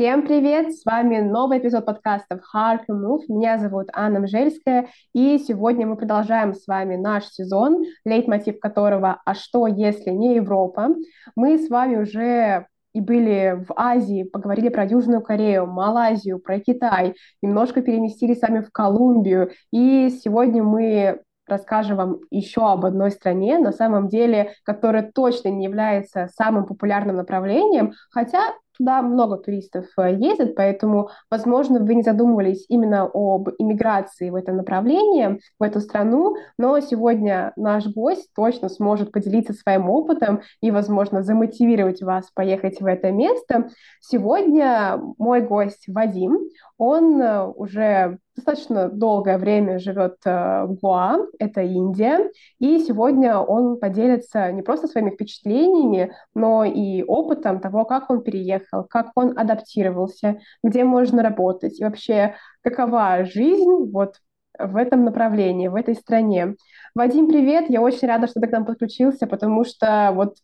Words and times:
Всем 0.00 0.22
привет! 0.22 0.72
С 0.72 0.86
вами 0.86 1.18
новый 1.18 1.58
эпизод 1.58 1.84
подкастов 1.84 2.40
Hark 2.56 2.84
Move. 2.90 3.20
Меня 3.28 3.58
зовут 3.58 3.88
Анна 3.92 4.20
Мжельская, 4.20 4.88
и 5.12 5.36
сегодня 5.36 5.86
мы 5.86 5.96
продолжаем 5.96 6.54
с 6.54 6.66
вами 6.66 6.96
наш 6.96 7.26
сезон, 7.26 7.84
лейтмотив 8.06 8.60
которого 8.60 9.20
«А 9.26 9.34
что, 9.34 9.66
если 9.66 10.08
не 10.08 10.36
Европа?». 10.36 10.88
Мы 11.36 11.58
с 11.58 11.68
вами 11.68 11.96
уже 11.96 12.66
и 12.94 13.02
были 13.02 13.62
в 13.68 13.74
Азии, 13.76 14.22
поговорили 14.22 14.70
про 14.70 14.86
Южную 14.86 15.20
Корею, 15.20 15.66
Малайзию, 15.66 16.38
про 16.38 16.60
Китай, 16.60 17.14
немножко 17.42 17.82
переместились 17.82 18.38
сами 18.38 18.60
в 18.60 18.72
Колумбию, 18.72 19.50
и 19.70 20.08
сегодня 20.08 20.62
мы 20.62 21.20
расскажем 21.46 21.98
вам 21.98 22.16
еще 22.30 22.62
об 22.62 22.86
одной 22.86 23.10
стране, 23.10 23.58
на 23.58 23.72
самом 23.72 24.08
деле, 24.08 24.54
которая 24.64 25.10
точно 25.14 25.50
не 25.50 25.66
является 25.66 26.30
самым 26.34 26.64
популярным 26.64 27.16
направлением, 27.16 27.92
хотя 28.10 28.54
туда 28.80 29.02
много 29.02 29.36
туристов 29.36 29.84
э, 29.98 30.14
ездят, 30.14 30.54
поэтому, 30.54 31.10
возможно, 31.30 31.80
вы 31.80 31.94
не 31.94 32.02
задумывались 32.02 32.64
именно 32.68 33.02
об 33.12 33.50
иммиграции 33.58 34.30
в 34.30 34.34
это 34.34 34.52
направление, 34.52 35.38
в 35.58 35.62
эту 35.62 35.80
страну, 35.80 36.34
но 36.56 36.80
сегодня 36.80 37.52
наш 37.56 37.86
гость 37.86 38.30
точно 38.34 38.70
сможет 38.70 39.12
поделиться 39.12 39.52
своим 39.52 39.90
опытом 39.90 40.40
и, 40.62 40.70
возможно, 40.70 41.22
замотивировать 41.22 42.02
вас 42.02 42.30
поехать 42.34 42.80
в 42.80 42.86
это 42.86 43.10
место. 43.10 43.68
Сегодня 44.00 44.98
мой 45.18 45.42
гость 45.42 45.84
Вадим, 45.86 46.38
он 46.78 47.20
э, 47.20 47.46
уже 47.48 48.18
достаточно 48.36 48.88
долгое 48.88 49.38
время 49.38 49.78
живет 49.78 50.16
э, 50.24 50.64
в 50.64 50.74
Гуа, 50.80 51.18
это 51.38 51.62
Индия, 51.62 52.30
и 52.58 52.78
сегодня 52.78 53.38
он 53.38 53.78
поделится 53.78 54.50
не 54.52 54.62
просто 54.62 54.88
своими 54.88 55.10
впечатлениями, 55.10 56.14
но 56.34 56.64
и 56.64 57.02
опытом 57.02 57.60
того, 57.60 57.84
как 57.84 58.10
он 58.10 58.22
переехал, 58.22 58.84
как 58.84 59.10
он 59.14 59.38
адаптировался, 59.38 60.40
где 60.62 60.84
можно 60.84 61.22
работать, 61.22 61.80
и 61.80 61.84
вообще 61.84 62.34
какова 62.62 63.24
жизнь 63.24 63.90
вот 63.92 64.16
в 64.58 64.76
этом 64.76 65.04
направлении, 65.04 65.68
в 65.68 65.74
этой 65.74 65.94
стране. 65.94 66.56
Вадим, 66.94 67.28
привет! 67.28 67.70
Я 67.70 67.80
очень 67.80 68.08
рада, 68.08 68.26
что 68.26 68.40
ты 68.40 68.46
к 68.46 68.52
нам 68.52 68.64
подключился, 68.64 69.26
потому 69.26 69.64
что 69.64 70.10
вот 70.14 70.36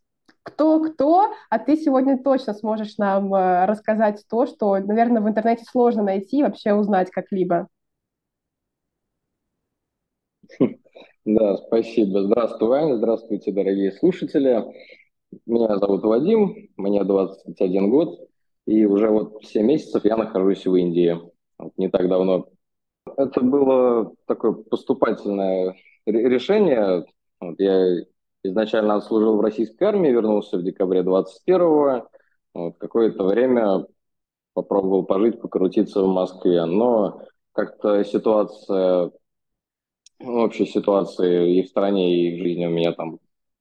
кто-кто, 0.43 1.33
а 1.51 1.59
ты 1.59 1.77
сегодня 1.77 2.23
точно 2.23 2.55
сможешь 2.55 2.99
нам 2.99 3.35
э, 3.35 3.67
рассказать 3.67 4.25
то, 4.31 4.47
что, 4.47 4.77
наверное, 4.79 5.21
в 5.21 5.29
интернете 5.29 5.65
сложно 5.65 6.05
найти 6.05 6.39
и 6.39 6.43
вообще 6.45 6.73
узнать 6.73 7.11
как-либо. 7.11 7.69
Да, 11.25 11.57
спасибо. 11.57 12.23
Здравствуй, 12.23 12.97
здравствуйте, 12.97 13.53
дорогие 13.53 13.93
слушатели. 13.93 14.65
Меня 15.45 15.77
зовут 15.79 16.05
Вадим, 16.05 16.69
мне 16.77 17.03
21 17.03 17.91
год, 17.91 18.21
и 18.67 18.85
уже 18.85 19.11
вот 19.11 19.45
7 19.45 19.67
месяцев 19.67 20.05
я 20.05 20.17
нахожусь 20.17 20.67
в 20.67 20.75
Индии. 20.75 21.19
Вот 21.59 21.73
не 21.77 21.89
так 21.89 22.09
давно. 22.09 22.47
Это 23.17 23.41
было 23.41 24.13
такое 24.27 24.53
поступательное 24.53 25.75
решение. 26.07 27.05
Вот 27.41 27.59
я 27.59 28.05
изначально 28.45 28.97
отслужил 28.97 29.37
в 29.37 29.41
российской 29.41 29.85
армии, 29.85 30.11
вернулся 30.11 30.59
в 30.59 30.63
декабре 30.63 31.03
21-го. 31.03 32.09
Вот, 32.55 32.79
какое-то 32.79 33.25
время 33.25 33.87
попробовал 34.55 35.05
пожить, 35.05 35.41
покрутиться 35.41 36.03
в 36.03 36.09
Москве, 36.09 36.65
но 36.65 37.21
как-то 37.53 38.03
ситуация 38.05 39.11
общей 40.21 40.67
ситуации 40.67 41.59
и 41.59 41.63
в 41.63 41.69
стране, 41.69 42.29
и 42.29 42.41
в 42.41 42.43
жизни 42.43 42.67
у 42.67 42.71
меня 42.71 42.93
там 42.93 43.19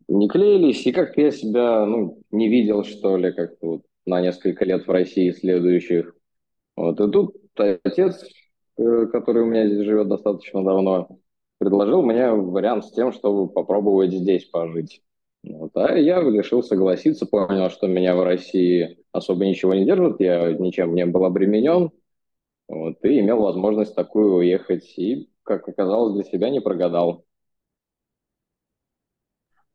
не 0.07 0.27
клеились, 0.27 0.85
и 0.85 0.91
как 0.91 1.17
я 1.17 1.31
себя 1.31 1.85
ну, 1.85 2.21
не 2.31 2.49
видел, 2.49 2.83
что 2.83 3.17
ли, 3.17 3.31
как-то 3.31 3.67
вот 3.67 3.81
на 4.05 4.21
несколько 4.21 4.65
лет 4.65 4.85
в 4.85 4.91
России 4.91 5.31
следующих. 5.31 6.15
Вот. 6.75 6.99
И 6.99 7.11
тут 7.11 7.35
отец, 7.57 8.23
э, 8.77 9.07
который 9.11 9.43
у 9.43 9.47
меня 9.47 9.67
здесь 9.67 9.85
живет 9.85 10.07
достаточно 10.07 10.63
давно, 10.63 11.19
предложил 11.57 12.01
мне 12.01 12.31
вариант 12.31 12.85
с 12.85 12.91
тем, 12.91 13.11
чтобы 13.11 13.51
попробовать 13.51 14.13
здесь 14.13 14.45
пожить. 14.45 15.01
Вот. 15.43 15.71
А 15.75 15.97
я 15.97 16.21
решил 16.21 16.63
согласиться, 16.63 17.25
понял, 17.25 17.69
что 17.69 17.87
меня 17.87 18.15
в 18.15 18.23
России 18.23 18.99
особо 19.11 19.45
ничего 19.45 19.73
не 19.73 19.85
держит, 19.85 20.19
я 20.19 20.51
ничем 20.51 20.93
не 20.95 21.05
был 21.05 21.25
обременен, 21.25 21.91
вот, 22.67 23.03
и 23.03 23.19
имел 23.19 23.41
возможность 23.41 23.95
такую 23.95 24.35
уехать. 24.35 24.97
И 24.97 25.29
как 25.45 25.67
оказалось, 25.69 26.15
для 26.15 26.25
себя 26.25 26.49
не 26.51 26.61
прогадал. 26.61 27.25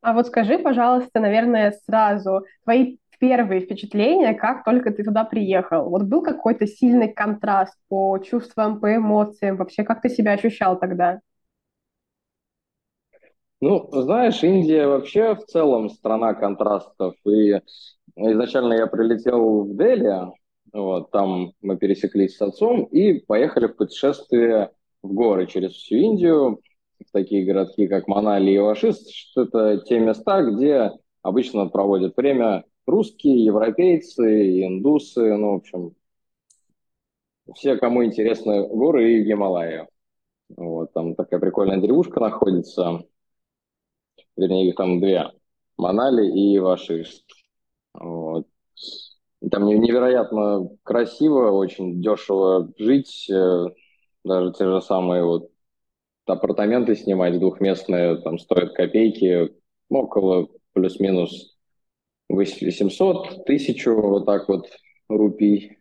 А 0.03 0.12
вот 0.14 0.26
скажи, 0.28 0.58
пожалуйста, 0.58 1.20
наверное, 1.20 1.72
сразу 1.86 2.44
твои 2.64 2.98
первые 3.20 3.60
впечатления, 3.60 4.34
как 4.34 4.64
только 4.64 4.91
ты 4.91 5.04
туда 5.04 5.25
приехал. 5.25 5.91
Вот 5.91 6.04
был 6.04 6.22
какой-то 6.22 6.66
сильный 6.66 7.12
контраст 7.12 7.75
по 7.88 8.19
чувствам, 8.19 8.81
по 8.81 8.97
эмоциям, 8.97 9.56
вообще 9.58 9.84
как 9.84 10.00
ты 10.03 10.08
себя 10.08 10.32
ощущал 10.32 10.78
тогда? 10.78 11.20
Ну, 13.60 13.88
знаешь, 13.92 14.42
Индия 14.42 14.87
вообще 14.87 15.34
в 15.34 15.44
целом 15.44 15.91
страна 15.91 16.34
контрастов. 16.34 17.14
И 17.26 17.60
изначально 18.16 18.75
я 18.75 18.87
прилетел 18.87 19.64
в 19.64 19.76
Дели, 19.76 20.14
вот, 20.72 21.10
там 21.10 21.52
мы 21.60 21.76
пересеклись 21.76 22.37
с 22.37 22.42
отцом 22.42 22.84
и 22.84 23.20
поехали 23.20 23.66
в 23.66 23.76
путешествие 23.76 24.70
в 25.03 25.12
горы 25.12 25.47
через 25.47 25.72
всю 25.72 25.97
Индию, 25.97 26.61
в 27.05 27.11
такие 27.12 27.44
городки, 27.44 27.88
как 27.88 28.09
Манали 28.09 28.53
и 28.53 28.59
Вашист, 28.59 29.11
что 29.11 29.43
это 29.43 29.78
те 29.87 29.99
места, 29.99 30.43
где 30.43 30.93
обычно 31.22 31.66
проводят 31.66 32.16
время 32.16 32.65
русские, 32.87 33.44
европейцы, 33.44 34.66
индусы, 34.66 35.37
ну, 35.37 35.53
в 35.53 35.56
общем, 35.56 35.94
все, 37.55 37.77
кому 37.77 38.05
интересны 38.05 38.66
горы 38.69 39.15
и 39.15 39.25
Гималаи. 39.25 39.87
Вот, 40.56 40.93
там 40.93 41.15
такая 41.15 41.41
прикольная 41.41 41.81
деревушка 41.81 42.21
находится, 42.21 43.05
вернее, 44.37 44.69
их 44.69 44.75
там 44.77 45.00
две, 45.00 45.31
Манали 45.77 46.27
и 46.27 46.59
Вашист. 46.59 47.25
Вот. 47.94 48.47
Там 49.50 49.65
невероятно 49.65 50.69
красиво, 50.82 51.50
очень 51.50 52.03
дешево 52.03 52.71
жить, 52.77 53.28
э, 53.31 53.67
даже 54.25 54.53
те 54.53 54.64
же 54.64 54.81
самые 54.81 55.25
вот 55.25 55.50
апартаменты 56.26 56.94
снимать 56.94 57.38
двухместные, 57.38 58.16
там 58.19 58.38
стоят 58.38 58.75
копейки, 58.75 59.54
ну, 59.88 60.00
около 60.00 60.48
плюс-минус 60.72 61.56
800, 62.28 63.44
тысячу, 63.44 63.94
вот 63.94 64.26
так 64.26 64.48
вот 64.48 64.69
рупий. 65.08 65.78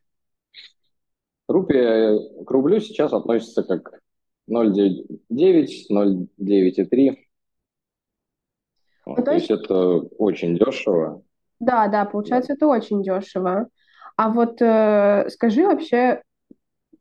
Рупия 1.48 2.20
к 2.44 2.52
рублю 2.52 2.80
сейчас 2.80 3.14
относится 3.14 3.64
как 3.64 4.00
0,9, 4.50 5.68
0,9,3. 5.92 7.18
Вот, 9.06 9.18
ну, 9.18 9.24
то, 9.24 9.32
есть... 9.32 9.50
это 9.50 9.76
очень 10.18 10.58
дешево. 10.58 11.24
Да, 11.60 11.88
да, 11.88 12.06
получается, 12.06 12.50
да. 12.50 12.54
это 12.56 12.68
очень 12.68 13.04
дешево. 13.04 13.70
А 14.16 14.30
вот 14.30 14.62
э, 14.62 15.30
скажи 15.30 15.66
вообще, 15.66 16.22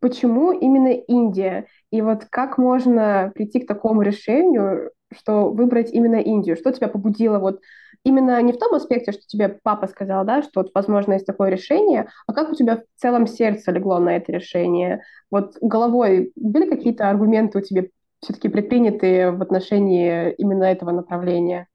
почему 0.00 0.52
именно 0.52 0.88
Индия? 0.88 1.66
И 1.90 2.02
вот 2.02 2.26
как 2.26 2.58
можно 2.58 3.32
прийти 3.34 3.60
к 3.60 3.66
такому 3.66 4.02
решению, 4.02 4.90
что 5.12 5.50
выбрать 5.50 5.92
именно 5.92 6.16
Индию? 6.16 6.56
Что 6.56 6.72
тебя 6.72 6.88
побудило 6.88 7.38
вот 7.38 7.60
именно 8.04 8.40
не 8.42 8.52
в 8.52 8.58
том 8.58 8.74
аспекте, 8.74 9.12
что 9.12 9.22
тебе 9.26 9.58
папа 9.62 9.86
сказал, 9.88 10.24
да, 10.24 10.42
что 10.42 10.60
вот, 10.62 10.70
возможно, 10.74 11.14
есть 11.14 11.26
такое 11.26 11.50
решение, 11.50 12.08
а 12.26 12.32
как 12.32 12.50
у 12.50 12.54
тебя 12.54 12.76
в 12.78 13.00
целом 13.00 13.26
сердце 13.26 13.72
легло 13.72 13.98
на 13.98 14.16
это 14.16 14.32
решение? 14.32 15.02
Вот 15.30 15.56
головой 15.60 16.32
были 16.36 16.68
какие-то 16.68 17.08
аргументы 17.10 17.58
у 17.58 17.62
тебя 17.62 17.84
все-таки 18.20 18.48
предпринятые 18.48 19.30
в 19.30 19.42
отношении 19.42 20.32
именно 20.32 20.64
этого 20.64 20.90
направления? 20.90 21.68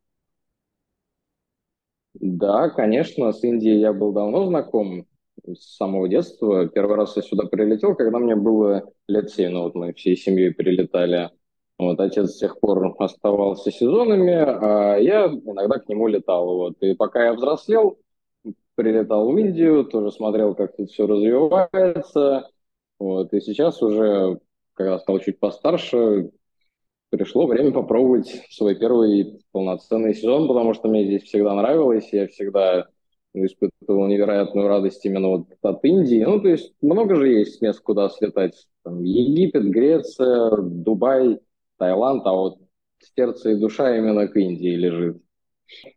Да, 2.15 2.69
конечно, 2.69 3.31
с 3.31 3.43
Индией 3.43 3.79
я 3.79 3.93
был 3.93 4.13
давно 4.13 4.45
знаком 4.47 5.05
с 5.45 5.77
самого 5.77 6.07
детства. 6.07 6.67
Первый 6.67 6.95
раз 6.97 7.15
я 7.15 7.21
сюда 7.21 7.47
прилетел, 7.47 7.95
когда 7.95 8.19
мне 8.19 8.35
было 8.35 8.83
лет 9.07 9.29
семь. 9.29 9.51
Ну, 9.51 9.63
вот 9.63 9.75
мы 9.75 9.93
всей 9.93 10.15
семьей 10.15 10.53
прилетали. 10.53 11.29
Вот, 11.77 11.99
отец 11.99 12.31
с 12.31 12.37
тех 12.37 12.59
пор 12.59 12.95
оставался 12.99 13.71
сезонами, 13.71 14.33
а 14.33 14.97
я 14.97 15.25
иногда 15.25 15.79
к 15.79 15.89
нему 15.89 16.07
летал. 16.07 16.45
Вот. 16.45 16.75
И 16.81 16.93
пока 16.93 17.25
я 17.25 17.33
взрослел, 17.33 17.97
прилетал 18.75 19.31
в 19.31 19.37
Индию, 19.37 19.83
тоже 19.85 20.11
смотрел, 20.11 20.55
как 20.55 20.75
тут 20.75 20.91
все 20.91 21.07
развивается. 21.07 22.49
Вот. 22.99 23.33
И 23.33 23.41
сейчас 23.41 23.81
уже, 23.81 24.39
когда 24.73 24.99
стал 24.99 25.19
чуть 25.19 25.39
постарше, 25.39 26.31
пришло 27.09 27.47
время 27.47 27.71
попробовать 27.71 28.43
свой 28.49 28.75
первый 28.75 29.43
полноценный 29.51 30.15
сезон, 30.15 30.47
потому 30.47 30.73
что 30.73 30.87
мне 30.87 31.05
здесь 31.05 31.23
всегда 31.23 31.53
нравилось, 31.53 32.09
я 32.11 32.27
всегда 32.27 32.87
испытывал 33.33 34.07
невероятную 34.07 34.67
радость 34.67 35.05
именно 35.05 35.27
вот 35.27 35.47
от 35.61 35.83
Индии. 35.85 36.23
Ну, 36.23 36.39
то 36.39 36.49
есть 36.49 36.73
много 36.81 37.15
же 37.15 37.29
есть 37.29 37.61
мест, 37.61 37.79
куда 37.81 38.09
слетать. 38.09 38.67
Там 38.83 39.03
Египет, 39.03 39.63
Греция, 39.65 40.51
Дубай, 40.57 41.39
Таиланд, 41.77 42.25
а 42.25 42.33
вот 42.33 42.59
сердце 43.15 43.51
и 43.51 43.59
душа 43.59 43.97
именно 43.97 44.27
к 44.27 44.35
Индии 44.35 44.75
лежит. 44.75 45.21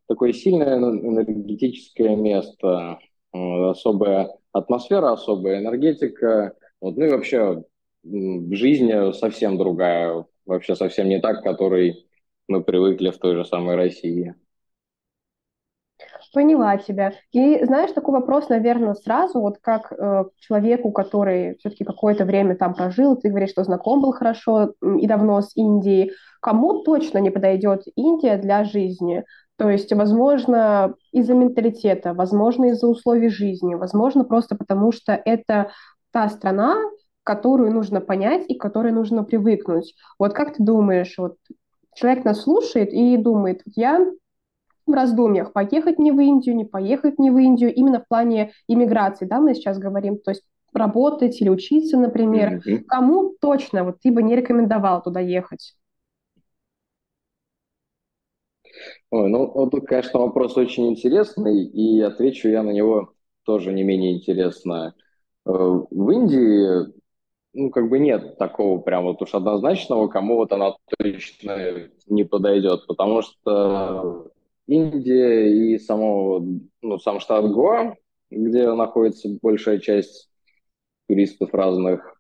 Такое 0.08 0.32
сильное 0.32 0.78
энергетическое 0.78 2.16
место, 2.16 2.98
особая 3.32 4.30
атмосфера 4.52 5.12
особая, 5.12 5.60
энергетика, 5.60 6.54
вот, 6.80 6.96
ну 6.96 7.04
и 7.04 7.10
вообще 7.10 7.62
жизнь 8.04 8.90
совсем 9.12 9.58
другая, 9.58 10.24
вообще 10.46 10.74
совсем 10.76 11.08
не 11.08 11.20
так, 11.20 11.40
к 11.40 11.44
которой 11.44 12.06
мы 12.48 12.62
привыкли 12.62 13.10
в 13.10 13.18
той 13.18 13.34
же 13.34 13.44
самой 13.44 13.76
России. 13.76 14.34
Поняла 16.32 16.76
тебя. 16.76 17.12
И 17.32 17.64
знаешь, 17.64 17.93
такой 17.93 18.14
вопрос, 18.14 18.49
наверное, 18.49 18.94
сразу, 18.94 19.40
вот 19.40 19.58
как 19.61 19.93
э, 19.93 20.25
человеку, 20.38 20.93
который 20.93 21.56
все-таки 21.58 21.84
какое-то 21.84 22.25
время 22.25 22.56
там 22.56 22.75
прожил, 22.75 23.17
ты 23.17 23.28
говоришь, 23.28 23.50
что 23.50 23.64
знаком 23.64 24.00
был 24.00 24.12
хорошо 24.12 24.75
и 24.82 25.06
давно 25.06 25.40
с 25.40 25.56
Индией, 25.56 26.12
кому 26.40 26.82
точно 26.82 27.19
не 27.19 27.31
подойдет 27.31 27.82
Индия 27.96 28.37
для 28.37 28.64
жизни? 28.64 29.25
То 29.56 29.70
есть, 29.70 29.93
возможно, 29.93 30.94
из-за 31.12 31.34
менталитета, 31.34 32.12
возможно, 32.12 32.67
из-за 32.67 32.88
условий 32.88 33.28
жизни, 33.28 33.75
возможно, 33.75 34.25
просто 34.25 34.55
потому 34.55 34.93
что 34.93 35.12
это 35.12 35.70
та 36.12 36.28
страна, 36.28 36.76
которую 37.25 37.73
нужно 37.73 38.00
понять 38.00 38.44
и 38.49 38.55
к 38.55 38.61
которой 38.61 38.93
нужно 38.93 39.25
привыкнуть. 39.25 39.94
Вот 40.19 40.34
как 40.34 40.55
ты 40.55 40.62
думаешь, 40.62 41.14
вот 41.19 41.37
человек 41.94 42.25
нас 42.25 42.43
слушает 42.43 42.93
и 42.93 43.17
думает, 43.17 43.62
я 43.75 44.06
в 44.86 44.92
раздумьях, 44.92 45.52
поехать 45.52 45.98
не 45.98 46.12
в 46.12 46.20
Индию, 46.20 46.56
не 46.56 46.64
поехать 46.64 47.18
не 47.18 47.30
в 47.30 47.38
Индию, 47.38 47.74
именно 47.74 48.00
в 48.00 48.08
плане 48.08 48.52
иммиграции, 48.68 49.26
да, 49.26 49.40
мы 49.40 49.54
сейчас 49.54 49.78
говорим, 49.78 50.18
то 50.18 50.30
есть 50.30 50.42
работать 50.72 51.40
или 51.40 51.48
учиться, 51.48 51.98
например. 51.98 52.62
Mm-hmm. 52.66 52.84
Кому 52.86 53.34
точно 53.40 53.84
вот 53.84 53.96
ты 54.00 54.12
бы 54.12 54.22
не 54.22 54.36
рекомендовал 54.36 55.02
туда 55.02 55.20
ехать? 55.20 55.74
Ой, 59.10 59.28
ну, 59.28 59.50
вот 59.52 59.70
тут, 59.70 59.86
конечно, 59.86 60.20
вопрос 60.20 60.56
очень 60.56 60.88
интересный, 60.88 61.64
и 61.64 62.00
отвечу 62.00 62.48
я 62.48 62.62
на 62.62 62.70
него 62.70 63.14
тоже 63.44 63.72
не 63.72 63.82
менее 63.82 64.16
интересно. 64.16 64.94
Э, 65.46 65.50
в 65.50 66.10
Индии, 66.10 66.92
ну, 67.54 67.70
как 67.70 67.88
бы 67.88 67.98
нет 67.98 68.36
такого 68.36 68.78
прям 68.80 69.04
вот 69.04 69.22
уж 69.22 69.34
однозначного, 69.34 70.08
кому 70.08 70.36
вот 70.36 70.52
она 70.52 70.74
точно 70.98 71.88
не 72.06 72.24
подойдет, 72.24 72.86
потому 72.86 73.22
что 73.22 74.30
Индия 74.66 75.48
и 75.74 75.78
само, 75.78 76.44
ну, 76.82 76.98
сам 76.98 77.20
штат 77.20 77.44
Гоа, 77.50 77.96
где 78.30 78.72
находится 78.72 79.28
большая 79.42 79.78
часть 79.78 80.30
туристов 81.08 81.54
разных, 81.54 82.16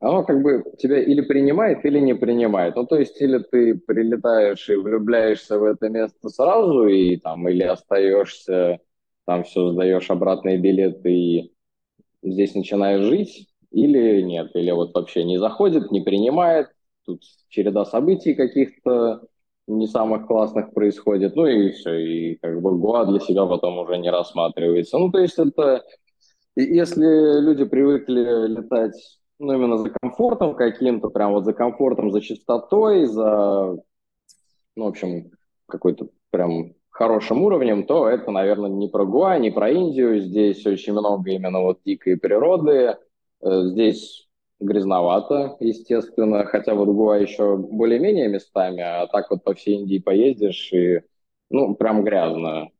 оно 0.00 0.24
как 0.24 0.42
бы 0.42 0.64
тебя 0.78 1.02
или 1.02 1.20
принимает, 1.22 1.84
или 1.84 1.98
не 1.98 2.14
принимает. 2.14 2.76
Ну, 2.76 2.86
то 2.86 2.96
есть, 2.98 3.20
или 3.20 3.38
ты 3.38 3.74
прилетаешь 3.74 4.68
и 4.68 4.76
влюбляешься 4.76 5.58
в 5.58 5.64
это 5.64 5.88
место 5.88 6.28
сразу, 6.28 6.86
и 6.86 7.16
там, 7.16 7.48
или 7.48 7.64
остаешься, 7.64 8.78
там 9.26 9.42
все 9.44 9.72
сдаешь 9.72 10.10
обратные 10.10 10.58
билеты 10.58 11.12
и 11.12 11.52
здесь 12.22 12.54
начинаешь 12.54 13.02
жить, 13.04 13.48
или 13.70 14.22
нет, 14.22 14.50
или 14.54 14.70
вот 14.70 14.94
вообще 14.94 15.24
не 15.24 15.38
заходит, 15.38 15.90
не 15.90 16.00
принимает, 16.00 16.68
тут 17.04 17.22
череда 17.48 17.84
событий 17.84 18.34
каких-то 18.34 19.22
не 19.68 19.86
самых 19.86 20.26
классных 20.26 20.72
происходит, 20.72 21.36
ну 21.36 21.46
и 21.46 21.70
все, 21.70 21.94
и 21.94 22.34
как 22.36 22.60
бы 22.60 22.76
Гоа 22.78 23.04
для 23.04 23.20
себя 23.20 23.46
потом 23.46 23.78
уже 23.78 23.98
не 23.98 24.10
рассматривается. 24.10 24.98
Ну, 24.98 25.10
то 25.10 25.18
есть 25.18 25.38
это, 25.38 25.84
если 26.56 27.40
люди 27.40 27.64
привыкли 27.64 28.48
летать 28.48 28.94
ну, 29.38 29.52
именно 29.52 29.78
за 29.78 29.90
комфортом 29.90 30.54
каким-то, 30.54 31.08
прям 31.10 31.32
вот 31.32 31.44
за 31.44 31.52
комфортом, 31.52 32.10
за 32.10 32.20
чистотой, 32.20 33.06
за, 33.06 33.76
ну, 34.76 34.84
в 34.84 34.88
общем, 34.88 35.30
какой-то 35.66 36.08
прям 36.30 36.72
хорошим 36.90 37.42
уровнем, 37.44 37.84
то 37.84 38.08
это, 38.08 38.30
наверное, 38.30 38.70
не 38.70 38.88
про 38.88 39.04
Гуа, 39.04 39.38
не 39.38 39.50
про 39.50 39.70
Индию. 39.70 40.20
Здесь 40.20 40.66
очень 40.66 40.92
много 40.92 41.30
именно 41.30 41.60
вот 41.60 41.78
дикой 41.84 42.16
природы. 42.16 42.96
Э, 43.40 43.62
здесь 43.66 44.27
грязновато, 44.60 45.56
естественно, 45.60 46.44
хотя 46.44 46.74
вот 46.74 46.88
Гуа 46.88 47.18
еще 47.18 47.56
более-менее 47.56 48.28
местами, 48.28 48.80
а 48.80 49.06
так 49.06 49.30
вот 49.30 49.44
по 49.44 49.54
всей 49.54 49.76
Индии 49.76 49.98
поездишь 49.98 50.72
и, 50.72 51.02
ну, 51.50 51.74
прям 51.74 52.04
грязно. 52.04 52.70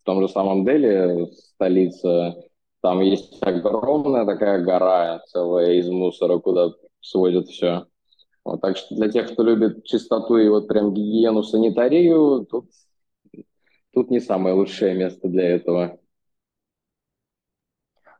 В 0.00 0.04
том 0.04 0.20
же 0.22 0.28
самом 0.28 0.64
Дели, 0.64 1.30
столица, 1.32 2.34
там 2.80 3.00
есть 3.00 3.38
огромная 3.42 4.24
такая 4.24 4.64
гора 4.64 5.20
целая 5.28 5.74
из 5.74 5.88
мусора, 5.88 6.38
куда 6.38 6.70
сводят 7.00 7.48
все. 7.48 7.86
Вот, 8.44 8.60
так 8.60 8.76
что 8.76 8.94
для 8.94 9.10
тех, 9.10 9.32
кто 9.32 9.42
любит 9.42 9.84
чистоту 9.84 10.38
и 10.38 10.48
вот 10.48 10.66
прям 10.66 10.94
гигиену, 10.94 11.42
санитарию, 11.42 12.46
тут, 12.50 12.70
тут 13.92 14.10
не 14.10 14.18
самое 14.18 14.54
лучшее 14.54 14.94
место 14.94 15.28
для 15.28 15.56
этого. 15.56 15.98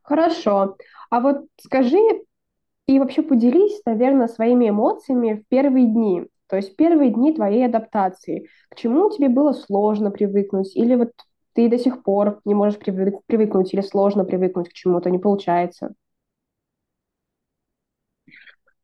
Хорошо. 0.03 0.77
А 1.09 1.21
вот 1.21 1.47
скажи 1.61 1.99
и 2.91 2.99
вообще 2.99 3.23
поделись, 3.23 3.81
наверное, 3.87 4.27
своими 4.27 4.69
эмоциями 4.69 5.35
в 5.35 5.49
первые 5.49 5.87
дни. 5.87 6.27
То 6.49 6.57
есть 6.57 6.75
первые 6.75 7.13
дни 7.13 7.33
твоей 7.33 7.65
адаптации. 7.65 8.49
К 8.69 8.75
чему 8.75 9.09
тебе 9.11 9.29
было 9.29 9.53
сложно 9.53 10.11
привыкнуть? 10.11 10.75
Или 10.75 10.97
вот 10.97 11.13
ты 11.53 11.69
до 11.69 11.79
сих 11.79 12.03
пор 12.03 12.41
не 12.45 12.53
можешь 12.53 12.81
привык, 12.81 13.21
привыкнуть 13.27 13.73
или 13.73 13.81
сложно 13.81 14.25
привыкнуть 14.25 14.71
к 14.71 14.73
чему-то, 14.73 15.09
не 15.09 15.21
получается? 15.21 15.95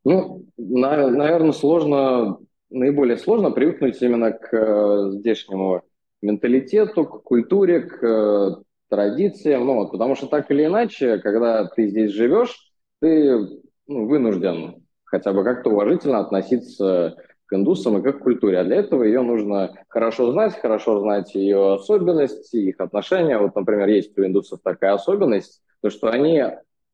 Ну, 0.05 0.45
на, 0.57 1.11
наверное, 1.11 1.51
сложно, 1.51 2.39
наиболее 2.71 3.17
сложно 3.17 3.51
привыкнуть 3.51 4.01
именно 4.01 4.31
к 4.31 4.57
э, 4.57 5.11
здешнему 5.19 5.83
менталитету, 6.23 7.07
к 7.07 7.25
культуре, 7.25 7.81
к 7.81 8.07
э, 8.07 8.51
традициям, 8.89 9.67
ну, 9.67 9.75
вот, 9.75 9.91
потому 9.91 10.15
что 10.15 10.29
так 10.29 10.49
или 10.53 10.67
иначе, 10.67 11.19
когда 11.19 11.67
ты 11.67 11.89
здесь 11.89 12.13
живешь, 12.13 12.71
ты 13.01 13.66
ну, 13.87 14.07
вынужден 14.07 14.87
хотя 15.05 15.33
бы 15.33 15.45
как-то 15.45 15.71
уважительно 15.71 16.19
относиться 16.19 17.17
к 17.47 17.53
индусам 17.55 17.99
и 17.99 18.03
как 18.03 18.19
к 18.19 18.23
культуре. 18.23 18.59
А 18.59 18.65
для 18.65 18.77
этого 18.77 19.05
ее 19.05 19.23
нужно 19.23 19.73
хорошо 19.89 20.33
знать, 20.33 20.59
хорошо 20.59 21.01
знать 21.01 21.35
ее 21.35 21.75
особенности, 21.75 22.57
их 22.57 22.81
отношения. 22.81 23.39
Вот, 23.39 23.55
например, 23.55 23.89
есть 23.89 24.19
у 24.19 24.25
индусов 24.25 24.61
такая 24.63 24.95
особенность, 24.95 25.63
то 25.81 25.91
что 25.91 26.09
они 26.09 26.43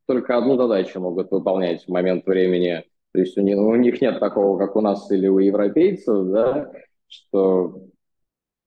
только 0.07 0.37
одну 0.37 0.57
задачу 0.57 1.01
могут 1.01 1.31
выполнять 1.31 1.85
в 1.85 1.89
момент 1.89 2.27
времени. 2.27 2.85
То 3.13 3.21
есть 3.21 3.37
у 3.39 3.41
них, 3.41 3.59
у 3.59 3.75
них 3.77 4.01
нет 4.01 4.21
такого, 4.21 4.59
как 4.59 4.77
у 4.77 4.81
нас 4.81 5.11
или 5.11 5.29
у 5.29 5.39
европейцев, 5.39 6.27
да, 6.27 6.71
что 7.09 7.89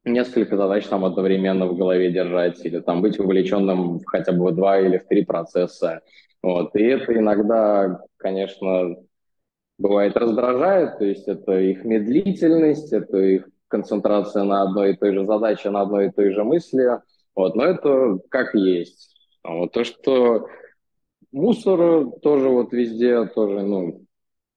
несколько 0.03 0.55
задач 0.55 0.85
там 0.85 1.03
одновременно 1.03 1.65
в 1.67 1.75
голове 1.75 2.11
держать 2.11 2.63
или 2.63 2.79
там 2.79 3.01
быть 3.01 3.17
вовлеченным 3.17 4.01
хотя 4.05 4.31
бы 4.31 4.45
в 4.45 4.55
два 4.55 4.79
или 4.79 4.97
в 4.97 5.07
три 5.07 5.25
процесса. 5.25 6.01
Вот. 6.45 6.75
И 6.75 6.83
это 6.83 7.11
иногда, 7.17 8.01
конечно, 8.17 8.97
бывает 9.79 10.15
раздражает, 10.15 10.99
то 10.99 11.03
есть 11.03 11.27
это 11.27 11.59
их 11.59 11.83
медлительность, 11.83 12.93
это 12.93 13.17
их 13.17 13.49
концентрация 13.67 14.43
на 14.43 14.61
одной 14.61 14.93
и 14.93 14.95
той 14.95 15.11
же 15.15 15.25
задаче, 15.25 15.71
на 15.71 15.81
одной 15.81 16.05
и 16.05 16.11
той 16.11 16.33
же 16.33 16.43
мысли, 16.43 17.01
вот, 17.33 17.55
но 17.55 17.65
это 17.65 18.19
как 18.29 18.53
есть. 18.53 19.15
Вот, 19.43 19.71
то, 19.71 19.83
что 19.83 20.45
мусор 21.31 22.11
тоже 22.21 22.49
вот 22.49 22.73
везде, 22.73 23.25
тоже, 23.25 23.63
ну, 23.63 24.05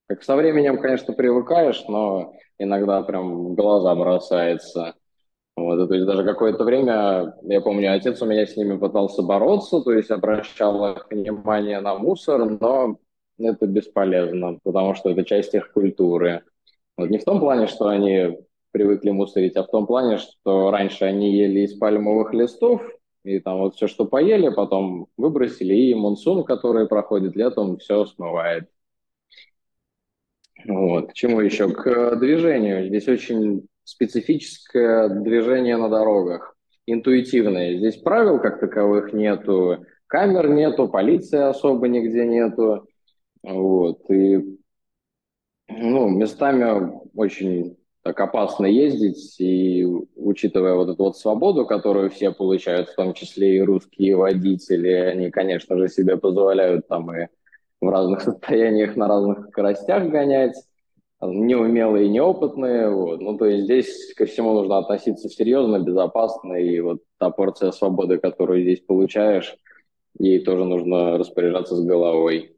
как 0.09 0.23
со 0.23 0.37
временем, 0.37 0.83
конечно, 0.83 1.14
привыкаешь, 1.14 1.83
но 1.88 2.35
иногда 2.59 3.00
прям 3.00 3.33
в 3.33 3.54
глаза 3.54 3.95
бросается. 3.95 4.95
Вот, 5.59 5.88
то 5.88 5.95
есть 5.95 6.07
даже 6.07 6.25
какое-то 6.25 6.65
время, 6.65 7.35
я 7.43 7.61
помню, 7.61 7.93
отец 7.93 8.21
у 8.23 8.27
меня 8.27 8.47
с 8.47 8.57
ними 8.57 8.77
пытался 8.77 9.23
бороться, 9.23 9.81
то 9.81 9.93
есть 9.93 10.11
обращал 10.11 10.93
их 10.93 11.07
внимание 11.11 11.81
на 11.81 11.97
мусор, 11.97 12.45
но 12.61 12.99
это 13.38 13.67
бесполезно, 13.67 14.59
потому 14.62 14.95
что 14.95 15.11
это 15.11 15.25
часть 15.25 15.55
их 15.55 15.73
культуры. 15.73 16.43
Вот 16.97 17.11
не 17.11 17.19
в 17.19 17.25
том 17.25 17.41
плане, 17.41 17.67
что 17.67 17.88
они 17.88 18.38
привыкли 18.71 19.11
мусорить, 19.11 19.57
а 19.57 19.65
в 19.65 19.69
том 19.69 19.87
плане, 19.87 20.19
что 20.19 20.71
раньше 20.71 21.05
они 21.05 21.33
ели 21.33 21.61
из 21.61 21.75
пальмовых 21.79 22.35
листов, 22.35 22.83
и 23.25 23.38
там 23.41 23.59
вот 23.59 23.77
все, 23.77 23.87
что 23.87 24.05
поели, 24.05 24.49
потом 24.49 25.07
выбросили, 25.17 25.75
и 25.75 25.95
монсун, 25.95 26.45
который 26.45 26.88
проходит 26.88 27.37
летом, 27.37 27.79
все 27.79 28.07
смывает. 28.07 28.69
Вот. 30.67 31.11
К 31.11 31.12
чему 31.15 31.41
еще? 31.41 31.69
К 31.69 32.17
движению. 32.17 32.88
Здесь 32.88 33.09
очень 33.09 33.68
специфическое 33.88 35.09
движение 35.09 35.78
на 35.78 35.88
дорогах, 35.88 36.54
интуитивное. 36.85 37.78
Здесь 37.78 37.97
правил 37.97 38.38
как 38.38 38.61
таковых 38.61 39.14
нету, 39.14 39.87
камер 40.07 40.50
нету, 40.50 40.88
полиции 40.88 41.38
особо 41.38 41.88
нигде 41.88 42.26
нету. 42.26 42.87
Вот, 43.42 44.11
и 44.11 44.59
ну, 45.68 46.11
местами 46.11 47.00
очень 47.14 47.78
так 48.02 48.21
опасно 48.21 48.66
ездить, 48.66 49.40
и 49.40 49.87
учитывая 50.16 50.75
вот 50.75 50.90
эту 50.90 51.04
вот 51.04 51.16
свободу, 51.16 51.64
которую 51.64 52.11
все 52.11 52.30
получают, 52.30 52.90
в 52.90 52.95
том 52.95 53.14
числе 53.14 53.57
и 53.57 53.62
русские 53.62 54.16
водители, 54.16 54.90
они, 54.90 55.30
конечно 55.30 55.78
же, 55.78 55.88
себе 55.88 56.18
позволяют 56.18 56.88
там 56.88 57.11
и 57.14 57.28
в 57.80 57.88
разных 57.88 58.21
состояниях 58.23 58.97
на 58.97 59.09
разных 59.09 59.49
скоростях 59.49 60.11
гонять, 60.11 60.57
неумелые 61.21 62.07
и 62.07 62.09
неопытные. 62.09 62.91
Вот. 62.91 63.21
Ну, 63.21 63.37
то 63.37 63.47
есть 63.47 63.65
здесь 63.65 64.15
ко 64.15 64.27
всему 64.27 64.53
нужно 64.53 64.79
относиться 64.79 65.29
серьезно, 65.29 65.79
безопасно, 65.79 66.55
и 66.55 66.81
вот 66.81 67.03
та 67.19 67.31
порция 67.31 67.73
свободы, 67.73 68.19
которую 68.19 68.63
здесь 68.63 68.81
получаешь, 68.81 69.57
ей 70.19 70.45
тоже 70.45 70.65
нужно 70.65 71.19
распоряжаться 71.19 71.77
с 71.77 71.85
головой. 71.85 72.55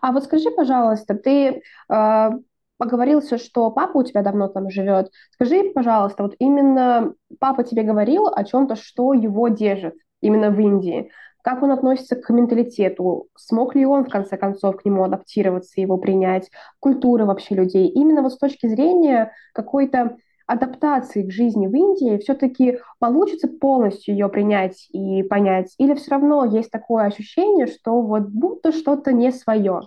А 0.00 0.10
вот 0.12 0.24
скажи, 0.24 0.50
пожалуйста, 0.50 1.14
ты 1.14 1.62
э, 1.88 2.30
поговорился, 2.76 3.38
что 3.38 3.70
папа 3.70 3.98
у 3.98 4.02
тебя 4.02 4.22
давно 4.22 4.48
там 4.48 4.68
живет. 4.68 5.12
Скажи, 5.30 5.70
пожалуйста, 5.72 6.24
вот 6.24 6.34
именно 6.40 7.14
папа 7.38 7.62
тебе 7.62 7.84
говорил 7.84 8.26
о 8.26 8.42
чем-то, 8.42 8.74
что 8.74 9.12
его 9.12 9.46
держит 9.48 9.94
именно 10.20 10.50
в 10.50 10.58
Индии. 10.58 11.10
Как 11.42 11.62
он 11.62 11.72
относится 11.72 12.16
к 12.16 12.30
менталитету? 12.30 13.28
Смог 13.36 13.74
ли 13.74 13.84
он, 13.84 14.04
в 14.04 14.08
конце 14.08 14.36
концов, 14.36 14.76
к 14.76 14.84
нему 14.84 15.04
адаптироваться, 15.04 15.80
его 15.80 15.98
принять? 15.98 16.50
Культуры 16.80 17.24
вообще 17.24 17.54
людей? 17.56 17.88
Именно 17.88 18.22
вот 18.22 18.32
с 18.32 18.38
точки 18.38 18.68
зрения 18.68 19.32
какой-то 19.52 20.16
адаптации 20.46 21.22
к 21.22 21.32
жизни 21.32 21.66
в 21.66 21.74
Индии 21.74 22.18
все-таки 22.18 22.78
получится 23.00 23.48
полностью 23.48 24.14
ее 24.14 24.28
принять 24.28 24.88
и 24.92 25.22
понять? 25.24 25.74
Или 25.78 25.94
все 25.94 26.12
равно 26.12 26.44
есть 26.44 26.70
такое 26.70 27.04
ощущение, 27.06 27.66
что 27.66 28.00
вот 28.02 28.28
будто 28.28 28.72
что-то 28.72 29.12
не 29.12 29.32
свое? 29.32 29.82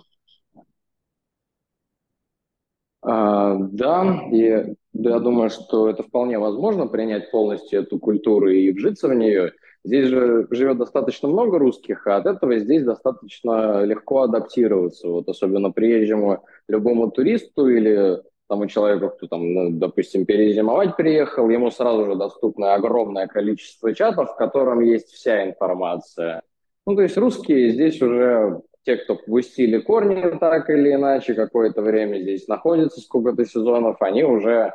А, 3.02 3.54
да, 3.56 4.20
и 4.32 4.74
да, 4.92 5.10
я 5.10 5.18
думаю, 5.20 5.50
что 5.50 5.88
это 5.88 6.02
вполне 6.02 6.38
возможно, 6.38 6.86
принять 6.86 7.30
полностью 7.30 7.80
эту 7.80 7.98
культуру 7.98 8.48
и 8.50 8.72
вжиться 8.72 9.08
в 9.08 9.14
нее. 9.14 9.52
Здесь 9.86 10.08
же 10.08 10.48
живет 10.50 10.78
достаточно 10.78 11.28
много 11.28 11.60
русских, 11.60 12.08
а 12.08 12.16
от 12.16 12.26
этого 12.26 12.58
здесь 12.58 12.82
достаточно 12.82 13.84
легко 13.84 14.22
адаптироваться. 14.22 15.06
Вот 15.06 15.28
особенно 15.28 15.70
приезжему 15.70 16.44
любому 16.66 17.08
туристу 17.08 17.68
или 17.68 18.20
тому 18.48 18.66
человеку, 18.66 19.10
кто 19.10 19.28
там, 19.28 19.54
ну, 19.54 19.70
допустим, 19.70 20.26
перезимовать 20.26 20.96
приехал, 20.96 21.48
ему 21.50 21.70
сразу 21.70 22.04
же 22.04 22.16
доступно 22.16 22.74
огромное 22.74 23.28
количество 23.28 23.94
чатов, 23.94 24.32
в 24.32 24.36
котором 24.36 24.80
есть 24.80 25.10
вся 25.10 25.48
информация. 25.48 26.42
Ну, 26.84 26.96
то 26.96 27.02
есть 27.02 27.16
русские 27.16 27.70
здесь 27.70 28.02
уже 28.02 28.60
те, 28.82 28.96
кто 28.96 29.14
пустили 29.14 29.78
корни 29.78 30.36
так 30.40 30.68
или 30.68 30.94
иначе, 30.94 31.34
какое-то 31.34 31.80
время 31.80 32.18
здесь 32.18 32.48
находятся, 32.48 33.00
сколько-то 33.00 33.44
сезонов, 33.44 34.02
они 34.02 34.24
уже 34.24 34.72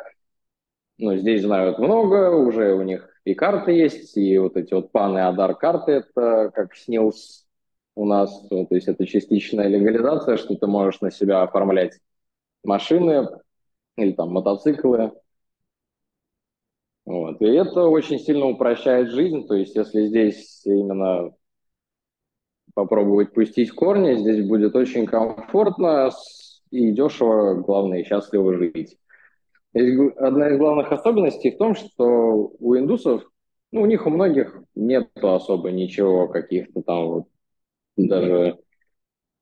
ну, 1.01 1.17
здесь 1.17 1.41
знают 1.41 1.79
много, 1.79 2.29
уже 2.29 2.73
у 2.73 2.83
них 2.83 3.09
и 3.25 3.33
карты 3.33 3.71
есть, 3.71 4.15
и 4.17 4.37
вот 4.37 4.55
эти 4.55 4.73
вот 4.73 4.91
паны 4.91 5.19
Адар 5.19 5.55
карты, 5.55 5.91
это 5.91 6.51
как 6.53 6.75
снилс 6.75 7.45
у 7.95 8.05
нас, 8.05 8.47
то 8.49 8.67
есть 8.69 8.87
это 8.87 9.05
частичная 9.05 9.67
легализация, 9.67 10.37
что 10.37 10.55
ты 10.55 10.67
можешь 10.67 11.01
на 11.01 11.11
себя 11.11 11.43
оформлять 11.43 11.99
машины 12.63 13.27
или 13.97 14.13
там 14.13 14.31
мотоциклы. 14.31 15.11
Вот. 17.05 17.41
И 17.41 17.45
это 17.45 17.85
очень 17.85 18.19
сильно 18.19 18.45
упрощает 18.45 19.09
жизнь, 19.09 19.47
то 19.47 19.55
есть 19.55 19.75
если 19.75 20.05
здесь 20.07 20.61
именно 20.65 21.33
попробовать 22.73 23.33
пустить 23.33 23.71
корни. 23.71 24.15
Здесь 24.15 24.47
будет 24.47 24.75
очень 24.75 25.05
комфортно 25.05 26.09
и 26.69 26.91
дешево, 26.91 27.55
главное, 27.55 28.03
счастливо 28.03 28.57
жить. 28.57 28.97
Одна 29.73 30.49
из 30.49 30.57
главных 30.57 30.91
особенностей 30.91 31.51
в 31.51 31.57
том, 31.57 31.75
что 31.75 32.51
у 32.59 32.75
индусов, 32.75 33.23
ну, 33.71 33.81
у 33.81 33.85
них 33.85 34.05
у 34.05 34.09
многих 34.09 34.61
нет 34.75 35.09
особо 35.21 35.71
ничего, 35.71 36.27
каких-то 36.27 36.81
там 36.81 37.07
вот 37.07 37.27
даже 37.95 38.57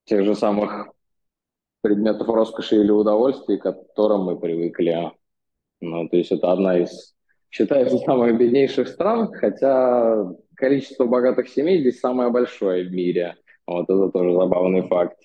тех 0.05 0.24
же 0.24 0.36
самых 0.36 0.89
предметов 1.81 2.27
роскоши 2.27 2.75
или 2.75 2.91
удовольствий, 2.91 3.57
к 3.57 3.63
которым 3.63 4.25
мы 4.25 4.39
привыкли. 4.39 5.12
Ну, 5.81 6.09
то 6.09 6.17
есть 6.17 6.31
это 6.31 6.51
одна 6.51 6.77
из, 6.77 7.15
считается, 7.50 7.98
самых 8.00 8.38
беднейших 8.38 8.88
стран, 8.88 9.31
хотя 9.31 10.25
количество 10.55 11.05
богатых 11.05 11.48
семей 11.48 11.79
здесь 11.79 12.00
самое 12.00 12.29
большое 12.29 12.88
в 12.88 12.91
мире. 12.91 13.36
Вот 13.65 13.89
это 13.89 14.09
тоже 14.09 14.33
забавный 14.33 14.88
факт. 14.88 15.17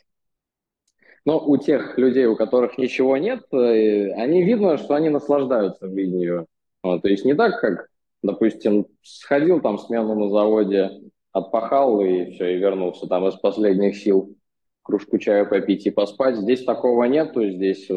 Но 1.25 1.41
у 1.41 1.57
тех 1.57 1.97
людей, 1.97 2.27
у 2.27 2.37
которых 2.37 2.77
ничего 2.77 3.17
нет, 3.17 3.45
э, 3.53 4.13
они 4.13 4.43
видно, 4.43 4.77
что 4.77 4.95
они 4.95 5.09
наслаждаются 5.09 5.89
жизнью. 5.89 6.47
Вот, 6.83 7.03
то 7.03 7.09
есть 7.09 7.25
не 7.25 7.35
так, 7.35 7.61
как, 7.61 7.89
допустим, 8.23 8.87
сходил 9.03 9.61
там 9.61 9.79
смену 9.79 10.15
на 10.15 10.29
заводе, 10.29 10.91
отпахал 11.33 12.01
и 12.01 12.31
все, 12.31 12.55
и 12.55 12.59
вернулся 12.59 13.07
там 13.07 13.27
из 13.27 13.35
последних 13.37 13.97
сил 13.97 14.37
кружку 14.83 15.19
чая 15.19 15.45
попить 15.47 15.87
и 15.87 15.91
поспать. 15.91 16.37
Здесь 16.37 16.65
такого 16.65 17.05
нету, 17.05 17.49
здесь 17.49 17.89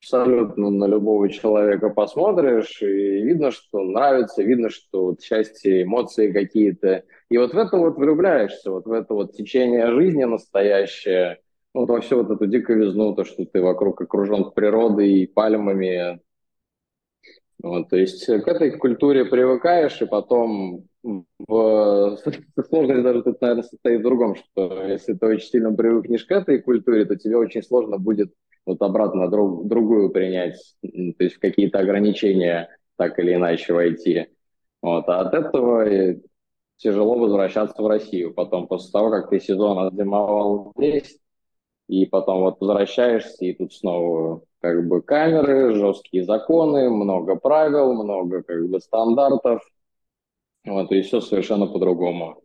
абсолютно 0.00 0.70
на 0.70 0.84
любого 0.84 1.28
человека 1.28 1.90
посмотришь, 1.90 2.80
и 2.82 3.22
видно, 3.22 3.50
что 3.50 3.80
нравится, 3.80 4.42
видно, 4.42 4.70
что 4.70 5.06
вот 5.06 5.22
счастье, 5.22 5.82
эмоции 5.82 6.30
какие-то. 6.30 7.04
И 7.30 7.38
вот 7.38 7.54
в 7.54 7.58
это 7.58 7.76
вот 7.76 7.96
влюбляешься, 7.96 8.70
вот 8.70 8.86
в 8.86 8.92
это 8.92 9.14
вот 9.14 9.32
течение 9.32 9.90
жизни 9.92 10.24
настоящее, 10.24 11.40
вот 11.72 11.88
во 11.88 12.00
всю 12.00 12.22
вот 12.22 12.30
эту 12.30 12.46
диковизну, 12.46 13.14
то, 13.14 13.24
что 13.24 13.44
ты 13.44 13.62
вокруг 13.62 14.00
окружен 14.00 14.50
природой 14.52 15.10
и 15.10 15.26
пальмами. 15.26 16.20
Вот, 17.62 17.90
то 17.90 17.96
есть 17.96 18.24
к 18.24 18.48
этой 18.48 18.72
культуре 18.72 19.26
привыкаешь, 19.26 20.00
и 20.00 20.06
потом 20.06 20.84
в... 21.02 22.18
сложность 22.68 23.02
даже 23.02 23.22
тут, 23.22 23.40
наверное, 23.40 23.62
состоит 23.62 24.00
в 24.00 24.04
другом, 24.04 24.34
что 24.34 24.84
если 24.86 25.14
ты 25.14 25.26
очень 25.26 25.48
сильно 25.48 25.72
привыкнешь 25.72 26.24
к 26.24 26.32
этой 26.32 26.60
культуре, 26.62 27.04
то 27.04 27.16
тебе 27.16 27.36
очень 27.36 27.62
сложно 27.62 27.98
будет 27.98 28.32
вот 28.66 28.80
обратно 28.82 29.28
друг, 29.28 29.66
другую 29.66 30.10
принять, 30.10 30.56
то 30.82 31.24
есть 31.24 31.36
в 31.36 31.40
какие-то 31.40 31.78
ограничения 31.78 32.68
так 32.96 33.18
или 33.18 33.34
иначе 33.34 33.72
войти. 33.72 34.26
Вот. 34.82 35.08
А 35.08 35.20
от 35.20 35.34
этого 35.34 36.16
тяжело 36.76 37.18
возвращаться 37.18 37.82
в 37.82 37.86
Россию 37.86 38.32
потом, 38.32 38.66
после 38.66 38.90
того, 38.90 39.10
как 39.10 39.30
ты 39.30 39.40
сезон 39.40 39.78
отзимовал 39.78 40.72
здесь, 40.76 41.18
и 41.90 42.06
потом 42.06 42.42
вот 42.42 42.60
возвращаешься, 42.60 43.44
и 43.44 43.52
тут 43.52 43.74
снова 43.74 44.42
как 44.60 44.86
бы 44.86 45.02
камеры, 45.02 45.74
жесткие 45.74 46.24
законы, 46.24 46.88
много 46.88 47.34
правил, 47.34 47.92
много 47.94 48.42
как 48.44 48.68
бы 48.68 48.78
стандартов, 48.78 49.60
вот, 50.64 50.92
и 50.92 51.02
все 51.02 51.20
совершенно 51.20 51.66
по-другому. 51.66 52.42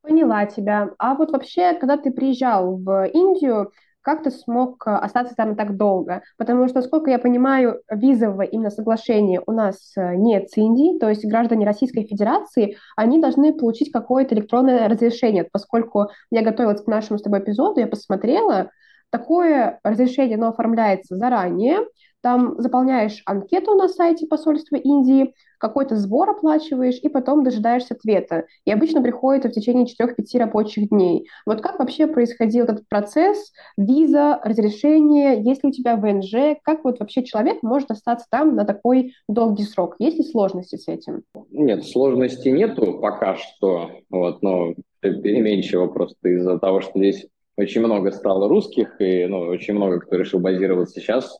Поняла 0.00 0.46
тебя. 0.46 0.90
А 0.98 1.14
вот 1.14 1.30
вообще, 1.30 1.74
когда 1.74 1.96
ты 1.96 2.10
приезжал 2.10 2.76
в 2.76 3.06
Индию, 3.06 3.70
как 4.04 4.22
ты 4.22 4.30
смог 4.30 4.86
э, 4.86 4.90
остаться 4.90 5.34
там 5.34 5.56
так 5.56 5.76
долго? 5.76 6.22
Потому 6.36 6.68
что, 6.68 6.76
насколько 6.80 7.10
я 7.10 7.18
понимаю, 7.18 7.80
визового 7.90 8.42
именно 8.42 8.70
соглашения 8.70 9.40
у 9.46 9.52
нас 9.52 9.92
э, 9.96 10.14
нет 10.14 10.50
с 10.50 10.56
Индией, 10.58 10.98
то 10.98 11.08
есть 11.08 11.24
граждане 11.24 11.64
Российской 11.64 12.04
Федерации, 12.04 12.76
они 12.96 13.20
должны 13.20 13.54
получить 13.54 13.90
какое-то 13.90 14.34
электронное 14.34 14.88
разрешение, 14.88 15.48
поскольку 15.50 16.08
я 16.30 16.42
готовилась 16.42 16.82
к 16.82 16.86
нашему 16.86 17.18
с 17.18 17.22
тобой 17.22 17.40
эпизоду, 17.40 17.80
я 17.80 17.86
посмотрела, 17.86 18.70
такое 19.10 19.80
разрешение, 19.82 20.36
оно 20.36 20.48
оформляется 20.48 21.16
заранее, 21.16 21.78
там 22.20 22.54
заполняешь 22.58 23.22
анкету 23.26 23.74
на 23.74 23.88
сайте 23.88 24.26
посольства 24.26 24.76
Индии, 24.76 25.34
какой-то 25.64 25.96
сбор 25.96 26.28
оплачиваешь 26.28 26.98
и 27.00 27.08
потом 27.08 27.42
дожидаешься 27.42 27.94
ответа. 27.94 28.44
И 28.66 28.70
обычно 28.70 29.00
приходит 29.00 29.46
в 29.46 29.50
течение 29.50 29.86
4-5 29.86 30.38
рабочих 30.38 30.90
дней. 30.90 31.26
Вот 31.46 31.62
как 31.62 31.78
вообще 31.78 32.06
происходил 32.06 32.64
этот 32.64 32.86
процесс? 32.86 33.50
Виза, 33.78 34.38
разрешение, 34.44 35.42
есть 35.42 35.64
ли 35.64 35.70
у 35.70 35.72
тебя 35.72 35.96
ВНЖ? 35.96 36.58
Как 36.64 36.84
вот 36.84 37.00
вообще 37.00 37.24
человек 37.24 37.62
может 37.62 37.90
остаться 37.90 38.26
там 38.30 38.54
на 38.54 38.66
такой 38.66 39.14
долгий 39.26 39.64
срок? 39.64 39.96
Есть 39.98 40.18
ли 40.18 40.24
сложности 40.24 40.76
с 40.76 40.86
этим? 40.86 41.22
Нет, 41.50 41.82
сложностей 41.84 42.52
нету 42.52 42.98
пока 43.00 43.36
что, 43.36 43.90
вот, 44.10 44.42
но 44.42 44.74
переменчиво 45.00 45.86
просто 45.86 46.28
из-за 46.28 46.58
того, 46.58 46.82
что 46.82 46.98
здесь 46.98 47.26
очень 47.56 47.80
много 47.80 48.10
стало 48.10 48.50
русских, 48.50 49.00
и 49.00 49.24
ну, 49.24 49.38
очень 49.38 49.72
много 49.72 50.00
кто 50.00 50.16
решил 50.16 50.40
базироваться 50.40 51.00
сейчас 51.00 51.38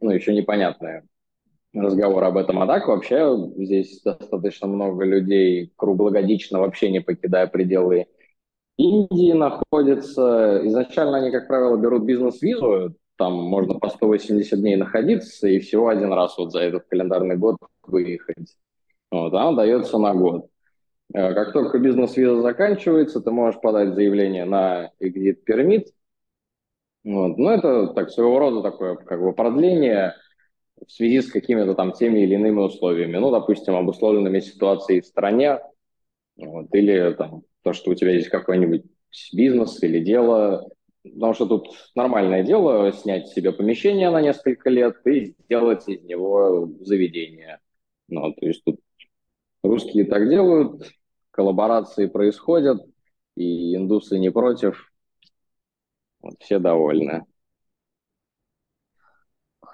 ну, 0.00 0.10
еще 0.10 0.32
непонятный 0.32 1.00
разговор 1.74 2.24
об 2.24 2.36
этом. 2.36 2.60
А 2.60 2.66
так 2.66 2.88
вообще 2.88 3.36
здесь 3.56 4.00
достаточно 4.02 4.66
много 4.66 5.04
людей 5.04 5.72
круглогодично 5.76 6.60
вообще 6.60 6.90
не 6.90 7.00
покидая 7.00 7.46
пределы 7.46 8.06
Индии 8.76 9.32
находятся. 9.32 10.60
Изначально 10.64 11.18
они, 11.18 11.30
как 11.30 11.46
правило, 11.46 11.76
берут 11.76 12.04
бизнес-визу, 12.04 12.94
там 13.16 13.34
можно 13.34 13.78
по 13.78 13.88
180 13.88 14.58
дней 14.60 14.76
находиться 14.76 15.46
и 15.46 15.60
всего 15.60 15.88
один 15.88 16.12
раз 16.12 16.36
вот 16.36 16.52
за 16.52 16.60
этот 16.60 16.86
календарный 16.88 17.36
год 17.36 17.56
выехать. 17.82 18.56
Вот, 19.10 19.32
она 19.32 19.52
дается 19.52 19.98
на 19.98 20.14
год. 20.14 20.48
Э, 21.12 21.34
как 21.34 21.52
только 21.52 21.78
бизнес-виза 21.78 22.42
заканчивается, 22.42 23.20
ты 23.20 23.30
можешь 23.30 23.60
подать 23.60 23.94
заявление 23.94 24.44
на 24.44 24.90
exit 25.00 25.38
permit, 25.48 25.84
вот. 27.04 27.36
Ну, 27.36 27.50
это 27.50 27.88
так, 27.88 28.10
своего 28.10 28.38
рода 28.38 28.62
такое 28.62 28.96
как 28.96 29.20
бы 29.20 29.34
продление 29.34 30.14
в 30.86 30.90
связи 30.90 31.20
с 31.20 31.30
какими-то 31.30 31.74
там 31.74 31.92
теми 31.92 32.20
или 32.20 32.34
иными 32.34 32.60
условиями. 32.60 33.16
Ну, 33.16 33.30
допустим, 33.30 33.74
обусловленными 33.74 34.40
ситуацией 34.40 35.00
в 35.00 35.06
стране, 35.06 35.60
вот, 36.36 36.66
или 36.74 37.14
там, 37.14 37.42
то, 37.62 37.72
что 37.72 37.90
у 37.90 37.94
тебя 37.94 38.12
есть 38.12 38.28
какой-нибудь 38.28 38.84
бизнес 39.32 39.82
или 39.82 40.00
дело, 40.00 40.68
потому 41.04 41.34
что 41.34 41.46
тут 41.46 41.68
нормальное 41.94 42.42
дело 42.42 42.92
снять 42.92 43.28
себе 43.28 43.52
помещение 43.52 44.10
на 44.10 44.20
несколько 44.20 44.70
лет 44.70 44.96
и 45.06 45.34
сделать 45.44 45.88
из 45.88 46.02
него 46.02 46.68
заведение. 46.80 47.60
Ну, 48.08 48.32
то 48.32 48.46
есть 48.46 48.64
тут 48.64 48.80
русские 49.62 50.04
так 50.04 50.28
делают, 50.28 50.90
коллаборации 51.30 52.06
происходят, 52.06 52.82
и 53.36 53.76
индусы 53.76 54.18
не 54.18 54.30
против, 54.30 54.92
вот, 56.20 56.34
все 56.40 56.58
довольны. 56.58 57.24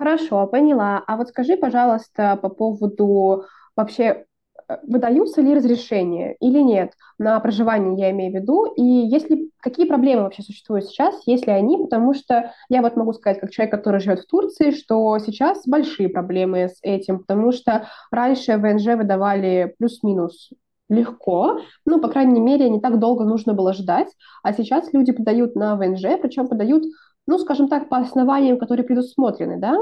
Хорошо, 0.00 0.46
поняла. 0.46 1.04
А 1.06 1.18
вот 1.18 1.28
скажи, 1.28 1.58
пожалуйста, 1.58 2.38
по 2.40 2.48
поводу 2.48 3.44
вообще 3.76 4.24
э, 4.66 4.78
выдаются 4.84 5.42
ли 5.42 5.54
разрешения 5.54 6.36
или 6.40 6.60
нет? 6.60 6.94
На 7.18 7.38
проживание, 7.38 8.06
я 8.06 8.10
имею 8.10 8.32
в 8.32 8.34
виду, 8.34 8.64
и 8.76 8.82
если 8.82 9.50
какие 9.60 9.86
проблемы 9.86 10.22
вообще 10.22 10.42
существуют 10.42 10.86
сейчас, 10.86 11.20
если 11.26 11.50
они, 11.50 11.76
потому 11.76 12.14
что 12.14 12.54
я 12.70 12.80
вот 12.80 12.96
могу 12.96 13.12
сказать, 13.12 13.40
как 13.40 13.50
человек, 13.50 13.74
который 13.74 14.00
живет 14.00 14.20
в 14.20 14.26
Турции, 14.26 14.70
что 14.70 15.18
сейчас 15.18 15.66
большие 15.66 16.08
проблемы 16.08 16.70
с 16.70 16.78
этим, 16.80 17.18
потому 17.18 17.52
что 17.52 17.86
раньше 18.10 18.56
ВНЖ 18.56 18.96
выдавали 18.96 19.74
плюс-минус 19.78 20.48
легко, 20.88 21.60
ну, 21.84 22.00
по 22.00 22.08
крайней 22.08 22.40
мере, 22.40 22.70
не 22.70 22.80
так 22.80 22.98
долго 22.98 23.24
нужно 23.24 23.52
было 23.52 23.74
ждать, 23.74 24.08
а 24.42 24.54
сейчас 24.54 24.92
люди 24.94 25.12
подают 25.12 25.56
на 25.56 25.76
ВНЖ, 25.76 26.18
причем 26.22 26.48
подают 26.48 26.84
ну, 27.26 27.38
скажем 27.38 27.68
так, 27.68 27.88
по 27.88 27.98
основаниям, 27.98 28.58
которые 28.58 28.84
предусмотрены, 28.86 29.58
да, 29.58 29.76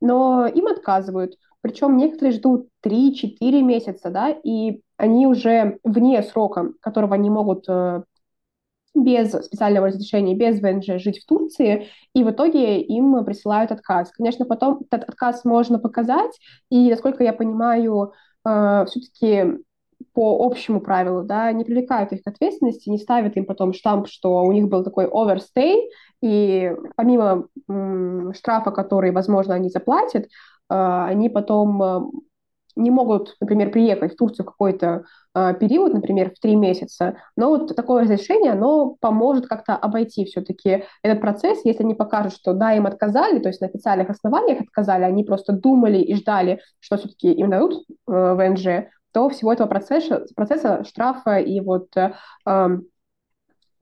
но 0.00 0.46
им 0.46 0.66
отказывают. 0.66 1.34
Причем 1.60 1.96
некоторые 1.96 2.32
ждут 2.32 2.68
3-4 2.82 3.62
месяца, 3.62 4.10
да, 4.10 4.30
и 4.30 4.82
они 4.96 5.26
уже 5.26 5.78
вне 5.82 6.22
срока, 6.22 6.72
которого 6.80 7.14
они 7.14 7.30
могут 7.30 7.68
э, 7.68 8.02
без 8.94 9.32
специального 9.32 9.88
разрешения, 9.88 10.34
без 10.34 10.60
ВНЖ 10.60 11.02
жить 11.02 11.20
в 11.22 11.26
Турции, 11.26 11.88
и 12.14 12.22
в 12.22 12.30
итоге 12.30 12.80
им 12.80 13.24
присылают 13.24 13.72
отказ. 13.72 14.10
Конечно, 14.12 14.44
потом 14.44 14.82
этот 14.90 15.08
отказ 15.08 15.44
можно 15.44 15.78
показать, 15.78 16.38
и, 16.70 16.90
насколько 16.90 17.24
я 17.24 17.32
понимаю, 17.32 18.12
э, 18.46 18.84
все-таки 18.86 19.58
по 20.12 20.46
общему 20.46 20.80
правилу, 20.80 21.24
да, 21.24 21.50
не 21.52 21.64
привлекают 21.64 22.12
их 22.12 22.22
к 22.22 22.28
ответственности, 22.28 22.88
не 22.88 22.98
ставят 22.98 23.36
им 23.36 23.46
потом 23.46 23.72
штамп, 23.72 24.06
что 24.06 24.42
у 24.44 24.52
них 24.52 24.68
был 24.68 24.84
такой 24.84 25.06
overstay, 25.06 25.88
и 26.24 26.74
помимо 26.96 27.48
штрафа, 28.32 28.70
который, 28.70 29.10
возможно, 29.10 29.54
они 29.54 29.68
заплатят, 29.68 30.24
э, 30.24 30.28
они 30.68 31.28
потом 31.28 31.82
э, 31.82 32.00
не 32.76 32.90
могут, 32.90 33.36
например, 33.40 33.70
приехать 33.70 34.14
в 34.14 34.16
Турцию 34.16 34.46
в 34.46 34.48
какой-то 34.48 35.04
э, 35.34 35.54
период, 35.60 35.92
например, 35.92 36.30
в 36.30 36.40
три 36.40 36.56
месяца, 36.56 37.18
но 37.36 37.50
вот 37.50 37.76
такое 37.76 38.04
разрешение, 38.04 38.52
оно 38.52 38.96
поможет 39.00 39.46
как-то 39.48 39.76
обойти 39.76 40.24
все-таки 40.24 40.84
этот 41.02 41.20
процесс, 41.20 41.60
если 41.62 41.82
они 41.82 41.94
покажут, 41.94 42.32
что 42.32 42.54
да, 42.54 42.72
им 42.72 42.86
отказали, 42.86 43.38
то 43.38 43.48
есть 43.48 43.60
на 43.60 43.66
официальных 43.66 44.08
основаниях 44.08 44.62
отказали, 44.62 45.02
они 45.02 45.24
просто 45.24 45.52
думали 45.52 45.98
и 45.98 46.14
ждали, 46.14 46.60
что 46.80 46.96
все-таки 46.96 47.32
им 47.32 47.50
дадут 47.50 47.84
э, 48.08 48.34
ВНЖ, 48.34 48.88
то 49.12 49.28
всего 49.28 49.52
этого 49.52 49.68
процесса, 49.68 50.24
процесса 50.34 50.84
штрафа 50.84 51.36
и 51.36 51.60
вот 51.60 51.88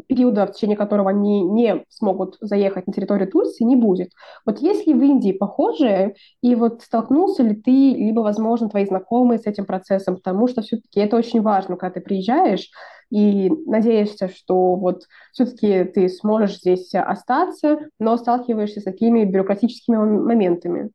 периода, 0.07 0.47
в 0.47 0.53
течение 0.53 0.77
которого 0.77 1.11
они 1.11 1.43
не 1.43 1.85
смогут 1.89 2.37
заехать 2.41 2.87
на 2.87 2.93
территорию 2.93 3.31
Турции, 3.31 3.65
не 3.65 3.77
будет. 3.77 4.11
Вот 4.45 4.59
есть 4.59 4.87
ли 4.87 4.95
в 4.95 5.03
Индии 5.03 5.33
похожее, 5.33 6.15
и 6.43 6.55
вот 6.55 6.83
столкнулся 6.83 7.43
ли 7.43 7.55
ты, 7.55 7.71
либо, 7.71 8.21
возможно, 8.21 8.69
твои 8.69 8.87
знакомые 8.87 9.39
с 9.39 9.47
этим 9.47 9.67
процессом, 9.67 10.17
потому 10.17 10.49
что 10.49 10.63
все-таки 10.63 11.01
это 11.01 11.17
очень 11.17 11.43
важно, 11.43 11.77
когда 11.77 11.95
ты 11.95 12.01
приезжаешь, 12.01 12.71
и 13.11 13.51
надеешься, 13.67 14.29
что 14.29 14.75
вот 14.75 15.03
все-таки 15.33 15.85
ты 15.85 16.09
сможешь 16.09 16.57
здесь 16.57 16.95
остаться, 16.95 17.79
но 17.99 18.17
сталкиваешься 18.17 18.81
с 18.81 18.85
такими 18.85 19.25
бюрократическими 19.25 19.97
моментами. 19.97 20.91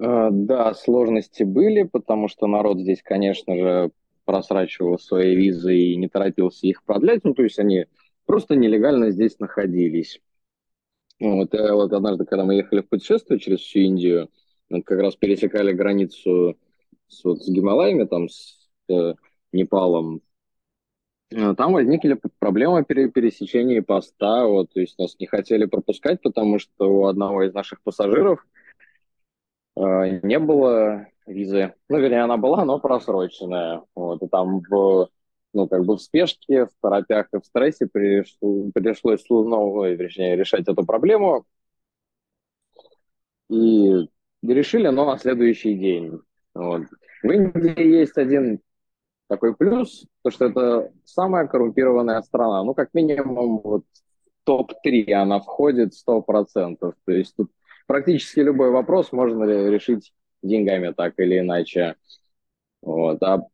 А, 0.00 0.30
да, 0.30 0.74
сложности 0.74 1.42
были, 1.42 1.82
потому 1.82 2.28
что 2.28 2.46
народ 2.46 2.78
здесь, 2.78 3.02
конечно 3.02 3.56
же, 3.56 3.90
просрачивал 4.24 4.98
свои 4.98 5.34
визы 5.34 5.76
и 5.76 5.96
не 5.96 6.08
торопился 6.08 6.66
их 6.66 6.82
продлять. 6.84 7.24
Ну, 7.24 7.34
то 7.34 7.42
есть 7.42 7.58
они 7.58 7.86
просто 8.26 8.56
нелегально 8.56 9.10
здесь 9.10 9.38
находились. 9.38 10.20
Вот, 11.20 11.54
и 11.54 11.58
вот 11.58 11.92
однажды, 11.92 12.24
когда 12.24 12.44
мы 12.44 12.54
ехали 12.54 12.80
в 12.80 12.88
путешествие 12.88 13.38
через 13.38 13.60
всю 13.60 13.80
Индию, 13.80 14.30
мы 14.68 14.82
как 14.82 15.00
раз 15.00 15.14
пересекали 15.14 15.72
границу 15.72 16.58
с, 17.06 17.22
вот, 17.24 17.42
с 17.42 17.48
Гималаями, 17.48 18.04
там, 18.04 18.28
с 18.28 18.68
э, 18.88 19.14
Непалом, 19.52 20.20
э, 21.30 21.54
там 21.54 21.74
возникли 21.74 22.18
проблемы 22.40 22.84
при 22.84 23.08
пересечении 23.08 23.80
поста, 23.80 24.46
вот, 24.46 24.72
то 24.72 24.80
есть 24.80 24.98
нас 24.98 25.16
не 25.20 25.26
хотели 25.26 25.66
пропускать, 25.66 26.20
потому 26.22 26.58
что 26.58 26.92
у 26.92 27.06
одного 27.06 27.44
из 27.44 27.54
наших 27.54 27.80
пассажиров 27.82 28.44
Э, 28.44 28.51
не 29.76 30.38
было 30.38 31.06
визы. 31.26 31.74
Ну, 31.88 31.98
вернее, 31.98 32.22
она 32.22 32.36
была, 32.36 32.64
но 32.64 32.78
просроченная. 32.78 33.82
Вот, 33.94 34.22
и 34.22 34.28
там 34.28 34.60
в, 34.68 35.08
ну, 35.52 35.68
как 35.68 35.84
бы 35.84 35.96
в 35.96 36.02
спешке, 36.02 36.66
в 36.66 36.70
торопях 36.80 37.28
и 37.32 37.38
в 37.38 37.44
стрессе 37.44 37.86
пришло, 37.86 38.70
пришлось, 38.74 39.24
ну, 39.28 39.84
вернее, 39.84 40.36
решать 40.36 40.68
эту 40.68 40.84
проблему. 40.84 41.44
И 43.48 44.08
решили, 44.42 44.88
но 44.88 45.04
на 45.04 45.18
следующий 45.18 45.74
день. 45.74 46.20
Вот. 46.54 46.82
В 47.22 47.30
Индии 47.30 47.82
есть 47.82 48.16
один 48.18 48.60
такой 49.28 49.54
плюс, 49.54 50.06
то 50.22 50.30
что 50.30 50.46
это 50.46 50.92
самая 51.04 51.46
коррумпированная 51.46 52.20
страна. 52.22 52.62
Ну, 52.64 52.74
как 52.74 52.92
минимум, 52.92 53.60
вот 53.62 53.84
топ-3 54.44 55.12
она 55.12 55.40
входит 55.40 55.94
100%. 55.94 56.94
То 57.04 57.12
есть 57.12 57.36
тут 57.36 57.50
практически 57.86 58.40
любой 58.40 58.70
вопрос 58.70 59.12
можно 59.12 59.44
решить 59.44 60.12
деньгами 60.42 60.92
так 60.92 61.14
или 61.18 61.38
иначе. 61.38 61.96
Вот. 62.82 63.22
А 63.22 63.46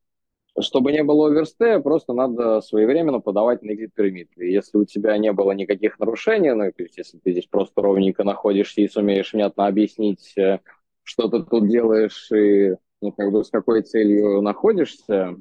чтобы 0.61 0.93
не 0.93 1.05
было 1.05 1.29
оверстея, 1.29 1.79
просто 1.81 2.13
надо 2.13 2.61
своевременно 2.61 3.21
подавать 3.21 3.63
на 3.63 3.75
пермит. 3.77 4.31
И 4.37 4.51
если 4.51 4.79
у 4.79 4.85
тебя 4.85 5.17
не 5.19 5.33
было 5.33 5.53
никаких 5.53 5.99
нарушений, 5.99 6.53
ну, 6.53 6.71
то 6.73 6.83
есть 6.83 6.99
если 6.99 7.19
ты 7.19 7.33
здесь 7.33 7.47
просто 7.47 7.81
ровненько 7.81 8.25
находишься 8.25 8.81
и 8.81 8.89
сумеешь 8.89 9.33
внятно 9.33 9.67
объяснить, 9.67 10.37
э, 10.37 10.61
что 11.03 11.29
ты 11.29 11.43
тут 11.45 11.69
делаешь 11.69 12.31
и 12.33 12.75
ну, 13.01 13.13
как 13.13 13.31
бы 13.31 13.45
с 13.45 13.51
какой 13.51 13.83
целью 13.83 14.43
находишься, 14.43 15.37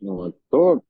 вот, 0.00 0.36
то 0.50 0.82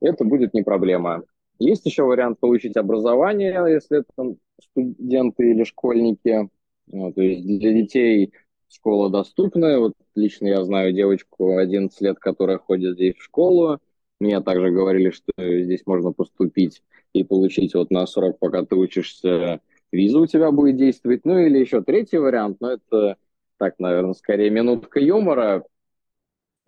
это 0.00 0.24
будет 0.24 0.54
не 0.54 0.62
проблема. 0.62 1.24
Есть 1.60 1.84
еще 1.84 2.04
вариант 2.04 2.40
получить 2.40 2.76
образование, 2.78 3.54
если 3.68 4.00
это 4.00 4.34
студенты 4.60 5.50
или 5.50 5.62
школьники. 5.64 6.48
Вот, 6.90 7.14
то 7.14 7.22
есть 7.22 7.46
для 7.46 7.72
детей 7.74 8.32
школа 8.68 9.10
доступна. 9.10 9.78
Вот 9.78 9.92
лично 10.14 10.46
я 10.46 10.64
знаю 10.64 10.92
девочку 10.94 11.58
11 11.58 12.00
лет, 12.00 12.18
которая 12.18 12.58
ходит 12.58 12.94
здесь 12.94 13.14
в 13.16 13.22
школу. 13.22 13.78
Мне 14.20 14.40
также 14.40 14.70
говорили, 14.70 15.10
что 15.10 15.32
здесь 15.36 15.82
можно 15.86 16.12
поступить 16.12 16.82
и 17.12 17.24
получить 17.24 17.74
вот 17.74 17.90
на 17.90 18.06
срок, 18.06 18.38
пока 18.38 18.64
ты 18.64 18.76
учишься, 18.76 19.60
виза 19.92 20.18
у 20.18 20.26
тебя 20.26 20.50
будет 20.52 20.76
действовать. 20.76 21.24
Ну 21.24 21.38
или 21.38 21.58
еще 21.58 21.82
третий 21.82 22.18
вариант, 22.18 22.56
но 22.60 22.72
это 22.72 23.16
так, 23.58 23.78
наверное, 23.78 24.14
скорее 24.14 24.48
минутка 24.48 24.98
юмора. 24.98 25.64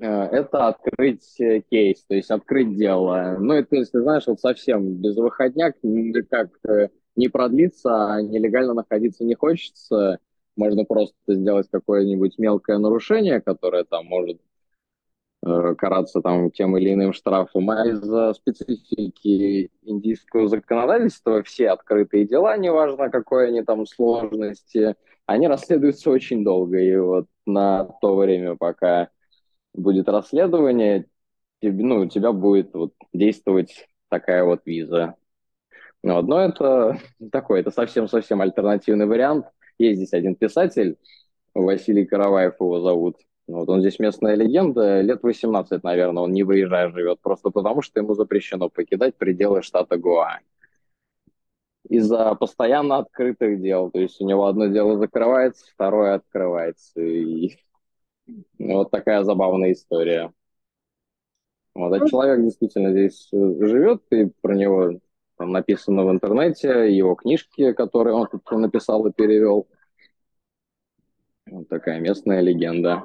Э, 0.02 0.24
это 0.32 0.68
открыть 0.68 1.40
э, 1.40 1.60
кейс, 1.70 2.04
то 2.04 2.14
есть 2.16 2.30
открыть 2.30 2.76
дело. 2.76 3.36
Ну, 3.38 3.54
это, 3.54 3.76
если 3.76 4.00
знаешь, 4.00 4.26
вот 4.26 4.40
совсем 4.40 4.94
без 4.94 5.16
выходняк 5.16 5.76
никак 5.82 6.48
э, 6.68 6.88
не 7.14 7.28
продлится, 7.28 8.14
а 8.14 8.22
нелегально 8.22 8.74
находиться 8.74 9.24
не 9.24 9.34
хочется. 9.36 10.18
Можно 10.56 10.84
просто 10.84 11.14
сделать 11.28 11.68
какое-нибудь 11.70 12.36
мелкое 12.38 12.78
нарушение, 12.78 13.40
которое 13.40 13.84
там 13.84 14.06
может 14.06 14.40
караться 15.42 16.20
там 16.20 16.50
тем 16.52 16.76
или 16.76 16.92
иным 16.94 17.12
штрафом. 17.12 17.70
А 17.70 17.86
из-за 17.88 18.32
специфики 18.34 19.70
индийского 19.82 20.46
законодательства 20.48 21.42
все 21.42 21.70
открытые 21.70 22.26
дела, 22.26 22.56
неважно 22.56 23.10
какой 23.10 23.48
они 23.48 23.62
там 23.62 23.86
сложности, 23.86 24.94
они 25.26 25.48
расследуются 25.48 26.10
очень 26.10 26.44
долго. 26.44 26.78
И 26.78 26.96
вот 26.96 27.26
на 27.46 27.84
то 28.00 28.14
время, 28.16 28.56
пока 28.56 29.08
будет 29.74 30.08
расследование, 30.08 31.06
тебе, 31.60 31.84
ну, 31.84 32.00
у 32.00 32.06
тебя 32.06 32.32
будет 32.32 32.74
вот 32.74 32.94
действовать 33.12 33.88
такая 34.08 34.44
вот 34.44 34.62
виза. 34.66 35.16
Ну, 36.02 36.16
одно 36.16 36.40
это 36.40 36.98
такой, 37.32 37.60
это 37.60 37.70
совсем-совсем 37.70 38.40
альтернативный 38.40 39.06
вариант. 39.06 39.46
Есть 39.78 39.98
здесь 39.98 40.12
один 40.12 40.34
писатель, 40.34 40.96
Василий 41.54 42.06
Караваев 42.06 42.54
его 42.60 42.80
зовут. 42.80 43.16
Вот 43.46 43.68
он 43.68 43.80
здесь 43.80 43.98
местная 43.98 44.34
легенда, 44.34 45.00
лет 45.00 45.22
18, 45.22 45.82
наверное, 45.82 46.22
он 46.22 46.32
не 46.32 46.42
выезжая 46.44 46.90
живет, 46.90 47.20
просто 47.20 47.50
потому 47.50 47.82
что 47.82 48.00
ему 48.00 48.14
запрещено 48.14 48.68
покидать 48.68 49.16
пределы 49.16 49.62
штата 49.62 49.96
Гоа. 49.98 50.38
Из-за 51.88 52.34
постоянно 52.36 52.98
открытых 52.98 53.60
дел. 53.60 53.90
То 53.90 53.98
есть 53.98 54.20
у 54.20 54.26
него 54.26 54.46
одно 54.46 54.66
дело 54.66 54.96
закрывается, 54.98 55.66
второе 55.74 56.14
открывается. 56.14 57.00
И 57.00 57.58
вот 58.68 58.90
такая 58.90 59.22
забавная 59.24 59.72
история. 59.72 60.32
Вот, 61.74 61.92
а 61.92 62.06
человек 62.06 62.42
действительно 62.42 62.90
здесь 62.90 63.28
э, 63.32 63.36
живет, 63.36 64.02
и 64.10 64.30
про 64.42 64.54
него 64.54 65.00
там 65.38 65.52
написано 65.52 66.04
в 66.04 66.10
интернете, 66.10 66.94
его 66.94 67.14
книжки, 67.14 67.72
которые 67.72 68.14
он 68.14 68.26
тут 68.26 68.50
написал 68.52 69.06
и 69.06 69.12
перевел. 69.12 69.66
Вот 71.46 71.68
такая 71.68 71.98
местная 71.98 72.40
легенда. 72.40 73.04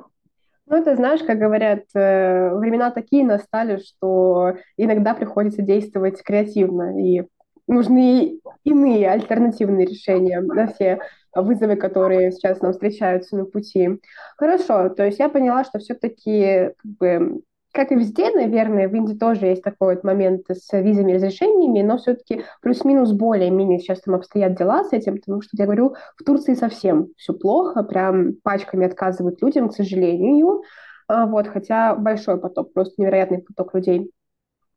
Ну, 0.65 0.75
это 0.75 0.97
знаешь, 0.97 1.23
как 1.23 1.39
говорят, 1.39 1.85
э, 1.93 2.53
времена 2.55 2.91
такие 2.91 3.25
настали, 3.25 3.77
что 3.77 4.55
иногда 4.75 5.13
приходится 5.13 5.61
действовать 5.61 6.21
креативно, 6.21 7.01
и 7.01 7.23
нужны 7.67 8.39
иные 8.63 9.09
альтернативные 9.09 9.85
решения 9.85 10.41
на 10.41 10.67
все 10.67 10.99
вызовы, 11.35 11.75
которые 11.75 12.31
сейчас 12.31 12.61
нам 12.61 12.71
встречаются 12.73 13.37
на 13.37 13.45
пути. 13.45 13.99
Хорошо, 14.37 14.89
то 14.89 15.05
есть 15.05 15.19
я 15.19 15.29
поняла, 15.29 15.63
что 15.63 15.79
все-таки 15.79 16.71
как 16.77 16.91
бы, 16.99 17.41
как 17.73 17.91
и 17.91 17.95
везде, 17.95 18.31
наверное, 18.31 18.87
в 18.87 18.95
Индии 18.95 19.13
тоже 19.13 19.47
есть 19.47 19.61
такой 19.61 19.95
вот 19.95 20.03
момент 20.03 20.45
с 20.49 20.71
визами 20.73 21.11
и 21.11 21.15
разрешениями, 21.15 21.85
но 21.85 21.97
все-таки 21.97 22.43
плюс-минус 22.61 23.11
более-менее 23.11 23.79
сейчас 23.79 24.01
там 24.01 24.15
обстоят 24.15 24.57
дела 24.57 24.83
с 24.83 24.93
этим, 24.93 25.17
потому 25.17 25.41
что, 25.41 25.51
я 25.53 25.65
говорю, 25.65 25.95
в 26.15 26.23
Турции 26.23 26.55
совсем 26.55 27.09
все 27.17 27.33
плохо, 27.33 27.83
прям 27.83 28.33
пачками 28.43 28.87
отказывают 28.87 29.41
людям, 29.41 29.69
к 29.69 29.73
сожалению, 29.73 30.63
а, 31.07 31.25
вот, 31.25 31.47
хотя 31.47 31.95
большой 31.95 32.39
поток, 32.39 32.73
просто 32.73 33.01
невероятный 33.01 33.39
поток 33.39 33.73
людей 33.75 34.11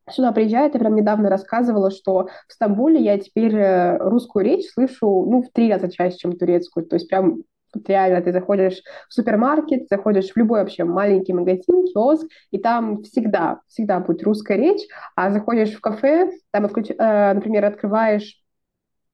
сюда 0.09 0.31
приезжает. 0.31 0.73
Я 0.73 0.79
прям 0.79 0.95
недавно 0.95 1.29
рассказывала, 1.29 1.91
что 1.91 2.29
в 2.47 2.53
Стамбуле 2.53 3.01
я 3.01 3.17
теперь 3.17 3.55
э, 3.55 3.97
русскую 3.97 4.45
речь 4.45 4.69
слышу 4.71 5.25
ну, 5.29 5.41
в 5.43 5.51
три 5.51 5.71
раза 5.71 5.91
чаще, 5.91 6.17
чем 6.17 6.37
турецкую. 6.37 6.85
То 6.85 6.95
есть 6.95 7.07
прям 7.07 7.43
вот 7.73 7.87
реально 7.87 8.21
ты 8.21 8.31
заходишь 8.31 8.81
в 9.09 9.13
супермаркет, 9.13 9.87
заходишь 9.89 10.31
в 10.31 10.37
любой 10.37 10.59
вообще 10.59 10.83
маленький 10.83 11.33
магазин, 11.33 11.85
киоск, 11.85 12.27
и 12.51 12.57
там 12.57 13.03
всегда, 13.03 13.61
всегда 13.67 13.99
будет 13.99 14.23
русская 14.23 14.57
речь, 14.57 14.81
а 15.15 15.31
заходишь 15.31 15.73
в 15.73 15.81
кафе, 15.81 16.31
там, 16.51 16.65
отключ... 16.65 16.89
э, 16.89 17.33
например, 17.33 17.65
открываешь 17.65 18.41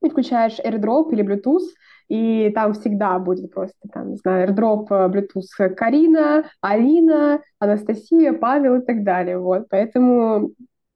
и 0.04 0.10
включаешь 0.10 0.60
AirDrop 0.60 1.12
или 1.12 1.24
Bluetooth, 1.24 1.68
и 2.08 2.52
там 2.56 2.74
всегда 2.74 3.20
будет 3.20 3.52
просто, 3.52 3.78
там, 3.92 4.12
не 4.12 4.16
знаю, 4.18 4.50
AirDrop, 4.50 4.88
э, 4.90 5.08
Bluetooth 5.10 5.76
Карина, 5.76 6.50
Алина, 6.62 7.42
Анастасия, 7.60 8.34
Павел 8.34 8.78
и 8.78 8.86
так 8.86 9.04
далее, 9.04 9.38
вот, 9.38 9.68
поэтому 9.70 10.52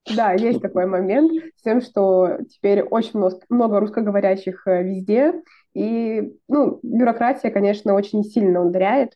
да, 0.09 0.33
есть 0.33 0.61
такой 0.61 0.85
момент 0.87 1.31
с 1.57 1.61
тем, 1.61 1.81
что 1.81 2.39
теперь 2.49 2.81
очень 2.81 3.19
много, 3.49 3.79
русскоговорящих 3.79 4.65
э, 4.65 4.83
везде, 4.83 5.41
и, 5.73 6.33
ну, 6.47 6.79
бюрократия, 6.81 7.51
конечно, 7.51 7.93
очень 7.93 8.23
сильно 8.23 8.65
ударяет. 8.65 9.13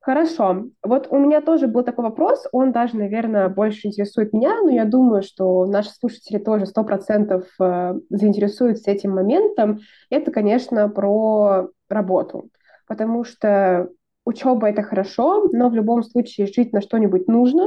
Хорошо. 0.00 0.68
Вот 0.82 1.08
у 1.10 1.18
меня 1.18 1.42
тоже 1.42 1.66
был 1.66 1.82
такой 1.82 2.04
вопрос, 2.04 2.46
он 2.52 2.72
даже, 2.72 2.96
наверное, 2.96 3.48
больше 3.48 3.88
интересует 3.88 4.32
меня, 4.32 4.62
но 4.62 4.70
я 4.70 4.84
думаю, 4.84 5.22
что 5.22 5.66
наши 5.66 5.90
слушатели 5.90 6.38
тоже 6.38 6.64
сто 6.64 6.84
процентов 6.84 7.44
э, 7.60 7.94
заинтересуются 8.08 8.90
этим 8.90 9.10
моментом. 9.10 9.80
Это, 10.08 10.30
конечно, 10.30 10.88
про 10.88 11.68
работу, 11.90 12.48
потому 12.86 13.24
что 13.24 13.90
учеба— 14.24 14.68
это 14.70 14.82
хорошо, 14.82 15.48
но 15.52 15.68
в 15.68 15.74
любом 15.74 16.02
случае 16.04 16.46
жить 16.46 16.72
на 16.72 16.80
что-нибудь 16.80 17.26
нужно, 17.28 17.66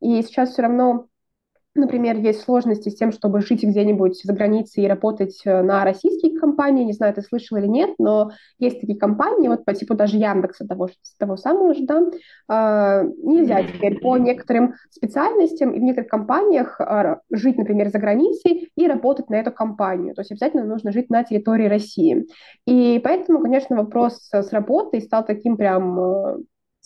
и 0.00 0.22
сейчас 0.22 0.52
все 0.52 0.62
равно 0.62 1.08
Например, 1.76 2.16
есть 2.16 2.40
сложности 2.40 2.88
с 2.88 2.96
тем, 2.96 3.12
чтобы 3.12 3.40
жить 3.40 3.62
где-нибудь 3.62 4.20
за 4.22 4.32
границей 4.32 4.84
и 4.84 4.88
работать 4.88 5.40
э, 5.44 5.62
на 5.62 5.84
российские 5.84 6.38
компании. 6.38 6.84
Не 6.84 6.92
знаю, 6.92 7.14
ты 7.14 7.22
слышал 7.22 7.56
или 7.58 7.66
нет, 7.66 7.90
но 7.98 8.30
есть 8.58 8.80
такие 8.80 8.98
компании, 8.98 9.48
вот 9.48 9.64
по 9.64 9.74
типу 9.74 9.94
даже 9.94 10.16
Яндекса, 10.16 10.66
того, 10.66 10.88
того 11.18 11.36
самого 11.36 11.74
же, 11.74 11.84
да, 11.84 12.00
э, 12.48 13.08
нельзя 13.22 13.62
теперь 13.62 14.00
по 14.00 14.16
некоторым 14.16 14.74
специальностям 14.90 15.72
и 15.72 15.78
в 15.78 15.82
некоторых 15.82 16.10
компаниях 16.10 16.80
э, 16.80 17.16
жить, 17.30 17.58
например, 17.58 17.90
за 17.90 17.98
границей 17.98 18.70
и 18.76 18.86
работать 18.86 19.30
на 19.30 19.36
эту 19.36 19.52
компанию. 19.52 20.14
То 20.14 20.22
есть 20.22 20.32
обязательно 20.32 20.64
нужно 20.64 20.92
жить 20.92 21.10
на 21.10 21.24
территории 21.24 21.68
России. 21.68 22.26
И 22.66 23.00
поэтому, 23.02 23.40
конечно, 23.40 23.76
вопрос 23.76 24.28
с 24.32 24.52
работой 24.52 25.00
стал 25.00 25.24
таким 25.24 25.56
прям 25.56 26.00
э, 26.00 26.36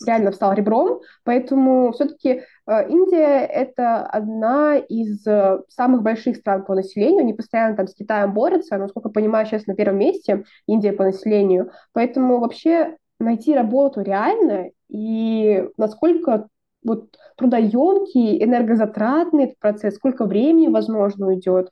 реально 0.05 0.31
встал 0.31 0.53
ребром, 0.53 1.01
поэтому 1.23 1.91
все-таки 1.93 2.43
э, 2.67 2.89
Индия— 2.89 3.45
это 3.45 4.03
одна 4.05 4.77
из 4.77 5.25
э, 5.25 5.59
самых 5.69 6.03
больших 6.03 6.37
стран 6.37 6.65
по 6.65 6.75
населению, 6.75 7.21
они 7.21 7.33
постоянно 7.33 7.75
там 7.75 7.87
с 7.87 7.93
Китаем 7.93 8.33
борются, 8.33 8.77
насколько 8.77 9.09
понимаю, 9.09 9.45
сейчас 9.45 9.67
на 9.67 9.75
первом 9.75 9.97
месте 9.97 10.43
Индия 10.67 10.93
по 10.93 11.03
населению, 11.03 11.71
поэтому 11.93 12.39
вообще 12.39 12.97
найти 13.19 13.53
работу 13.53 14.01
реально 14.01 14.71
и 14.89 15.67
насколько 15.77 16.47
вот 16.83 17.15
трудоемкий, 17.37 18.43
энергозатратный 18.43 19.45
этот 19.45 19.59
процесс, 19.59 19.95
сколько 19.95 20.25
времени, 20.25 20.67
возможно, 20.67 21.27
уйдет, 21.27 21.69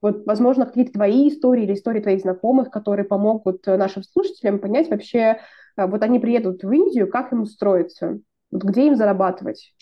вот, 0.00 0.26
возможно, 0.26 0.66
какие-то 0.66 0.92
твои 0.92 1.28
истории 1.28 1.62
или 1.62 1.74
истории 1.74 2.00
твоих 2.00 2.20
знакомых, 2.20 2.70
которые 2.70 3.04
помогут 3.04 3.66
э, 3.66 3.76
нашим 3.76 4.02
слушателям 4.02 4.58
понять 4.58 4.90
вообще, 4.90 5.38
вот 5.76 6.02
они 6.02 6.18
приедут 6.18 6.62
в 6.62 6.70
Индию, 6.70 7.08
как 7.08 7.32
им 7.32 7.42
устроиться, 7.42 8.20
вот 8.50 8.62
где 8.62 8.86
им 8.86 8.96
зарабатывать? 8.96 9.74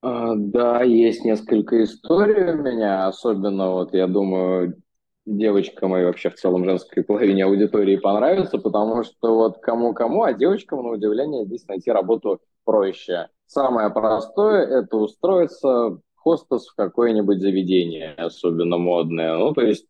А, 0.00 0.34
да, 0.36 0.82
есть 0.82 1.24
несколько 1.24 1.82
историй 1.82 2.52
у 2.52 2.62
меня, 2.62 3.06
особенно 3.06 3.72
вот, 3.72 3.94
я 3.94 4.06
думаю, 4.06 4.80
девочкам 5.26 5.96
и 5.96 6.04
вообще 6.04 6.30
в 6.30 6.36
целом 6.36 6.64
женской 6.64 7.02
половине 7.02 7.44
аудитории 7.44 7.96
понравится, 7.96 8.58
потому 8.58 9.02
что 9.02 9.34
вот 9.34 9.58
кому-кому, 9.58 10.22
а 10.22 10.32
девочкам, 10.32 10.82
на 10.82 10.90
удивление, 10.90 11.44
здесь 11.44 11.66
найти 11.66 11.90
работу 11.90 12.40
проще. 12.64 13.28
Самое 13.46 13.90
простое– 13.90 14.66
это 14.80 14.96
устроиться 14.96 15.98
хостес 16.14 16.66
в 16.68 16.74
какое-нибудь 16.74 17.40
заведение, 17.40 18.12
особенно 18.12 18.78
модное. 18.78 19.36
Ну, 19.36 19.52
то 19.52 19.62
есть 19.62 19.86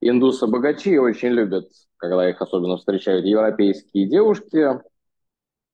индусы-богачи 0.00 0.98
очень 0.98 1.30
любят, 1.30 1.68
когда 1.96 2.28
их 2.28 2.40
особенно 2.40 2.76
встречают 2.76 3.24
европейские 3.24 4.08
девушки, 4.08 4.80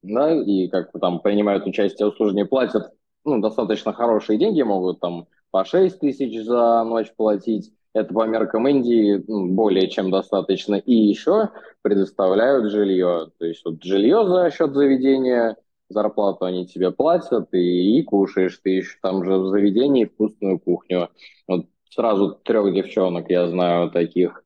да, 0.03 0.33
и 0.35 0.69
как 0.69 0.91
там 1.01 1.21
принимают 1.21 1.67
участие 1.67 2.09
в 2.09 2.13
услужении, 2.13 2.43
платят 2.45 2.93
ну, 3.25 3.41
достаточно 3.41 3.93
хорошие 3.93 4.39
деньги, 4.39 4.63
могут 4.63 5.01
там 5.01 5.27
по 5.51 5.65
6 5.65 6.01
тысяч 6.01 6.45
за 6.45 6.85
ночь 6.85 7.13
платить. 7.17 7.73
Это 7.95 8.13
по 8.13 8.27
меркам 8.27 8.67
Индии 8.67 9.23
ну, 9.27 9.55
более 9.55 9.89
чем 9.89 10.11
достаточно. 10.11 10.75
И 10.75 10.93
еще 10.93 11.51
предоставляют 11.81 12.71
жилье. 12.71 13.31
То 13.39 13.47
есть 13.47 13.65
вот 13.65 13.83
жилье 13.83 14.27
за 14.27 14.51
счет 14.51 14.75
заведения 14.75 15.57
зарплату 15.89 16.45
они 16.45 16.67
тебе 16.67 16.91
платят, 16.91 17.55
и, 17.55 17.99
и 17.99 18.03
кушаешь 18.03 18.59
ты 18.63 18.71
еще 18.71 18.99
там 19.01 19.25
же 19.25 19.39
в 19.39 19.47
заведении 19.47 20.07
вкусную 20.07 20.59
кухню. 20.59 21.09
Вот 21.47 21.67
сразу 21.91 22.35
трех 22.45 22.73
девчонок 22.75 23.31
я 23.31 23.49
знаю 23.49 23.91
таких. 23.91 24.45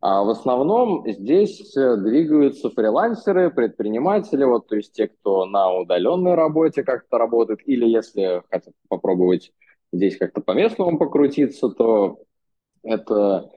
А 0.00 0.24
в 0.24 0.30
основном 0.30 1.04
здесь 1.06 1.76
э, 1.76 1.96
двигаются 1.96 2.70
фрилансеры, 2.70 3.50
предприниматели, 3.50 4.42
вот, 4.42 4.66
то 4.66 4.74
есть 4.74 4.92
те, 4.94 5.06
кто 5.06 5.46
на 5.46 5.72
удаленной 5.72 6.34
работе 6.34 6.82
как-то 6.82 7.18
работает, 7.18 7.60
или 7.66 7.86
если 7.86 8.42
хотят 8.50 8.74
попробовать 8.88 9.52
здесь 9.92 10.16
как-то 10.16 10.40
по-местному 10.40 10.98
покрутиться, 10.98 11.68
то 11.68 12.18
это 12.82 13.48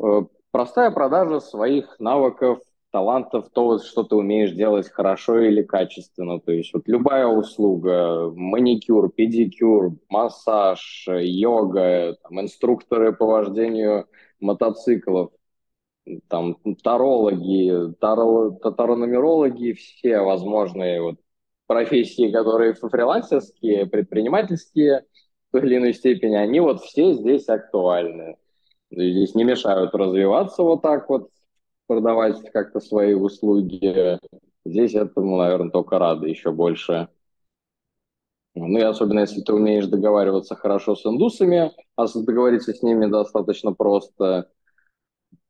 э, 0.00 0.22
простая 0.52 0.92
продажа 0.92 1.40
своих 1.40 1.98
навыков 1.98 2.60
талантов, 2.90 3.50
то, 3.52 3.78
что 3.78 4.02
ты 4.02 4.16
умеешь 4.16 4.52
делать 4.52 4.88
хорошо 4.88 5.40
или 5.40 5.62
качественно. 5.62 6.40
То 6.40 6.52
есть 6.52 6.72
вот 6.72 6.84
любая 6.86 7.26
услуга, 7.26 8.30
маникюр, 8.34 9.10
педикюр, 9.10 9.96
массаж, 10.08 11.06
йога, 11.08 12.16
там, 12.22 12.40
инструкторы 12.40 13.12
по 13.12 13.26
вождению 13.26 14.06
мотоциклов, 14.40 15.30
там 16.28 16.56
тарологи, 16.82 17.94
таро, 18.00 18.50
тарономерологи, 18.50 19.72
все 19.72 20.20
возможные 20.20 21.02
вот 21.02 21.16
профессии, 21.66 22.30
которые 22.30 22.74
фрилансерские, 22.74 23.86
предпринимательские 23.86 25.04
в 25.48 25.52
той 25.52 25.66
или 25.66 25.76
иной 25.76 25.94
степени, 25.94 26.34
они 26.34 26.60
вот 26.60 26.80
все 26.80 27.12
здесь 27.12 27.48
актуальны. 27.48 28.36
Здесь 28.90 29.34
не 29.34 29.44
мешают 29.44 29.94
развиваться 29.94 30.62
вот 30.62 30.80
так 30.80 31.10
вот 31.10 31.28
продавать 31.88 32.40
как-то 32.52 32.78
свои 32.78 33.14
услуги. 33.14 34.20
Здесь 34.64 34.94
этому, 34.94 35.38
наверное, 35.38 35.70
только 35.70 35.98
рады 35.98 36.28
еще 36.28 36.52
больше. 36.52 37.08
Ну 38.54 38.78
и 38.78 38.82
особенно, 38.82 39.20
если 39.20 39.40
ты 39.40 39.52
умеешь 39.52 39.86
договариваться 39.86 40.54
хорошо 40.54 40.94
с 40.94 41.06
индусами, 41.06 41.72
а 41.96 42.06
договориться 42.14 42.72
с 42.72 42.82
ними 42.82 43.06
достаточно 43.06 43.72
просто, 43.72 44.50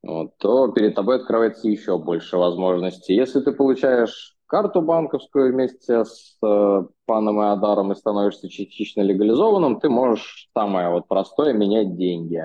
вот, 0.02 0.36
то 0.38 0.68
перед 0.68 0.94
тобой 0.94 1.16
открывается 1.16 1.68
еще 1.68 1.98
больше 1.98 2.36
возможностей. 2.36 3.14
Если 3.14 3.40
ты 3.40 3.52
получаешь 3.52 4.36
карту 4.46 4.82
банковскую 4.82 5.52
вместе 5.52 6.04
с 6.04 6.36
э, 6.42 6.82
паном 7.06 7.40
и 7.40 7.46
Адаром 7.46 7.92
и 7.92 7.96
становишься 7.96 8.48
частично 8.48 9.00
легализованным, 9.02 9.80
ты 9.80 9.88
можешь 9.88 10.48
самое 10.54 10.90
вот 10.90 11.08
простое 11.08 11.52
менять 11.52 11.96
деньги. 11.96 12.42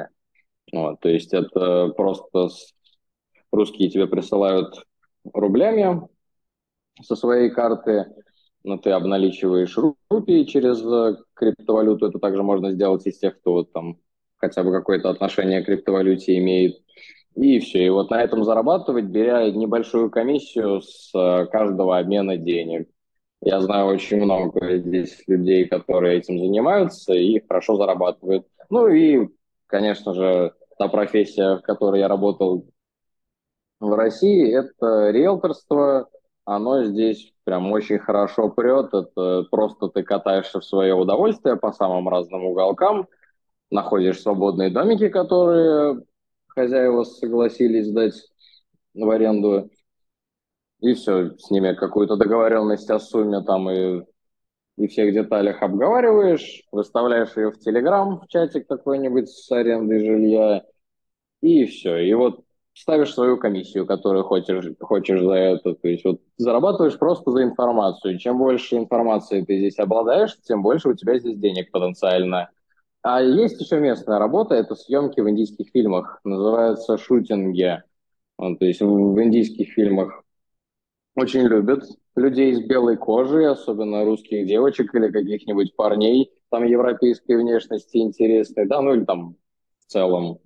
Вот, 0.72 1.00
то 1.02 1.10
есть 1.10 1.34
это 1.34 1.90
просто 1.96 2.50
русские 3.54 3.90
тебе 3.90 4.08
присылают 4.08 4.84
рублями 5.34 6.08
со 7.02 7.16
своей 7.16 7.50
карты, 7.50 8.08
но 8.64 8.78
ты 8.78 8.92
обналичиваешь 8.92 9.78
рупии 10.10 10.44
через 10.44 10.84
э, 10.84 11.18
криптовалюту. 11.34 12.08
Это 12.08 12.20
также 12.20 12.44
можно 12.44 12.72
сделать 12.72 13.06
из 13.06 13.18
тех, 13.20 13.40
кто 13.40 13.54
вот 13.54 13.74
там 13.74 13.98
хотя 14.38 14.64
бы 14.64 14.72
какое-то 14.72 15.10
отношение 15.10 15.62
к 15.62 15.66
криптовалюте 15.66 16.38
имеет. 16.38 16.78
И 17.36 17.60
все. 17.60 17.86
И 17.86 17.90
вот 17.90 18.12
на 18.12 18.22
этом 18.22 18.44
зарабатывать, 18.44 19.06
беря 19.06 19.50
небольшую 19.50 20.12
комиссию 20.12 20.82
с 20.82 21.12
э, 21.16 21.48
каждого 21.48 21.98
обмена 21.98 22.38
денег. 22.38 22.88
Я 23.42 23.60
знаю 23.60 23.88
очень 23.88 24.24
много 24.24 24.78
здесь 24.78 25.22
людей, 25.28 25.68
которые 25.68 26.20
этим 26.20 26.40
занимаются 26.40 27.14
и 27.14 27.46
хорошо 27.46 27.76
зарабатывают. 27.76 28.48
Ну 28.70 28.88
и, 28.88 29.28
конечно 29.68 30.14
же, 30.14 30.54
та 30.78 30.88
профессия, 30.88 31.58
в 31.58 31.62
которой 31.62 32.00
я 32.00 32.08
работал 32.08 32.66
в 33.84 33.94
России, 33.96 34.52
это 34.54 35.10
риэлторство. 35.12 36.10
Оно 36.46 36.84
здесь 36.84 37.34
прям 37.44 37.72
очень 37.72 38.00
хорошо 38.00 38.50
прет. 38.50 38.94
Это 38.94 39.46
просто 39.52 39.90
ты 39.90 40.04
катаешься 40.04 40.60
в 40.60 40.66
свое 40.66 40.94
удовольствие 40.94 41.58
по 41.58 41.72
самым 41.72 42.08
разным 42.10 42.46
уголкам, 42.46 43.08
находишь 43.70 44.22
свободные 44.22 44.70
домики, 44.70 45.10
которые 45.10 46.04
хозяева 46.48 47.04
согласились 47.04 47.88
сдать 47.88 48.16
в 48.94 49.10
аренду, 49.10 49.70
и 50.80 50.94
все, 50.94 51.32
с 51.38 51.50
ними 51.50 51.74
какую-то 51.74 52.16
договоренность 52.16 52.90
о 52.90 53.00
сумме 53.00 53.42
там 53.42 53.70
и, 53.70 54.04
и 54.78 54.88
всех 54.88 55.14
деталях 55.14 55.62
обговариваешь, 55.62 56.64
выставляешь 56.72 57.36
ее 57.38 57.52
в 57.52 57.60
Телеграм, 57.60 58.20
в 58.20 58.28
чатик 58.28 58.68
какой-нибудь 58.68 59.30
с 59.30 59.52
арендой 59.52 60.06
жилья, 60.06 60.64
и 61.42 61.66
все. 61.66 61.98
И 61.98 62.14
вот 62.14 62.44
ставишь 62.74 63.14
свою 63.14 63.38
комиссию, 63.38 63.86
которую 63.86 64.24
хочешь, 64.24 64.66
хочешь 64.80 65.22
за 65.22 65.34
это. 65.34 65.76
То 65.76 65.88
есть 65.88 66.04
вот 66.04 66.22
зарабатываешь 66.38 66.98
просто 66.98 67.32
за 67.32 67.44
информацию. 67.44 68.18
Чем 68.18 68.38
больше 68.38 68.78
информации 68.78 69.42
ты 69.42 69.58
здесь 69.58 69.80
обладаешь, 69.80 70.38
тем 70.42 70.64
больше 70.64 70.90
у 70.90 70.94
тебя 70.94 71.20
здесь 71.20 71.38
денег 71.38 71.72
потенциально. 71.72 72.50
А 73.04 73.22
есть 73.22 73.60
еще 73.60 73.80
местная 73.80 74.18
работа, 74.18 74.56
это 74.56 74.76
съемки 74.76 75.20
в 75.20 75.30
индийских 75.30 75.70
фильмах, 75.72 76.22
называется 76.24 76.98
шутинги. 76.98 77.84
Вот, 78.38 78.60
то 78.60 78.66
есть 78.66 78.82
в, 78.82 79.22
индийских 79.22 79.74
фильмах 79.74 80.24
очень 81.16 81.42
любят 81.42 81.84
людей 82.16 82.56
с 82.56 82.62
белой 82.66 82.98
кожей, 82.98 83.48
особенно 83.48 84.06
русских 84.06 84.48
девочек 84.48 84.96
или 84.96 85.12
каких-нибудь 85.12 85.76
парней, 85.76 86.32
там 86.50 86.64
европейской 86.64 87.36
внешности 87.38 87.98
интересной, 87.98 88.68
да, 88.68 88.82
ну 88.82 88.94
или 88.96 89.04
там 89.04 89.36
в 89.80 89.92
целом 89.92 90.40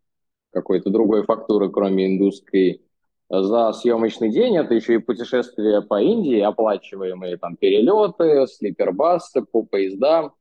какой-то 0.52 0.90
другой 0.90 1.24
фактуры, 1.24 1.70
кроме 1.70 2.08
индусской. 2.08 2.82
За 3.30 3.74
съемочный 3.74 4.30
день 4.30 4.58
это 4.58 4.74
еще 4.74 4.96
и 4.96 5.00
путешествия 5.00 5.82
по 5.82 6.02
Индии, 6.02 6.40
оплачиваемые 6.40 7.38
там 7.38 7.58
перелеты, 7.58 8.48
слипербасы, 8.48 9.42
по 9.42 9.64
поезда. 9.64 10.32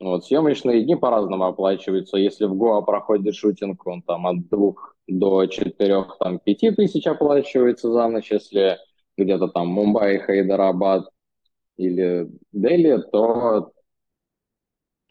Вот, 0.00 0.24
съемочные 0.24 0.82
дни 0.82 0.96
по-разному 0.96 1.44
оплачиваются. 1.44 2.16
Если 2.16 2.46
в 2.46 2.54
Гоа 2.54 2.80
проходит 2.80 3.34
шутинг, 3.34 3.86
он 3.86 4.02
там 4.02 4.26
от 4.26 4.48
двух 4.48 4.96
до 5.06 5.46
четырех, 5.46 6.16
там, 6.18 6.38
пяти 6.38 6.70
тысяч 6.70 7.06
оплачивается 7.06 7.92
за 7.92 8.08
ночь. 8.08 8.30
Если 8.32 8.78
где-то 9.18 9.48
там 9.48 9.68
Мумбаи, 9.68 10.18
Хайдарабад 10.18 11.08
или 11.76 12.30
Дели, 12.52 13.02
то 13.12 13.72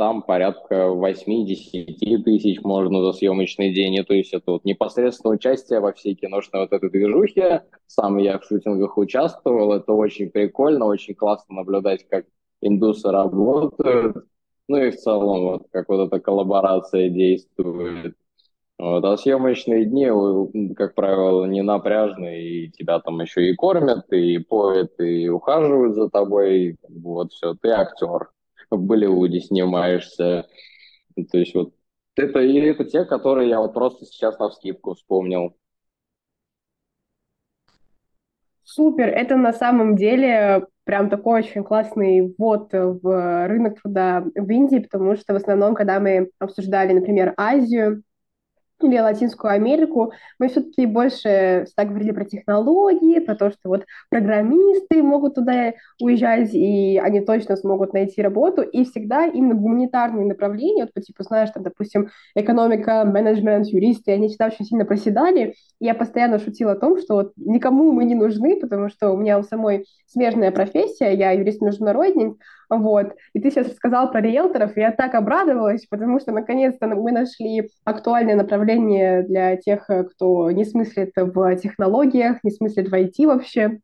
там 0.01 0.23
порядка 0.23 0.87
8-10 0.87 2.23
тысяч 2.23 2.63
можно 2.63 3.03
за 3.03 3.13
съемочный 3.13 3.71
день. 3.71 3.93
И, 3.93 4.01
то 4.01 4.15
есть 4.15 4.33
это 4.33 4.53
вот 4.53 4.65
непосредственно 4.65 5.35
участие 5.35 5.79
во 5.79 5.93
всей 5.93 6.15
киношной 6.15 6.63
вот 6.63 6.73
этой 6.73 6.89
движухе. 6.89 7.65
Сам 7.85 8.17
я 8.17 8.39
в 8.39 8.43
шутингах 8.43 8.97
участвовал. 8.97 9.73
Это 9.73 9.93
очень 9.93 10.31
прикольно, 10.31 10.87
очень 10.87 11.13
классно 11.13 11.57
наблюдать, 11.57 12.07
как 12.09 12.25
индусы 12.61 13.11
работают. 13.11 14.25
Ну 14.67 14.77
и 14.77 14.89
в 14.89 14.97
целом, 14.97 15.41
вот, 15.43 15.67
как 15.71 15.87
вот 15.87 16.07
эта 16.07 16.19
коллаборация 16.19 17.09
действует. 17.09 18.15
Вот, 18.79 19.05
а 19.05 19.17
съемочные 19.17 19.85
дни, 19.85 20.73
как 20.73 20.95
правило, 20.95 21.45
не 21.45 21.61
напряжные, 21.61 22.41
и 22.41 22.71
тебя 22.71 22.99
там 23.01 23.21
еще 23.21 23.51
и 23.51 23.55
кормят, 23.55 24.11
и 24.11 24.39
поют, 24.39 24.99
и 24.99 25.29
ухаживают 25.29 25.93
за 25.93 26.09
тобой. 26.09 26.77
Вот 26.89 27.33
все, 27.33 27.53
ты 27.53 27.69
актер. 27.69 28.29
В 28.71 28.79
Болливуде 28.79 29.41
снимаешься. 29.41 30.47
То 31.31 31.37
есть 31.37 31.53
вот 31.53 31.73
это, 32.15 32.39
и 32.39 32.55
это 32.55 32.85
те, 32.85 33.05
которые 33.05 33.49
я 33.49 33.59
вот 33.59 33.73
просто 33.73 34.05
сейчас 34.05 34.39
на 34.39 34.49
вскидку 34.49 34.95
вспомнил. 34.95 35.55
Супер, 38.63 39.09
это 39.09 39.35
на 39.35 39.51
самом 39.51 39.97
деле 39.97 40.65
прям 40.85 41.09
такой 41.09 41.41
очень 41.41 41.63
классный 41.63 42.33
ввод 42.37 42.69
в 42.71 43.47
рынок 43.47 43.81
труда 43.81 44.23
в 44.33 44.49
Индии, 44.49 44.79
потому 44.79 45.17
что 45.17 45.33
в 45.33 45.35
основном, 45.35 45.75
когда 45.75 45.99
мы 45.99 46.29
обсуждали, 46.39 46.93
например, 46.93 47.33
Азию, 47.35 48.03
или 48.83 48.99
Латинскую 48.99 49.51
Америку, 49.51 50.13
мы 50.39 50.47
все-таки 50.47 50.85
больше 50.85 51.65
так 51.75 51.89
говорили 51.89 52.11
про 52.11 52.25
технологии, 52.25 53.19
про 53.19 53.35
то, 53.35 53.51
что 53.51 53.69
вот 53.69 53.85
программисты 54.09 55.01
могут 55.03 55.35
туда 55.35 55.73
уезжать, 55.99 56.53
и 56.53 56.99
они 57.01 57.21
точно 57.21 57.55
смогут 57.55 57.93
найти 57.93 58.21
работу, 58.21 58.61
и 58.61 58.83
всегда 58.85 59.25
именно 59.25 59.55
гуманитарные 59.55 60.25
направления, 60.25 60.83
вот 60.83 60.93
по 60.93 61.01
типу, 61.01 61.23
знаешь, 61.23 61.49
там, 61.51 61.63
допустим, 61.63 62.09
экономика, 62.35 63.03
менеджмент, 63.05 63.67
юристы, 63.67 64.11
они 64.11 64.27
всегда 64.27 64.47
очень 64.47 64.65
сильно 64.65 64.85
проседали, 64.85 65.55
и 65.79 65.85
я 65.85 65.93
постоянно 65.93 66.39
шутила 66.39 66.73
о 66.73 66.79
том, 66.79 66.99
что 66.99 67.15
вот 67.15 67.33
никому 67.37 67.91
мы 67.91 68.05
не 68.05 68.15
нужны, 68.15 68.59
потому 68.59 68.89
что 68.89 69.11
у 69.11 69.17
меня 69.17 69.39
у 69.39 69.43
самой 69.43 69.85
смежная 70.05 70.51
профессия, 70.51 71.13
я 71.13 71.31
юрист-международник, 71.31 72.37
вот. 72.77 73.13
И 73.33 73.39
ты 73.39 73.51
сейчас 73.51 73.67
рассказал 73.67 74.11
про 74.11 74.21
риэлторов, 74.21 74.77
и 74.77 74.79
я 74.79 74.91
так 74.91 75.13
обрадовалась, 75.13 75.85
потому 75.87 76.19
что 76.19 76.31
наконец-то 76.31 76.87
мы 76.87 77.11
нашли 77.11 77.69
актуальное 77.83 78.35
направление 78.35 79.23
для 79.23 79.57
тех, 79.57 79.89
кто 80.13 80.49
не 80.51 80.63
смыслит 80.63 81.11
в 81.15 81.55
технологиях, 81.57 82.37
не 82.43 82.51
смыслит 82.51 82.89
в 82.89 82.93
IT 82.93 83.25
вообще, 83.27 83.79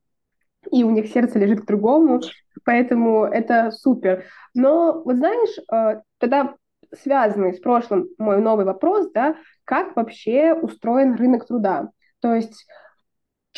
и 0.71 0.84
у 0.84 0.89
них 0.91 1.08
сердце 1.08 1.39
лежит 1.39 1.62
к 1.62 1.65
другому, 1.65 2.21
поэтому 2.63 3.26
это 3.26 3.71
супер. 3.71 4.26
Но 4.54 5.02
вот 5.04 5.17
знаешь, 5.17 5.58
э, 5.71 6.02
тогда 6.17 6.56
связанный 6.93 7.54
с 7.54 7.60
прошлым 7.60 8.08
мой 8.17 8.41
новый 8.41 8.65
вопрос, 8.65 9.12
да, 9.12 9.36
как 9.65 9.95
вообще 9.95 10.54
устроен 10.54 11.15
рынок 11.15 11.45
труда? 11.45 11.89
То 12.21 12.34
есть 12.34 12.65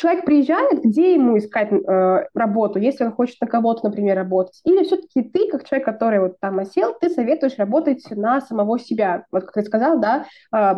человек 0.00 0.24
приезжает, 0.24 0.82
где 0.82 1.14
ему 1.14 1.36
искать 1.36 1.70
э, 1.70 2.26
работу, 2.34 2.78
если 2.78 3.04
он 3.04 3.12
хочет 3.12 3.40
на 3.40 3.46
кого-то, 3.46 3.88
например, 3.88 4.16
работать? 4.16 4.60
Или 4.64 4.84
все-таки 4.84 5.22
ты, 5.22 5.48
как 5.48 5.64
человек, 5.64 5.84
который 5.84 6.20
вот 6.20 6.40
там 6.40 6.58
осел, 6.58 6.94
ты 6.98 7.10
советуешь 7.10 7.58
работать 7.58 8.02
на 8.10 8.40
самого 8.40 8.78
себя? 8.78 9.26
Вот 9.30 9.44
как 9.44 9.54
ты 9.54 9.62
сказал, 9.62 10.00
да, 10.00 10.24
э, 10.54 10.74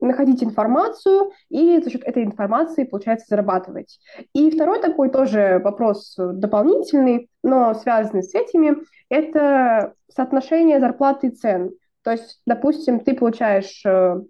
находить 0.00 0.42
информацию 0.42 1.30
и 1.48 1.80
за 1.82 1.90
счет 1.90 2.02
этой 2.02 2.24
информации, 2.24 2.84
получается, 2.84 3.26
зарабатывать. 3.28 4.00
И 4.32 4.50
второй 4.50 4.80
такой 4.80 5.08
тоже 5.08 5.60
вопрос 5.62 6.14
дополнительный, 6.18 7.30
но 7.42 7.74
связанный 7.74 8.24
с 8.24 8.34
этими, 8.34 8.76
это 9.08 9.94
соотношение 10.08 10.80
зарплаты 10.80 11.28
и 11.28 11.30
цен. 11.30 11.70
То 12.02 12.10
есть, 12.10 12.40
допустим, 12.44 13.00
ты 13.00 13.14
получаешь 13.14 13.82
э, 13.86 14.20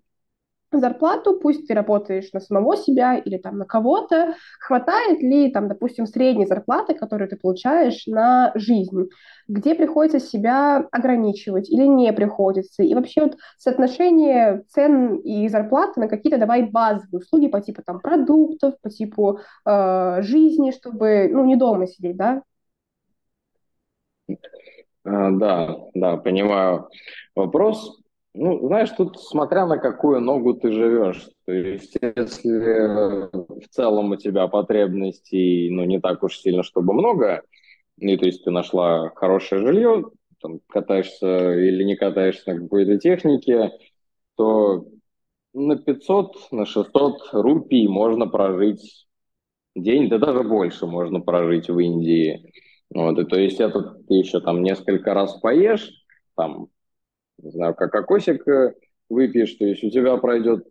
зарплату, 0.80 1.38
пусть 1.40 1.66
ты 1.66 1.74
работаешь 1.74 2.32
на 2.32 2.40
самого 2.40 2.76
себя 2.76 3.16
или 3.16 3.38
там 3.38 3.58
на 3.58 3.64
кого-то, 3.64 4.34
хватает 4.60 5.20
ли 5.20 5.50
там, 5.50 5.68
допустим, 5.68 6.06
средней 6.06 6.46
зарплаты, 6.46 6.94
которую 6.94 7.28
ты 7.28 7.37
получаешь 7.37 8.06
на 8.06 8.52
жизнь, 8.54 9.08
где 9.48 9.74
приходится 9.74 10.20
себя 10.20 10.87
ограничивать 10.90 11.70
или 11.70 11.87
не 11.87 12.12
приходится, 12.12 12.82
и 12.82 12.94
вообще 12.94 13.22
вот 13.22 13.37
соотношение 13.58 14.64
цен 14.68 15.16
и 15.16 15.48
зарплаты 15.48 16.00
на 16.00 16.08
какие-то, 16.08 16.38
давай, 16.38 16.62
базовые 16.62 17.20
услуги 17.20 17.48
по 17.48 17.60
типу 17.60 17.82
там 17.84 18.00
продуктов, 18.00 18.74
по 18.80 18.90
типу 18.90 19.40
э, 19.66 20.22
жизни, 20.22 20.70
чтобы, 20.70 21.28
ну, 21.30 21.44
не 21.44 21.56
дома 21.56 21.87
сидеть, 21.87 22.16
да? 22.16 22.42
А, 25.04 25.30
да, 25.30 25.76
да, 25.94 26.16
понимаю 26.16 26.88
вопрос. 27.34 28.03
Ну, 28.37 28.66
знаешь, 28.66 28.90
тут 28.90 29.20
смотря 29.20 29.64
на 29.64 29.79
какую 29.79 30.20
ногу 30.20 30.55
ты 30.55 30.73
живешь. 30.73 31.29
То 31.47 31.53
есть, 31.53 31.97
если 32.03 33.31
в 33.31 33.68
целом 33.70 34.11
у 34.11 34.16
тебя 34.16 34.49
потребностей, 34.49 35.70
ну, 35.70 35.85
не 35.85 36.01
так 36.01 36.23
уж 36.25 36.38
сильно, 36.38 36.64
чтобы 36.64 36.94
много, 36.94 37.42
и 37.99 38.16
то 38.16 38.27
есть 38.27 38.42
ты 38.44 38.51
нашла 38.51 39.11
хорошее 39.14 39.62
жилье, 39.62 40.11
там, 40.42 40.59
катаешься 40.68 41.55
или 41.55 41.85
не 41.85 41.94
катаешься 41.94 42.53
на 42.53 42.61
какой-то 42.61 42.99
технике, 42.99 43.70
то 44.37 44.85
на 45.53 45.77
500, 45.77 46.51
на 46.51 46.66
600 46.66 47.29
рупий 47.33 47.87
можно 47.87 48.27
прожить 48.27 49.07
день, 49.77 50.09
да 50.09 50.18
даже 50.18 50.42
больше 50.42 50.87
можно 50.87 51.20
прожить 51.20 51.68
в 51.68 51.79
Индии. 51.79 52.53
Вот, 52.90 53.16
и 53.18 53.25
то 53.25 53.38
есть 53.38 53.61
это 53.61 53.97
ты 54.09 54.14
еще 54.14 54.40
там 54.40 54.62
несколько 54.64 55.14
раз 55.14 55.38
поешь, 55.40 55.88
там 56.35 56.66
не 57.42 57.51
знаю, 57.51 57.75
как 57.75 57.92
кокосик 57.92 58.47
э, 58.49 58.75
выпьешь, 59.09 59.55
то 59.55 59.64
есть 59.64 59.85
у 59.85 59.90
тебя 59.90 60.16
пройдет 60.16 60.66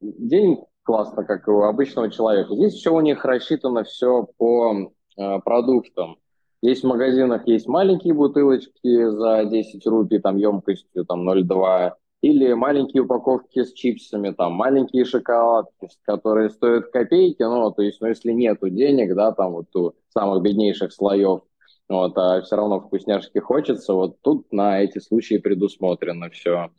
день 0.00 0.58
классно, 0.82 1.24
как 1.24 1.48
у 1.48 1.62
обычного 1.62 2.10
человека. 2.10 2.54
Здесь 2.54 2.74
еще 2.74 2.90
у 2.90 3.00
них 3.00 3.24
рассчитано 3.24 3.84
все 3.84 4.26
по 4.36 4.92
э, 5.16 5.38
продуктам. 5.44 6.16
Есть 6.60 6.82
в 6.82 6.88
магазинах 6.88 7.46
есть 7.46 7.68
маленькие 7.68 8.14
бутылочки 8.14 9.10
за 9.10 9.44
10 9.44 9.86
рупий, 9.86 10.18
там 10.18 10.36
емкостью 10.36 11.04
там 11.04 11.28
0,2, 11.28 11.92
или 12.20 12.52
маленькие 12.52 13.04
упаковки 13.04 13.62
с 13.62 13.72
чипсами, 13.72 14.30
там 14.30 14.54
маленькие 14.54 15.04
шоколадки, 15.04 15.88
которые 16.02 16.50
стоят 16.50 16.90
копейки, 16.90 17.42
ну, 17.42 17.70
то 17.70 17.82
есть, 17.82 18.00
ну, 18.00 18.08
если 18.08 18.32
нету 18.32 18.70
денег, 18.70 19.14
да, 19.14 19.30
там 19.32 19.52
вот 19.52 19.76
у 19.76 19.94
самых 20.08 20.42
беднейших 20.42 20.92
слоев, 20.92 21.42
вот, 21.88 22.16
а 22.18 22.42
все 22.42 22.56
равно 22.56 22.80
вкусняшки 22.80 23.38
хочется, 23.38 23.94
вот 23.94 24.20
тут 24.22 24.52
на 24.52 24.80
эти 24.82 24.98
случаи 24.98 25.38
предусмотрено 25.38 26.30
все. 26.30 26.70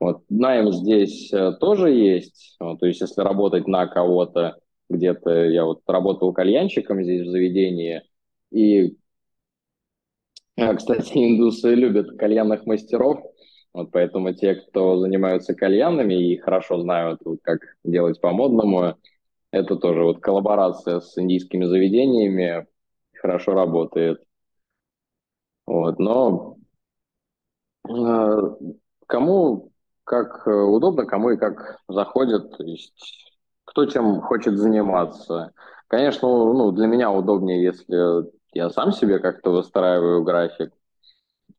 Вот, 0.00 0.24
найм 0.28 0.72
здесь 0.72 1.32
э, 1.32 1.52
тоже 1.60 1.90
есть, 1.90 2.56
вот, 2.60 2.80
то 2.80 2.86
есть 2.86 3.00
если 3.00 3.22
работать 3.22 3.66
на 3.68 3.86
кого-то, 3.86 4.56
где-то 4.90 5.30
я 5.46 5.64
вот 5.64 5.80
работал 5.86 6.32
кальянщиком 6.32 7.02
здесь 7.02 7.26
в 7.26 7.30
заведении, 7.30 8.02
и, 8.50 8.96
э, 10.56 10.74
кстати, 10.76 11.12
индусы 11.14 11.74
любят 11.74 12.16
кальянных 12.18 12.66
мастеров, 12.66 13.20
вот 13.72 13.90
поэтому 13.92 14.32
те, 14.34 14.54
кто 14.56 14.98
занимаются 14.98 15.54
кальянами 15.54 16.14
и 16.14 16.36
хорошо 16.38 16.80
знают, 16.80 17.20
вот, 17.24 17.38
как 17.42 17.60
делать 17.84 18.20
по-модному, 18.20 18.96
это 19.50 19.76
тоже 19.76 20.02
вот 20.02 20.20
коллаборация 20.20 21.00
с 21.00 21.16
индийскими 21.18 21.64
заведениями 21.64 22.66
хорошо 23.14 23.52
работает. 23.52 24.22
Вот, 25.66 25.98
но 25.98 26.56
э, 27.88 28.38
кому 29.06 29.72
как 30.04 30.46
удобно, 30.46 31.06
кому 31.06 31.30
и 31.30 31.36
как 31.36 31.78
заходит, 31.88 32.56
то 32.56 32.64
есть 32.64 33.24
кто 33.64 33.86
чем 33.86 34.20
хочет 34.20 34.58
заниматься. 34.58 35.52
Конечно, 35.88 36.28
ну, 36.28 36.70
для 36.72 36.86
меня 36.86 37.10
удобнее, 37.10 37.62
если 37.62 38.24
я 38.52 38.70
сам 38.70 38.92
себе 38.92 39.18
как-то 39.18 39.50
выстраиваю 39.50 40.22
график. 40.22 40.72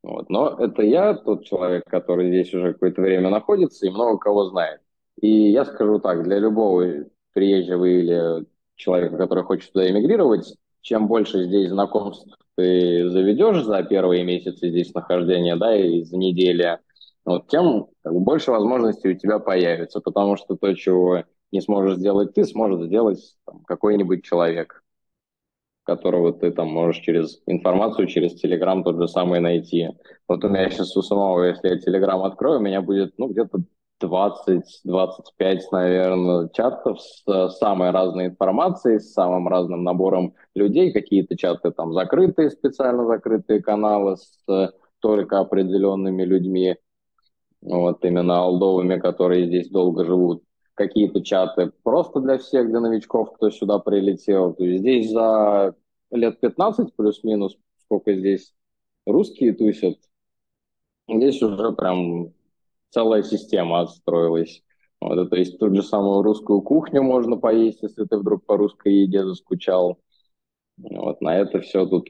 Вот. 0.02 0.30
Но 0.30 0.56
это 0.58 0.82
я 0.82 1.14
тот 1.14 1.44
человек, 1.44 1.84
который 1.86 2.28
здесь 2.28 2.54
уже 2.54 2.72
какое-то 2.72 3.02
время 3.02 3.28
находится 3.28 3.86
и 3.86 3.90
много 3.90 4.18
кого 4.18 4.46
знает. 4.46 4.80
И 5.20 5.50
я 5.50 5.64
скажу 5.64 5.98
так, 5.98 6.22
для 6.22 6.38
любого 6.38 6.84
приезжего 7.32 7.84
или 7.84 8.46
человека, 8.76 9.16
который 9.16 9.44
хочет 9.44 9.72
туда 9.72 9.90
эмигрировать, 9.90 10.54
чем 10.80 11.08
больше 11.08 11.44
здесь 11.44 11.70
знакомств 11.70 12.28
ты 12.56 13.08
заведешь 13.10 13.64
за 13.64 13.82
первые 13.82 14.24
месяцы 14.24 14.70
здесь 14.70 14.92
нахождения, 14.94 15.56
да, 15.56 15.76
и 15.76 16.02
за 16.02 16.16
недели, 16.16 16.78
вот, 17.24 17.48
тем 17.48 17.88
как 18.02 18.12
бы, 18.12 18.20
больше 18.20 18.50
возможностей 18.50 19.10
у 19.10 19.18
тебя 19.18 19.38
появится, 19.38 20.00
потому 20.00 20.36
что 20.36 20.56
то, 20.56 20.72
чего 20.74 21.24
не 21.52 21.60
сможешь 21.60 21.98
сделать 21.98 22.34
ты, 22.34 22.44
сможет 22.44 22.86
сделать 22.86 23.36
какой-нибудь 23.66 24.24
человек, 24.24 24.82
которого 25.84 26.32
ты 26.32 26.50
там 26.50 26.68
можешь 26.68 27.02
через 27.02 27.42
информацию, 27.46 28.08
через 28.08 28.34
Телеграм 28.34 28.82
тот 28.82 28.96
же 28.96 29.06
самый 29.06 29.40
найти. 29.40 29.90
Вот 30.26 30.44
у 30.44 30.48
меня 30.48 30.68
сейчас 30.68 30.96
у 30.96 31.02
самого, 31.02 31.44
если 31.44 31.68
я 31.68 31.78
Телеграм 31.78 32.22
открою, 32.22 32.58
у 32.58 32.62
меня 32.62 32.82
будет 32.82 33.14
ну, 33.18 33.28
где-то 33.28 33.60
20-25, 34.00 35.60
наверное, 35.72 36.48
чатов 36.50 37.00
с 37.00 37.50
самой 37.58 37.90
разной 37.90 38.26
информацией, 38.26 38.98
с 38.98 39.12
самым 39.12 39.48
разным 39.48 39.84
набором 39.84 40.34
людей. 40.54 40.92
Какие-то 40.92 41.36
чаты 41.36 41.70
там 41.70 41.92
закрытые, 41.92 42.50
специально 42.50 43.06
закрытые 43.06 43.62
каналы 43.62 44.16
с 44.16 44.72
только 45.00 45.40
определенными 45.40 46.24
людьми, 46.24 46.76
вот 47.60 48.04
именно 48.04 48.38
алдовыми, 48.38 48.98
которые 48.98 49.46
здесь 49.46 49.68
долго 49.70 50.04
живут 50.04 50.42
какие-то 50.76 51.22
чаты 51.22 51.72
просто 51.82 52.20
для 52.20 52.38
всех, 52.38 52.68
для 52.68 52.80
новичков, 52.80 53.32
кто 53.34 53.50
сюда 53.50 53.78
прилетел. 53.78 54.52
То 54.54 54.64
есть 54.64 54.80
здесь 54.80 55.10
за 55.10 55.74
лет 56.10 56.38
15 56.38 56.94
плюс-минус, 56.94 57.56
сколько 57.80 58.14
здесь 58.14 58.54
русские 59.06 59.54
тусят, 59.54 59.98
здесь 61.08 61.42
уже 61.42 61.72
прям 61.72 62.32
целая 62.90 63.22
система 63.22 63.80
отстроилась. 63.80 64.62
Вот, 65.00 65.30
то 65.30 65.36
есть 65.36 65.58
ту 65.58 65.74
же 65.74 65.82
самую 65.82 66.22
русскую 66.22 66.62
кухню 66.62 67.02
можно 67.02 67.36
поесть, 67.36 67.82
если 67.82 68.04
ты 68.04 68.16
вдруг 68.16 68.46
по 68.46 68.56
русской 68.56 68.92
еде 68.92 69.24
заскучал. 69.24 69.98
Вот 70.78 71.20
на 71.20 71.36
это 71.36 71.60
все 71.60 71.86
тут 71.86 72.08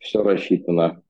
все 0.00 0.22
рассчитано. 0.22 1.02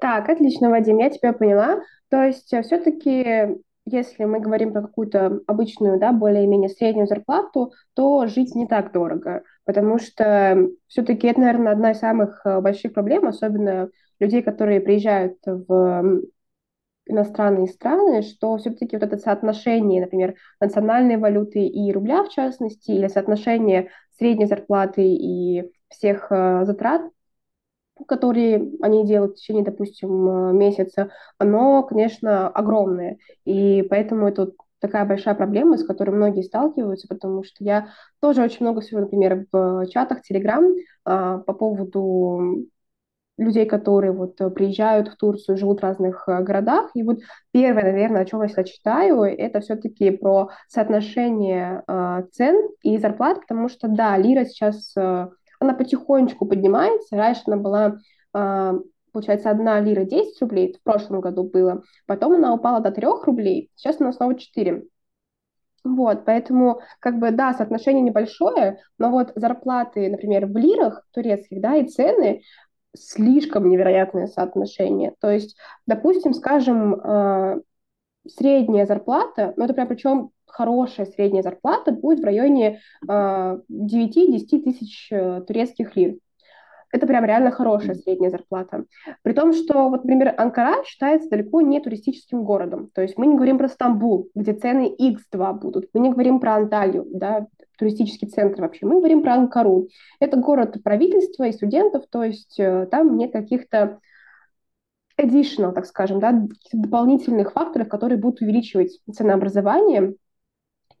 Так, 0.00 0.28
отлично, 0.28 0.70
Вадим, 0.70 0.98
я 0.98 1.10
тебя 1.10 1.32
поняла. 1.32 1.80
То 2.08 2.22
есть 2.22 2.52
э, 2.52 2.62
все-таки 2.62 3.56
если 3.86 4.24
мы 4.24 4.40
говорим 4.40 4.72
про 4.72 4.82
какую-то 4.82 5.40
обычную, 5.46 5.98
да, 5.98 6.12
более-менее 6.12 6.68
среднюю 6.68 7.06
зарплату, 7.06 7.72
то 7.94 8.26
жить 8.26 8.54
не 8.56 8.66
так 8.66 8.92
дорого, 8.92 9.44
потому 9.64 9.98
что 9.98 10.68
все-таки 10.88 11.28
это, 11.28 11.40
наверное, 11.40 11.72
одна 11.72 11.92
из 11.92 11.98
самых 11.98 12.44
э, 12.44 12.60
больших 12.60 12.92
проблем, 12.92 13.26
особенно 13.26 13.88
людей, 14.18 14.42
которые 14.42 14.80
приезжают 14.80 15.38
в 15.46 16.22
иностранные 17.06 17.68
страны, 17.68 18.22
что 18.22 18.56
все-таки 18.58 18.96
вот 18.96 19.04
это 19.04 19.16
соотношение, 19.16 20.00
например, 20.00 20.34
национальной 20.60 21.16
валюты 21.16 21.66
и 21.66 21.92
рубля 21.92 22.24
в 22.24 22.28
частности, 22.30 22.90
или 22.90 23.08
соотношение 23.08 23.90
средней 24.18 24.46
зарплаты 24.46 25.02
и 25.02 25.70
всех 25.88 26.26
э, 26.30 26.64
затрат 26.64 27.02
которые 28.06 28.72
они 28.82 29.06
делают 29.06 29.32
в 29.32 29.36
течение, 29.36 29.64
допустим, 29.64 30.28
э, 30.28 30.52
месяца, 30.52 31.10
оно, 31.38 31.82
конечно, 31.82 32.48
огромное. 32.48 33.18
И 33.44 33.82
поэтому 33.88 34.28
это 34.28 34.52
такая 34.80 35.04
большая 35.06 35.34
проблема, 35.34 35.78
с 35.78 35.84
которой 35.84 36.10
многие 36.10 36.42
сталкиваются, 36.42 37.08
потому 37.08 37.42
что 37.42 37.64
я 37.64 37.88
тоже 38.20 38.42
очень 38.42 38.66
много 38.66 38.80
всего, 38.80 39.00
например, 39.00 39.46
в 39.50 39.86
чатах 39.86 40.18
Telegram 40.30 40.74
а, 41.04 41.38
по 41.38 41.54
поводу 41.54 42.66
людей, 43.38 43.66
которые 43.66 44.12
вот 44.12 44.36
приезжают 44.54 45.08
в 45.08 45.16
Турцию, 45.16 45.58
живут 45.58 45.80
в 45.80 45.82
разных 45.82 46.24
э, 46.26 46.42
городах. 46.42 46.90
И 46.94 47.02
вот 47.02 47.18
первое, 47.52 47.92
наверное, 47.92 48.22
о 48.22 48.24
чем 48.24 48.42
я 48.42 48.48
всегда 48.48 48.64
читаю, 48.64 49.22
это 49.22 49.60
все-таки 49.60 50.10
про 50.10 50.50
соотношение 50.68 51.82
э, 51.86 52.22
цен 52.32 52.56
и 52.82 52.98
зарплат, 52.98 53.40
потому 53.40 53.68
что, 53.68 53.88
да, 53.88 54.16
лира 54.16 54.44
сейчас 54.44 54.96
э, 54.96 55.28
она 55.60 55.74
потихонечку 55.74 56.46
поднимается. 56.46 57.16
Раньше 57.16 57.42
она 57.46 57.56
была, 57.56 57.96
получается, 59.10 59.48
одна 59.48 59.80
лира 59.80 60.04
10 60.04 60.38
рублей, 60.42 60.74
в 60.74 60.82
прошлом 60.82 61.22
году 61.22 61.44
было. 61.44 61.82
Потом 62.04 62.34
она 62.34 62.52
упала 62.52 62.80
до 62.80 62.90
3 62.90 63.06
рублей, 63.24 63.70
сейчас 63.74 63.98
она 63.98 64.12
снова 64.12 64.34
4. 64.34 64.84
Вот, 65.86 66.24
поэтому, 66.24 66.80
как 66.98 67.18
бы, 67.18 67.30
да, 67.30 67.54
соотношение 67.54 68.02
небольшое, 68.02 68.80
но 68.98 69.10
вот 69.10 69.32
зарплаты, 69.36 70.10
например, 70.10 70.46
в 70.46 70.56
лирах 70.56 71.06
турецких, 71.12 71.60
да, 71.60 71.76
и 71.76 71.86
цены 71.86 72.42
слишком 72.96 73.68
невероятное 73.68 74.26
соотношение. 74.26 75.14
То 75.20 75.30
есть, 75.30 75.56
допустим, 75.86 76.34
скажем, 76.34 76.94
а, 76.94 77.58
средняя 78.28 78.86
зарплата, 78.86 79.54
ну 79.56 79.64
это 79.64 79.74
прям 79.74 79.88
причем 79.88 80.30
хорошая 80.46 81.06
средняя 81.06 81.42
зарплата 81.42 81.92
будет 81.92 82.20
в 82.20 82.24
районе 82.24 82.80
э, 83.06 83.12
9-10 83.12 84.62
тысяч 84.62 85.08
э, 85.10 85.42
турецких 85.46 85.96
лир. 85.96 86.16
Это 86.92 87.06
прям 87.06 87.24
реально 87.24 87.50
хорошая 87.50 87.94
средняя 87.94 88.30
зарплата. 88.30 88.84
При 89.22 89.32
том, 89.32 89.52
что, 89.52 89.90
вот, 89.90 90.04
например, 90.04 90.34
Анкара 90.38 90.82
считается 90.84 91.28
далеко 91.28 91.60
не 91.60 91.80
туристическим 91.80 92.44
городом. 92.44 92.90
То 92.94 93.02
есть 93.02 93.18
мы 93.18 93.26
не 93.26 93.34
говорим 93.34 93.58
про 93.58 93.68
Стамбул, 93.68 94.30
где 94.34 94.54
цены 94.54 94.94
X2 94.98 95.54
будут. 95.54 95.90
Мы 95.92 96.00
не 96.00 96.10
говорим 96.10 96.40
про 96.40 96.54
Анталию, 96.54 97.04
да, 97.12 97.48
туристический 97.76 98.28
центр 98.28 98.62
вообще. 98.62 98.86
Мы 98.86 98.98
говорим 98.98 99.22
про 99.22 99.34
Анкару. 99.34 99.88
Это 100.20 100.36
город 100.36 100.76
правительства 100.82 101.44
и 101.44 101.52
студентов, 101.52 102.04
то 102.10 102.22
есть 102.22 102.58
э, 102.58 102.86
там 102.90 103.16
нет 103.16 103.32
каких-то 103.32 104.00
additional, 105.20 105.72
так 105.72 105.86
скажем, 105.86 106.20
да, 106.20 106.46
дополнительных 106.72 107.52
факторов, 107.52 107.88
которые 107.88 108.18
будут 108.18 108.42
увеличивать 108.42 109.00
ценообразование. 109.12 110.14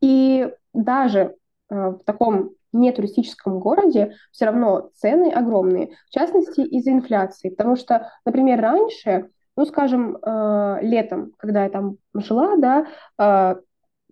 И 0.00 0.48
даже 0.72 1.34
э, 1.70 1.74
в 1.74 2.00
таком 2.04 2.52
нетуристическом 2.72 3.58
городе 3.58 4.14
все 4.32 4.46
равно 4.46 4.90
цены 4.94 5.32
огромные, 5.32 5.96
в 6.08 6.10
частности 6.10 6.60
из-за 6.60 6.92
инфляции, 6.92 7.48
потому 7.48 7.76
что, 7.76 8.10
например, 8.24 8.60
раньше, 8.60 9.30
ну, 9.56 9.64
скажем, 9.64 10.16
э, 10.16 10.78
летом, 10.82 11.32
когда 11.38 11.64
я 11.64 11.70
там 11.70 11.96
жила, 12.14 12.56
да, 12.56 13.56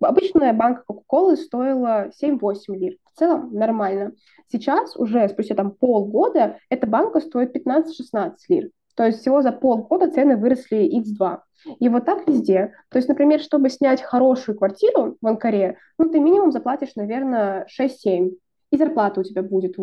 обычная 0.01 0.53
банка 0.53 0.83
Кока-Колы 0.87 1.37
стоила 1.37 2.09
7-8 2.21 2.57
лир. 2.75 2.97
В 3.13 3.17
целом 3.17 3.53
нормально. 3.53 4.13
Сейчас 4.51 4.95
уже 4.95 5.27
спустя 5.29 5.55
там 5.55 5.71
полгода 5.71 6.57
эта 6.69 6.87
банка 6.87 7.19
стоит 7.19 7.55
15-16 7.55 8.33
лир. 8.49 8.69
То 8.95 9.05
есть 9.05 9.19
всего 9.19 9.41
за 9.41 9.51
полгода 9.51 10.09
цены 10.09 10.37
выросли 10.37 10.99
x2. 10.99 11.39
И 11.79 11.89
вот 11.89 12.05
так 12.05 12.27
везде. 12.27 12.73
То 12.89 12.97
есть, 12.97 13.09
например, 13.09 13.39
чтобы 13.39 13.69
снять 13.69 14.01
хорошую 14.01 14.57
квартиру 14.57 15.17
в 15.21 15.27
Анкаре, 15.27 15.77
ну, 15.97 16.09
ты 16.09 16.19
минимум 16.19 16.51
заплатишь, 16.51 16.95
наверное, 16.95 17.67
6-7. 17.79 18.31
И 18.71 18.77
зарплата 18.77 19.21
у 19.21 19.23
тебя 19.23 19.43
будет, 19.43 19.75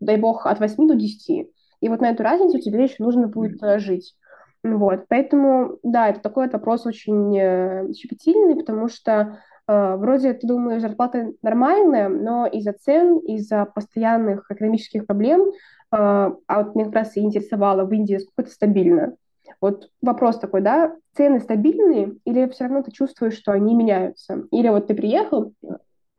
дай 0.00 0.16
бог, 0.16 0.46
от 0.46 0.60
8 0.60 0.88
до 0.88 0.94
10. 0.94 1.48
И 1.80 1.88
вот 1.88 2.00
на 2.00 2.10
эту 2.10 2.22
разницу 2.22 2.58
тебе 2.58 2.84
еще 2.84 2.96
нужно 2.98 3.28
будет 3.28 3.62
mm-hmm. 3.62 3.78
жить. 3.78 4.14
Вот, 4.62 5.06
поэтому, 5.08 5.78
да, 5.82 6.08
это 6.08 6.20
такой 6.20 6.48
вопрос 6.48 6.84
очень 6.86 7.36
э, 7.38 7.92
щепетильный, 7.94 8.56
потому 8.56 8.88
что 8.88 9.38
э, 9.66 9.96
вроде 9.96 10.34
ты 10.34 10.46
думаешь, 10.46 10.82
зарплата 10.82 11.32
нормальная, 11.42 12.08
но 12.08 12.46
из-за 12.46 12.72
цен, 12.74 13.18
из-за 13.18 13.64
постоянных 13.64 14.50
экономических 14.50 15.06
проблем 15.06 15.50
а, 15.90 16.32
а 16.46 16.62
вот 16.62 16.74
меня 16.74 16.86
как 16.86 16.94
раз 16.94 17.16
и 17.16 17.20
интересовало 17.20 17.84
в 17.84 17.92
Индии, 17.92 18.18
сколько 18.18 18.42
это 18.42 18.50
стабильно. 18.50 19.16
Вот 19.60 19.90
вопрос 20.00 20.38
такой, 20.38 20.60
да, 20.60 20.94
цены 21.16 21.40
стабильные 21.40 22.16
или 22.24 22.48
все 22.48 22.64
равно 22.64 22.82
ты 22.82 22.92
чувствуешь, 22.92 23.36
что 23.36 23.52
они 23.52 23.74
меняются? 23.74 24.44
Или 24.52 24.68
вот 24.68 24.86
ты 24.86 24.94
приехал, 24.94 25.52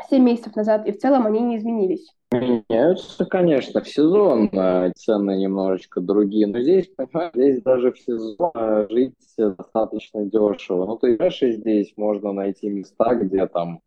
7 0.09 0.23
месяцев 0.23 0.55
назад, 0.55 0.87
и 0.87 0.91
в 0.91 0.97
целом 0.97 1.25
они 1.25 1.39
не 1.41 1.57
изменились. 1.57 2.07
Меняются, 2.31 3.25
конечно, 3.25 3.81
в 3.81 3.87
сезон 3.87 4.49
э, 4.53 4.91
цены 4.95 5.35
немножечко 5.37 5.99
другие, 5.99 6.47
но 6.47 6.61
здесь, 6.61 6.87
понимаешь, 6.87 7.31
здесь 7.33 7.61
даже 7.61 7.91
в 7.91 7.99
сезон 7.99 8.51
э, 8.55 8.87
жить 8.89 9.15
достаточно 9.37 10.25
дешево. 10.25 10.85
Ну, 10.85 10.97
ты 10.97 11.17
знаешь, 11.17 11.41
здесь 11.41 11.93
можно 11.97 12.31
найти 12.31 12.69
места, 12.69 13.15
где 13.15 13.47
там 13.47 13.81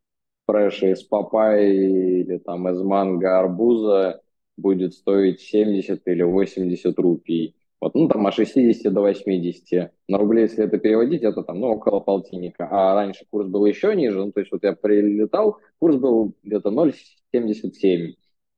фреши 0.46 0.90
из 0.90 1.02
папайи 1.04 2.20
или 2.20 2.38
там 2.38 2.68
из 2.68 2.82
манго 2.82 3.38
арбуза 3.38 4.20
будет 4.56 4.94
стоить 4.94 5.40
70 5.40 6.06
или 6.06 6.22
80 6.22 6.98
рупий. 6.98 7.56
Вот, 7.80 7.94
ну, 7.94 8.08
там 8.08 8.26
от 8.26 8.34
60 8.34 8.92
до 8.92 9.00
80. 9.02 9.92
На 10.08 10.18
рубли, 10.18 10.42
если 10.42 10.64
это 10.64 10.78
переводить, 10.78 11.22
это 11.22 11.42
там, 11.42 11.60
ну, 11.60 11.68
около 11.68 12.00
полтинника. 12.00 12.68
А 12.70 12.94
раньше 12.94 13.26
курс 13.30 13.46
был 13.46 13.66
еще 13.66 13.94
ниже, 13.94 14.18
ну, 14.24 14.32
то 14.32 14.40
есть 14.40 14.52
вот 14.52 14.62
я 14.62 14.72
прилетал, 14.72 15.58
курс 15.78 15.96
был 15.96 16.34
где-то 16.42 16.70
0,77 16.70 18.14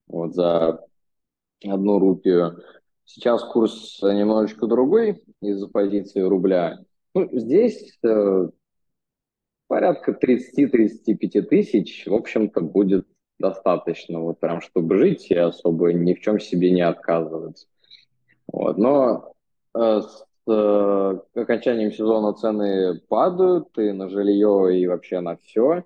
вот, 0.07 0.35
за 0.35 0.81
одну 1.65 1.99
рупию. 1.99 2.63
Сейчас 3.05 3.43
курс 3.45 4.01
немножечко 4.03 4.67
другой 4.67 5.23
из-за 5.41 5.69
позиции 5.69 6.21
рубля. 6.21 6.79
Ну, 7.15 7.29
здесь 7.33 7.99
э, 8.05 8.49
порядка 9.69 10.13
30-35 10.13 11.43
тысяч, 11.43 12.07
в 12.07 12.15
общем-то, 12.15 12.61
будет 12.61 13.07
достаточно, 13.39 14.21
вот 14.21 14.41
прям, 14.41 14.61
чтобы 14.61 14.99
жить 14.99 15.31
и 15.31 15.35
особо 15.35 15.93
ни 15.93 16.15
в 16.15 16.21
чем 16.21 16.41
себе 16.41 16.71
не 16.71 16.83
отказывать. 16.83 17.67
Вот. 18.49 18.79
Но 18.79 19.33
э, 19.75 20.01
с 20.01 20.27
э, 20.47 21.19
окончанием 21.35 21.93
сезона 21.93 22.35
цены 22.35 23.01
падают 23.09 23.77
и 23.79 23.93
на 23.93 24.09
жилье, 24.09 24.79
и 24.79 24.87
вообще 24.87 25.21
на 25.21 25.37
все. 25.37 25.85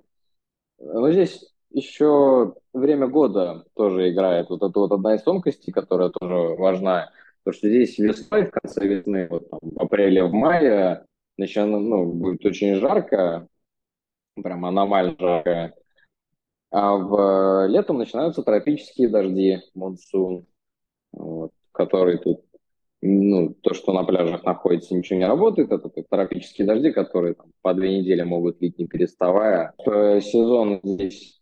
Но 0.78 1.10
здесь 1.12 1.52
еще 1.70 2.54
время 2.72 3.06
года 3.06 3.64
тоже 3.74 4.10
играет. 4.10 4.50
Вот 4.50 4.62
это 4.62 4.78
вот 4.78 4.92
одна 4.92 5.14
из 5.14 5.22
тонкостей, 5.22 5.72
которая 5.72 6.10
тоже 6.10 6.34
важна. 6.56 7.10
Потому 7.42 7.58
что 7.58 7.68
здесь 7.68 7.98
весной, 7.98 8.46
в 8.46 8.50
конце 8.50 8.86
весны, 8.86 9.28
вот 9.30 9.48
там, 9.48 9.60
в 9.62 9.80
апреле, 9.80 10.24
в 10.24 10.32
мае, 10.32 11.04
начало, 11.38 11.78
ну, 11.78 12.12
будет 12.12 12.44
очень 12.44 12.74
жарко, 12.76 13.48
прям 14.34 14.66
аномально 14.66 15.16
жарко. 15.18 15.74
А 16.70 16.96
в 16.96 17.66
летом 17.68 17.98
начинаются 17.98 18.42
тропические 18.42 19.08
дожди, 19.08 19.60
монсун, 19.74 20.46
вот, 21.12 21.52
который 21.72 22.18
тут, 22.18 22.44
ну, 23.02 23.54
то, 23.62 23.74
что 23.74 23.92
на 23.92 24.04
пляжах 24.04 24.44
находится, 24.44 24.94
ничего 24.94 25.18
не 25.18 25.26
работает. 25.26 25.72
Это 25.72 25.90
тропические 26.08 26.66
дожди, 26.66 26.92
которые 26.92 27.34
там, 27.34 27.46
по 27.62 27.74
две 27.74 27.98
недели 27.98 28.22
могут 28.22 28.60
лить 28.60 28.78
не 28.78 28.86
переставая. 28.86 29.74
Сезон 29.78 30.80
здесь 30.82 31.40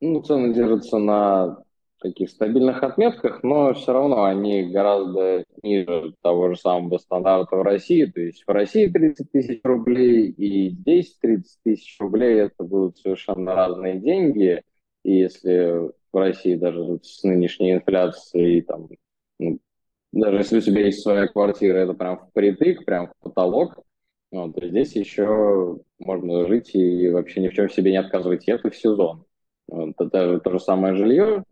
ну, 0.00 0.22
цены 0.22 0.54
держатся 0.54 0.98
на 0.98 1.58
таких 2.00 2.28
стабильных 2.28 2.82
отметках, 2.82 3.42
но 3.42 3.72
все 3.72 3.92
равно 3.92 4.24
они 4.24 4.70
гораздо 4.70 5.44
ниже 5.62 6.14
того 6.22 6.50
же 6.50 6.60
самого 6.60 6.98
стандарта 6.98 7.56
в 7.56 7.62
России. 7.62 8.04
То 8.04 8.20
есть 8.20 8.44
в 8.46 8.50
России 8.50 8.86
30 8.86 9.30
тысяч 9.30 9.60
рублей 9.64 10.28
и 10.28 10.70
здесь 10.70 11.16
30 11.20 11.58
тысяч 11.64 11.96
рублей 11.98 12.40
это 12.40 12.62
будут 12.62 12.98
совершенно 12.98 13.54
разные 13.54 13.98
деньги. 13.98 14.62
И 15.02 15.16
если 15.16 15.90
в 16.12 16.16
России 16.16 16.56
даже 16.56 17.00
с 17.02 17.22
нынешней 17.24 17.72
инфляцией, 17.72 18.60
там, 18.62 18.88
ну, 19.38 19.58
даже 20.14 20.38
если 20.38 20.58
у 20.58 20.60
тебя 20.60 20.86
есть 20.86 21.02
своя 21.02 21.26
квартира, 21.26 21.78
это 21.78 21.94
прям 21.94 22.18
впритык, 22.18 22.84
прям 22.84 23.08
в 23.08 23.24
потолок, 23.24 23.82
вот, 24.30 24.54
то 24.54 24.66
здесь 24.66 24.94
еще 24.96 25.78
можно 25.98 26.46
жить 26.46 26.74
и 26.74 27.08
вообще 27.08 27.40
ни 27.40 27.48
в 27.48 27.54
чем 27.54 27.68
себе 27.68 27.92
не 27.92 27.98
отказывать. 27.98 28.48
Это 28.48 28.70
в 28.70 28.76
сезон. 28.76 29.24
Вот, 29.68 29.94
это 29.98 30.40
то 30.40 30.50
же 30.50 30.60
самое 30.60 30.94
жилье, 30.94 31.44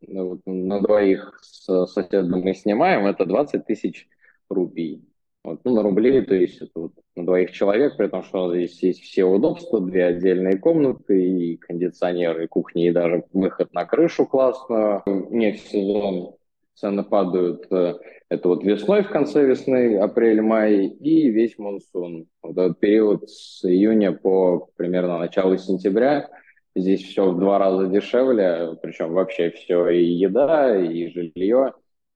ну, 0.00 0.30
вот, 0.30 0.40
на 0.46 0.80
двоих 0.80 1.38
с 1.42 1.86
соседом 1.86 2.40
мы 2.40 2.54
снимаем, 2.54 3.06
это 3.06 3.26
20 3.26 3.66
тысяч 3.66 4.08
рупий. 4.48 5.04
Вот, 5.44 5.60
ну, 5.64 5.74
на 5.74 5.82
рубли, 5.82 6.22
то 6.22 6.34
есть 6.34 6.60
это 6.60 6.72
вот 6.74 6.92
на 7.14 7.24
двоих 7.24 7.52
человек, 7.52 7.96
при 7.96 8.08
том, 8.08 8.22
что 8.22 8.54
здесь 8.54 8.82
есть 8.82 9.00
все 9.00 9.24
удобства, 9.24 9.80
две 9.80 10.06
отдельные 10.06 10.58
комнаты, 10.58 11.24
и 11.24 11.56
кондиционер, 11.56 12.40
и 12.40 12.46
кухня, 12.46 12.88
и 12.88 12.92
даже 12.92 13.24
выход 13.32 13.72
на 13.72 13.84
крышу 13.84 14.26
классно. 14.26 15.02
Не 15.06 15.52
в 15.52 15.58
сезон 15.58 16.34
цены 16.76 17.02
падают. 17.02 17.66
Э, 17.72 17.94
это 18.28 18.48
вот 18.48 18.62
весной, 18.62 19.02
в 19.02 19.10
конце 19.10 19.44
весны, 19.44 19.98
апрель-май, 19.98 20.86
и 20.86 21.30
весь 21.30 21.58
монсун. 21.58 22.26
Вот 22.42 22.56
этот 22.56 22.78
период 22.78 23.28
с 23.28 23.64
июня 23.64 24.12
по 24.12 24.68
примерно 24.76 25.18
начало 25.18 25.58
сентября– 25.58 26.28
Здесь 26.76 27.04
все 27.04 27.30
в 27.30 27.38
два 27.38 27.58
раза 27.58 27.86
дешевле, 27.86 28.76
причем 28.82 29.14
вообще 29.14 29.50
все 29.50 29.88
и 29.88 30.12
еда, 30.12 30.78
и 30.78 31.08
жилье. 31.08 31.72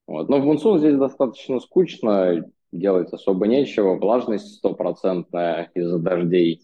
Вот. 0.07 0.29
Но 0.29 0.39
в 0.39 0.45
Мунсун 0.45 0.79
здесь 0.79 0.99
достаточно 0.99 1.61
скучно, 1.61 2.45
делать 2.71 3.11
особо 3.11 3.47
нечего, 3.47 3.95
влажность 3.95 4.57
стопроцентная 4.57 5.71
из-за 5.75 5.99
дождей. 5.99 6.61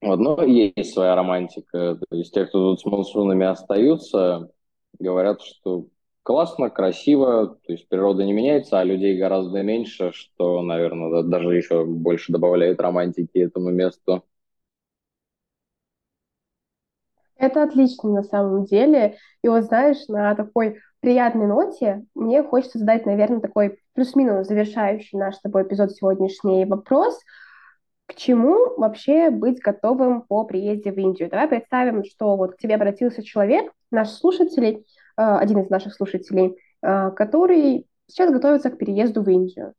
Вот, 0.00 0.18
но 0.20 0.42
есть 0.42 0.94
своя 0.94 1.14
романтика. 1.14 2.00
То 2.08 2.16
есть 2.16 2.32
те, 2.32 2.46
кто 2.46 2.70
тут 2.70 2.80
с 2.80 2.86
монсунами 2.86 3.44
остаются, 3.44 4.48
говорят, 4.98 5.42
что 5.42 5.86
классно, 6.22 6.70
красиво, 6.70 7.58
то 7.66 7.72
есть 7.72 7.88
природа 7.88 8.24
не 8.24 8.32
меняется, 8.32 8.78
а 8.78 8.84
людей 8.84 9.18
гораздо 9.18 9.62
меньше, 9.62 10.12
что, 10.12 10.62
наверное, 10.62 11.22
даже 11.22 11.56
еще 11.56 11.84
больше 11.84 12.32
добавляет 12.32 12.80
романтики 12.80 13.38
этому 13.38 13.70
месту. 13.70 14.24
Это 17.36 17.62
отлично 17.62 18.10
на 18.10 18.22
самом 18.22 18.64
деле. 18.64 19.16
И 19.42 19.48
вот 19.48 19.64
знаешь, 19.64 20.06
на 20.08 20.34
такой 20.34 20.80
приятной 21.00 21.46
ноте 21.46 22.04
мне 22.14 22.42
хочется 22.42 22.78
задать, 22.78 23.06
наверное, 23.06 23.40
такой 23.40 23.78
плюс-минус 23.94 24.48
завершающий 24.48 25.18
наш 25.18 25.36
с 25.36 25.40
тобой 25.40 25.62
эпизод 25.62 25.92
сегодняшний 25.92 26.64
вопрос. 26.64 27.18
К 28.06 28.14
чему 28.14 28.76
вообще 28.76 29.30
быть 29.30 29.60
готовым 29.60 30.22
по 30.22 30.44
приезде 30.44 30.90
в 30.90 30.98
Индию? 30.98 31.30
Давай 31.30 31.46
представим, 31.46 32.04
что 32.04 32.36
вот 32.36 32.54
к 32.54 32.58
тебе 32.58 32.74
обратился 32.74 33.22
человек, 33.22 33.72
наш 33.90 34.10
слушатель, 34.10 34.84
э, 35.16 35.22
один 35.22 35.60
из 35.60 35.70
наших 35.70 35.94
слушателей, 35.94 36.56
э, 36.82 37.10
который 37.12 37.86
сейчас 38.06 38.30
готовится 38.30 38.70
к 38.70 38.78
переезду 38.78 39.22
в 39.22 39.28
Индию. 39.28 39.74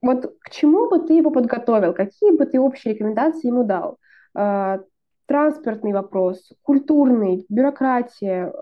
Вот 0.00 0.34
к 0.40 0.50
чему 0.50 0.88
бы 0.88 1.06
ты 1.06 1.14
его 1.14 1.30
подготовил? 1.30 1.94
Какие 1.94 2.36
бы 2.36 2.44
ты 2.46 2.60
общие 2.60 2.94
рекомендации 2.94 3.48
ему 3.48 3.64
дал? 3.64 3.98
Э, 4.36 4.78
транспортный 5.26 5.92
вопрос, 5.92 6.52
культурный, 6.62 7.46
бюрократия, 7.48 8.52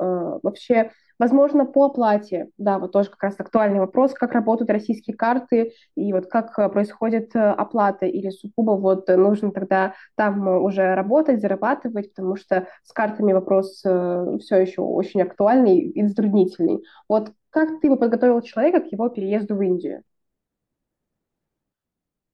вообще, 0.42 0.92
возможно, 1.20 1.66
по 1.66 1.84
оплате. 1.84 2.48
Да, 2.56 2.78
вот 2.78 2.92
тоже 2.92 3.10
как 3.10 3.22
раз 3.22 3.34
актуальный 3.38 3.78
вопрос, 3.78 4.14
как 4.14 4.32
работают 4.32 4.70
российские 4.70 5.14
карты 5.14 5.74
и 5.94 6.12
вот 6.14 6.26
как 6.26 6.58
э, 6.58 6.68
происходит 6.70 7.36
э, 7.36 7.38
оплата 7.38 8.06
или 8.06 8.30
сугубо 8.30 8.72
вот 8.72 9.06
нужно 9.08 9.52
тогда 9.52 9.94
там 10.16 10.48
уже 10.48 10.94
работать, 10.94 11.42
зарабатывать, 11.42 12.14
потому 12.14 12.36
что 12.36 12.66
с 12.84 12.92
картами 12.92 13.34
вопрос 13.34 13.82
э, 13.84 14.38
все 14.40 14.56
еще 14.56 14.80
очень 14.80 15.20
актуальный 15.20 15.78
и 15.78 16.06
затруднительный. 16.06 16.82
Вот 17.06 17.32
как 17.50 17.80
ты 17.80 17.90
бы 17.90 17.98
подготовил 17.98 18.40
человека 18.40 18.80
к 18.80 18.90
его 18.90 19.10
переезду 19.10 19.56
в 19.56 19.62
Индию? 19.62 20.02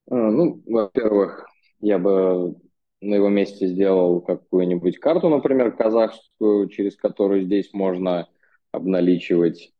Ну, 0.09 0.61
во-первых, 0.65 1.45
я 1.81 1.99
бы 1.99 2.55
на 3.01 3.15
его 3.15 3.27
месте 3.27 3.67
сделал 3.67 4.21
какую-нибудь 4.21 4.97
карту, 4.99 5.27
например, 5.27 5.75
казахскую, 5.75 6.69
через 6.69 6.95
которую 6.95 7.43
здесь 7.43 7.73
можно 7.73 8.29
обналичивать. 8.71 9.73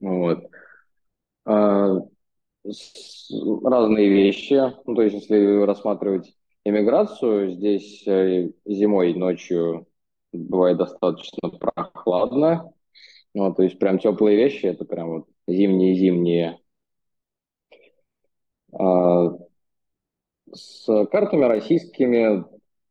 Вот. 0.00 0.50
А, 1.44 1.98
разные 3.64 4.08
вещи. 4.08 4.54
Ну, 4.86 4.94
то 4.94 5.02
есть, 5.02 5.14
если 5.16 5.62
рассматривать 5.64 6.34
иммиграцию, 6.64 7.52
здесь 7.52 8.06
э, 8.06 8.50
зимой 8.64 9.14
ночью 9.14 9.86
бывает 10.32 10.78
достаточно 10.78 11.48
прохладно. 11.50 12.72
Ну, 13.34 13.54
то 13.54 13.62
есть 13.62 13.78
прям 13.78 13.98
теплые 13.98 14.36
вещи, 14.36 14.66
это 14.66 14.84
прям 14.84 15.10
вот 15.10 15.28
зимние-зимние. 15.48 16.60
А, 18.72 19.32
с 20.52 20.86
картами 21.06 21.44
российскими 21.44 22.44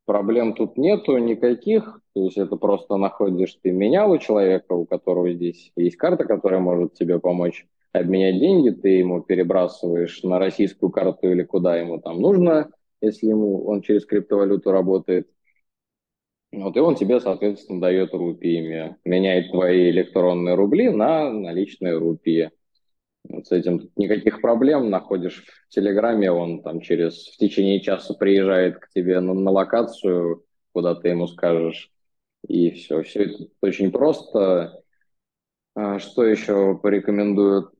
проблем 0.05 0.53
тут 0.53 0.77
нету 0.77 1.17
никаких. 1.17 2.00
То 2.13 2.25
есть 2.25 2.37
это 2.37 2.57
просто 2.57 2.97
находишь, 2.97 3.57
ты 3.61 3.71
менял 3.71 4.11
у 4.11 4.17
человека, 4.17 4.73
у 4.73 4.85
которого 4.85 5.31
здесь 5.31 5.71
есть 5.75 5.95
карта, 5.95 6.25
которая 6.25 6.59
может 6.59 6.93
тебе 6.93 7.19
помочь 7.19 7.65
обменять 7.93 8.39
деньги, 8.39 8.69
ты 8.69 8.89
ему 8.89 9.21
перебрасываешь 9.21 10.21
на 10.23 10.39
российскую 10.39 10.91
карту 10.91 11.31
или 11.31 11.43
куда 11.43 11.77
ему 11.77 11.99
там 11.99 12.21
нужно, 12.21 12.69
если 13.01 13.27
ему 13.27 13.65
он 13.65 13.81
через 13.81 14.05
криптовалюту 14.05 14.71
работает. 14.71 15.29
Вот, 16.51 16.75
и 16.75 16.81
он 16.81 16.95
тебе, 16.95 17.21
соответственно, 17.21 17.79
дает 17.79 18.13
рупиями, 18.13 18.97
меняет 19.05 19.51
твои 19.51 19.89
электронные 19.89 20.55
рубли 20.55 20.89
на 20.89 21.31
наличные 21.31 21.97
рупии. 21.97 22.51
Вот 23.27 23.47
с 23.47 23.51
этим 23.51 23.89
никаких 23.95 24.41
проблем. 24.41 24.89
Находишь 24.89 25.45
в 25.69 25.73
Телеграме, 25.73 26.29
он 26.29 26.61
там 26.61 26.81
через 26.81 27.27
в 27.27 27.37
течение 27.37 27.79
часа 27.79 28.13
приезжает 28.15 28.79
к 28.79 28.89
тебе 28.89 29.21
на, 29.21 29.33
на 29.33 29.51
локацию, 29.51 30.43
куда 30.73 30.95
ты 30.95 31.09
ему 31.09 31.27
скажешь, 31.27 31.89
и 32.47 32.71
все. 32.71 33.03
Все 33.03 33.23
это 33.23 33.47
очень 33.61 33.91
просто. 33.91 34.81
А, 35.75 35.99
что 35.99 36.23
еще 36.25 36.77
порекомендую? 36.77 37.71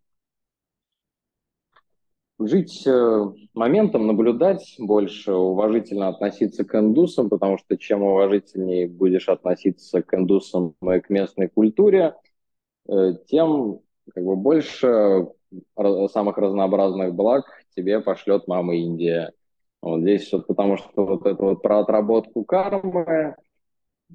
Жить 2.40 2.88
э, 2.88 3.26
моментом, 3.54 4.08
наблюдать 4.08 4.76
больше, 4.80 5.32
уважительно 5.32 6.08
относиться 6.08 6.66
к 6.66 6.74
индусам, 6.74 7.30
потому 7.30 7.60
что 7.60 7.78
чем 7.78 8.02
уважительнее 8.02 8.88
будешь 8.88 9.30
относиться 9.30 10.02
к 10.02 10.12
индусам 10.16 10.76
и 10.82 11.00
к 11.02 11.12
местной 11.12 11.50
культуре, 11.50 12.16
э, 12.90 13.14
тем 13.28 13.82
как 14.12 14.24
бы 14.24 14.36
больше 14.36 15.28
самых 16.12 16.38
разнообразных 16.38 17.14
благ 17.14 17.46
тебе 17.76 18.00
пошлет 18.00 18.48
мама 18.48 18.76
Индия. 18.76 19.34
Вот 19.82 20.02
здесь 20.02 20.32
вот 20.32 20.48
потому 20.48 20.78
что 20.78 21.06
вот 21.06 21.26
это 21.26 21.44
вот 21.44 21.62
про 21.62 21.80
отработку 21.80 22.44
кармы, 22.44 23.36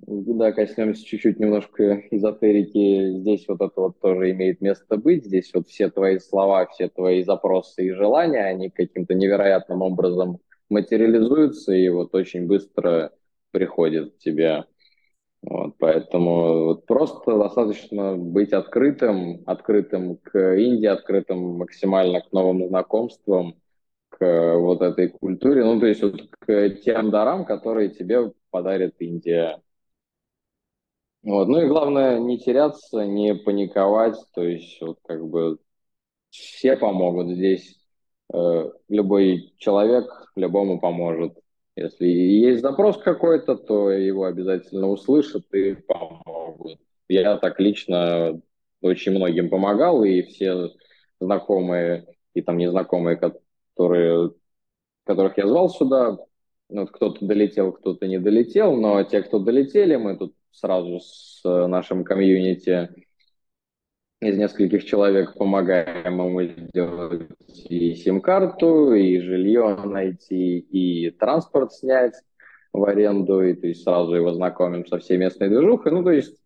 да, 0.06 0.52
коснемся 0.52 1.04
чуть-чуть 1.04 1.38
немножко 1.38 2.02
эзотерики. 2.10 3.18
Здесь 3.20 3.46
вот 3.48 3.60
это 3.60 3.80
вот 3.80 4.00
тоже 4.00 4.30
имеет 4.32 4.60
место 4.60 4.96
быть. 4.96 5.24
Здесь 5.24 5.50
вот 5.54 5.68
все 5.68 5.90
твои 5.90 6.18
слова, 6.18 6.66
все 6.66 6.88
твои 6.88 7.22
запросы 7.22 7.86
и 7.86 7.92
желания, 7.92 8.44
они 8.44 8.70
каким-то 8.70 9.14
невероятным 9.14 9.82
образом 9.82 10.38
материализуются 10.68 11.72
и 11.72 11.88
вот 11.88 12.14
очень 12.14 12.46
быстро 12.46 13.12
приходят 13.50 14.14
к 14.14 14.18
тебе. 14.18 14.64
Вот, 15.42 15.76
поэтому 15.78 16.64
вот 16.64 16.86
просто 16.86 17.38
достаточно 17.38 18.16
быть 18.16 18.52
открытым, 18.52 19.42
открытым 19.46 20.16
к 20.16 20.56
Индии, 20.56 20.86
открытым 20.86 21.58
максимально 21.58 22.20
к 22.20 22.32
новым 22.32 22.66
знакомствам, 22.66 23.54
к 24.08 24.56
вот 24.56 24.82
этой 24.82 25.08
культуре, 25.08 25.64
ну, 25.64 25.78
то 25.78 25.86
есть 25.86 26.02
вот 26.02 26.20
к 26.40 26.70
тем 26.84 27.10
дарам, 27.10 27.44
которые 27.44 27.90
тебе 27.90 28.32
подарит 28.50 28.94
Индия. 28.98 29.60
Вот. 31.26 31.48
Ну 31.48 31.60
и 31.60 31.66
главное 31.66 32.20
не 32.20 32.38
теряться, 32.38 33.04
не 33.04 33.34
паниковать, 33.34 34.16
то 34.32 34.44
есть 34.44 34.80
вот 34.80 35.00
как 35.04 35.26
бы 35.26 35.58
все 36.30 36.76
помогут 36.76 37.30
здесь, 37.30 37.76
э, 38.32 38.70
любой 38.88 39.52
человек 39.58 40.06
любому 40.36 40.78
поможет. 40.78 41.36
Если 41.74 42.06
есть 42.06 42.62
запрос 42.62 42.98
какой-то, 42.98 43.56
то 43.56 43.90
его 43.90 44.24
обязательно 44.24 44.88
услышат 44.88 45.52
и 45.52 45.74
помогут. 45.74 46.78
Я 47.08 47.38
так 47.38 47.58
лично 47.58 48.40
очень 48.80 49.10
многим 49.10 49.50
помогал, 49.50 50.04
и 50.04 50.22
все 50.22 50.70
знакомые 51.18 52.06
и 52.34 52.42
там 52.42 52.56
незнакомые, 52.56 53.16
которые, 53.16 54.30
которых 55.02 55.36
я 55.38 55.48
звал 55.48 55.70
сюда, 55.70 56.18
ну, 56.68 56.86
кто-то 56.86 57.26
долетел, 57.26 57.72
кто-то 57.72 58.06
не 58.06 58.18
долетел, 58.20 58.76
но 58.76 59.02
те, 59.02 59.22
кто 59.22 59.40
долетели, 59.40 59.96
мы 59.96 60.16
тут 60.16 60.35
сразу 60.56 61.00
с 61.00 61.42
нашим 61.44 62.04
комьюнити 62.04 62.88
из 64.20 64.38
нескольких 64.38 64.84
человек 64.84 65.34
помогаем 65.34 66.20
ему 66.20 66.42
сделать 66.42 67.28
и 67.68 67.94
сим-карту, 67.94 68.94
и 68.94 69.20
жилье 69.20 69.76
найти, 69.84 70.58
и 70.58 71.10
транспорт 71.10 71.72
снять 71.74 72.14
в 72.72 72.84
аренду, 72.84 73.42
и 73.42 73.54
то 73.54 73.66
есть 73.66 73.82
сразу 73.84 74.14
его 74.14 74.32
знакомим 74.32 74.86
со 74.86 74.98
всей 74.98 75.18
местной 75.18 75.48
движухой. 75.48 75.92
Ну, 75.92 76.02
то 76.02 76.10
есть 76.10 76.36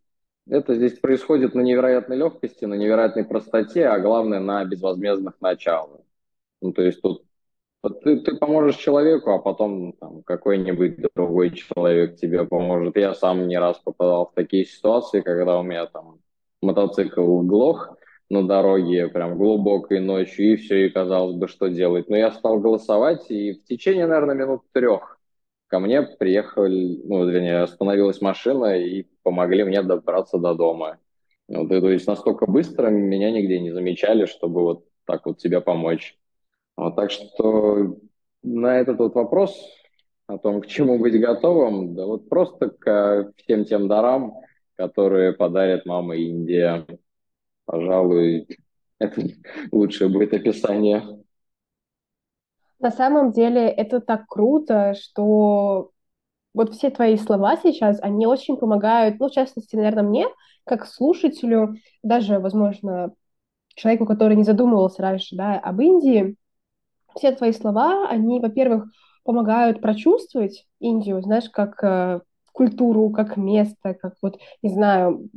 это 0.49 0.75
здесь 0.75 0.99
происходит 0.99 1.55
на 1.55 1.61
невероятной 1.61 2.17
легкости, 2.17 2.65
на 2.65 2.75
невероятной 2.75 3.25
простоте, 3.25 3.87
а 3.87 4.01
главное 4.01 4.41
на 4.41 4.65
безвозмездных 4.65 5.41
началах. 5.41 6.01
Ну, 6.61 6.73
то 6.73 6.83
есть 6.83 7.01
тут 7.01 7.25
вот 7.83 8.03
ты, 8.03 8.21
ты 8.21 8.37
поможешь 8.37 8.77
человеку, 8.77 9.31
а 9.33 9.39
потом 9.39 9.95
там, 9.95 10.23
какой-нибудь 10.23 10.97
другой 11.15 11.51
человек 11.53 12.17
тебе 12.17 12.45
поможет. 12.47 12.97
Я 12.97 13.15
сам 13.15 13.49
не 13.49 13.59
раз 13.59 13.79
попадал 13.79 14.27
в 14.27 14.35
такие 14.35 14.65
ситуации, 14.67 15.23
когда 15.23 15.59
у 15.59 15.63
меня 15.63 15.87
там 15.87 16.21
мотоцикл 16.63 17.41
глох 17.43 17.97
на 18.29 18.47
дороге 18.47 19.09
прям 19.09 19.37
глубокой 19.39 20.01
ночью, 20.01 20.53
и 20.53 20.57
все, 20.57 20.87
и 20.87 20.91
казалось 20.91 21.37
бы, 21.37 21.49
что 21.49 21.69
делать. 21.69 22.09
Но 22.09 22.17
я 22.17 22.31
стал 22.33 22.61
голосовать, 22.61 23.31
и 23.31 23.55
в 23.55 23.65
течение, 23.65 24.07
наверное, 24.07 24.35
минут 24.35 24.63
трех 24.73 25.19
ко 25.69 25.79
мне 25.79 26.03
приехали, 26.03 27.01
ну, 27.05 27.27
вернее, 27.29 27.63
остановилась 27.63 28.21
машина 28.21 28.77
и 28.79 29.07
помогли 29.23 29.65
мне 29.65 29.83
добраться 29.83 30.39
до 30.39 30.55
дома. 30.55 30.99
Вот, 31.49 31.73
и, 31.73 31.81
то 31.81 31.91
есть 31.91 32.07
настолько 32.07 32.47
быстро 32.47 32.89
меня 32.91 33.31
нигде 33.31 33.59
не 33.61 33.71
замечали, 33.73 34.27
чтобы 34.27 34.63
вот 34.63 34.85
так 35.07 35.27
вот 35.27 35.39
тебе 35.39 35.61
помочь. 35.61 36.20
Вот, 36.77 36.97
так 36.97 37.11
что 37.11 37.97
на 38.43 38.79
этот 38.79 38.99
вот 38.99 39.15
вопрос 39.15 39.55
о 40.27 40.39
том, 40.39 40.61
к 40.61 40.67
чему 40.67 40.99
быть 40.99 41.21
готовым, 41.21 41.95
да 41.95 42.07
вот 42.07 42.29
просто 42.29 42.71
к 42.71 43.33
всем 43.37 43.65
тем 43.65 43.89
дарам, 43.89 44.35
которые 44.77 45.33
подарит 45.33 45.85
мама 45.85 46.17
Индия. 46.17 46.87
Пожалуй, 47.67 48.49
это 48.99 49.23
лучшее 49.73 50.09
будет 50.09 50.33
описание. 50.33 51.03
На 52.79 52.91
самом 52.91 53.33
деле 53.33 53.69
это 53.69 54.01
так 54.01 54.27
круто, 54.27 54.95
что 54.95 55.91
вот 56.55 56.75
все 56.75 56.91
твои 56.91 57.17
слова 57.17 57.57
сейчас, 57.57 58.01
они 58.01 58.27
очень 58.27 58.57
помогают, 58.57 59.21
ну, 59.21 59.29
в 59.29 59.33
частности, 59.33 59.77
наверное, 59.77 60.03
мне, 60.03 60.27
как 60.65 60.87
слушателю, 60.87 61.77
даже, 62.03 62.39
возможно, 62.39 63.15
человеку, 63.75 64.07
который 64.07 64.37
не 64.37 64.45
задумывался 64.45 65.03
раньше, 65.03 65.37
да, 65.37 65.59
об 65.59 65.81
Индии, 65.81 66.37
все 67.17 67.33
твои 67.33 67.53
слова, 67.53 68.09
они, 68.09 68.41
во-первых, 68.41 68.87
помогают 69.25 69.81
прочувствовать 69.81 70.67
Индию, 70.81 71.23
знаешь, 71.23 71.49
как 71.51 71.83
э, 71.83 72.21
культуру, 72.53 73.11
как 73.11 73.37
место, 73.37 73.95
как 73.95 74.15
вот, 74.23 74.39
не 74.63 74.71
знаю, 74.71 75.29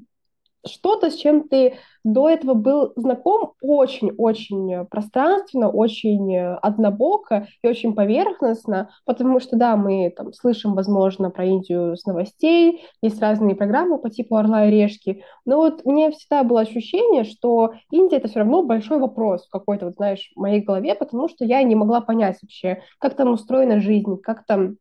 что-то, 0.66 1.10
с 1.10 1.16
чем 1.16 1.48
ты 1.48 1.76
до 2.04 2.30
этого 2.30 2.54
был 2.54 2.94
знаком 2.96 3.54
очень-очень 3.62 4.86
пространственно, 4.88 5.70
очень 5.70 6.38
однобоко 6.38 7.48
и 7.62 7.68
очень 7.68 7.94
поверхностно, 7.94 8.90
потому 9.06 9.40
что, 9.40 9.56
да, 9.56 9.76
мы 9.78 10.14
там 10.16 10.34
слышим, 10.34 10.74
возможно, 10.74 11.30
про 11.30 11.46
Индию 11.46 11.96
с 11.96 12.06
новостей, 12.06 12.86
есть 13.02 13.22
разные 13.22 13.56
программы 13.56 14.00
по 14.00 14.10
типу 14.10 14.36
«Орла 14.36 14.66
и 14.66 14.72
решки», 14.72 15.24
но 15.46 15.58
вот 15.58 15.86
мне 15.86 16.12
всегда 16.12 16.44
было 16.44 16.62
ощущение, 16.62 17.24
что 17.24 17.74
Индия— 17.92 18.18
это 18.18 18.28
все 18.28 18.40
равно 18.40 18.64
большой 18.64 19.00
вопрос 19.00 19.48
в 19.48 19.50
какой-то, 19.50 19.86
вот, 19.86 19.96
знаешь, 19.96 20.32
в 20.36 20.40
моей 20.40 20.62
голове, 20.62 20.96
потому 20.96 21.30
что 21.30 21.46
я 21.46 21.64
не 21.64 21.76
могла 21.76 22.02
понять 22.02 22.38
вообще, 22.42 22.82
как 23.00 23.16
там 23.16 23.32
устроена 23.32 23.80
жизнь, 23.80 24.18
как 24.22 24.46
там 24.46 24.76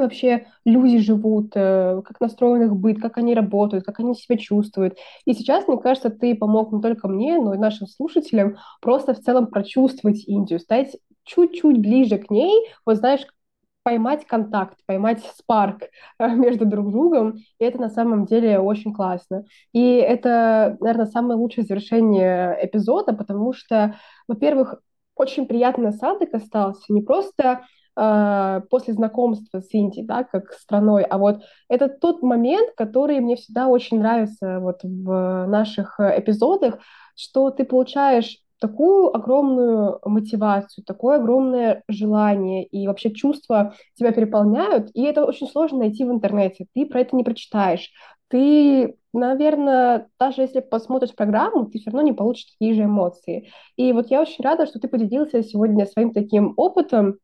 вообще 0.00 0.46
люди 0.64 0.98
живут, 0.98 1.52
э, 1.54 2.02
как 2.04 2.20
настроен 2.20 2.62
их 2.62 2.76
быт, 2.76 3.00
как 3.00 3.18
они 3.18 3.34
работают, 3.34 3.84
как 3.84 4.00
они 4.00 4.14
себя 4.14 4.36
чувствуют. 4.36 4.98
И 5.24 5.32
сейчас, 5.34 5.66
мне 5.68 5.78
кажется, 5.78 6.10
ты 6.10 6.34
помог 6.34 6.72
не 6.72 6.80
только 6.80 7.08
мне, 7.08 7.38
но 7.38 7.54
и 7.54 7.58
нашим 7.58 7.86
слушателям 7.86 8.56
просто 8.80 9.14
в 9.14 9.20
целом 9.20 9.48
прочувствовать 9.48 10.24
Индию, 10.26 10.60
стать 10.60 10.96
чуть-чуть 11.24 11.78
ближе 11.80 12.18
к 12.18 12.30
ней, 12.30 12.68
вот 12.84 12.96
знаешь, 12.96 13.26
поймать 13.86 14.26
контакт, 14.26 14.78
поймать 14.86 15.22
спарк 15.36 15.84
э, 16.18 16.28
между 16.28 16.66
друг 16.66 16.90
другом, 16.90 17.36
и 17.60 17.64
это 17.64 17.80
на 17.80 17.88
самом 17.88 18.26
деле 18.26 18.58
очень 18.58 18.92
классно. 18.92 19.44
И 19.72 19.94
это, 19.96 20.76
наверное, 20.80 21.06
самое 21.06 21.38
лучшее 21.38 21.64
завершение 21.64 22.58
эпизода, 22.62 23.12
потому 23.12 23.52
что, 23.52 23.94
во-первых, 24.26 24.80
очень 25.14 25.46
приятный 25.46 25.90
осадок 25.90 26.34
остался, 26.34 26.92
не 26.92 27.00
просто 27.00 27.62
э, 27.96 28.60
после 28.70 28.94
знакомства 28.94 29.60
с 29.60 29.72
Индией, 29.72 30.06
да, 30.06 30.24
как 30.24 30.52
страной, 30.52 31.02
а 31.02 31.18
вот 31.18 31.42
это 31.68 31.88
тот 31.88 32.22
момент, 32.22 32.74
который 32.76 33.20
мне 33.20 33.36
всегда 33.36 33.68
очень 33.68 33.98
нравится 33.98 34.60
вот 34.60 34.80
в 34.82 35.46
наших 35.46 35.98
эпизодах, 35.98 36.78
что 37.14 37.50
ты 37.50 37.64
получаешь 37.64 38.38
такую 38.60 39.14
огромную 39.14 40.00
мотивацию, 40.04 40.84
такое 40.84 41.16
огромное 41.16 41.82
желание 41.88 42.64
и 42.64 42.86
вообще 42.86 43.12
чувства 43.12 43.74
тебя 43.94 44.12
переполняют, 44.12 44.90
и 44.94 45.02
это 45.02 45.24
очень 45.24 45.46
сложно 45.46 45.78
найти 45.80 46.04
в 46.04 46.10
интернете, 46.10 46.66
ты 46.74 46.86
про 46.86 47.00
это 47.00 47.16
не 47.16 47.24
прочитаешь, 47.24 47.90
ты, 48.28 48.96
наверное, 49.12 50.08
даже 50.18 50.42
если 50.42 50.60
посмотришь 50.60 51.14
программу, 51.14 51.66
ты 51.66 51.78
все 51.78 51.90
равно 51.90 52.02
не 52.02 52.12
получишь 52.12 52.46
такие 52.52 52.74
же 52.74 52.84
эмоции. 52.84 53.50
И 53.76 53.92
вот 53.92 54.10
я 54.10 54.20
очень 54.20 54.42
рада, 54.42 54.66
что 54.66 54.80
ты 54.80 54.88
поделился 54.88 55.42
сегодня 55.42 55.86
своим 55.86 56.12
таким 56.12 56.54
опытом, 56.56 57.18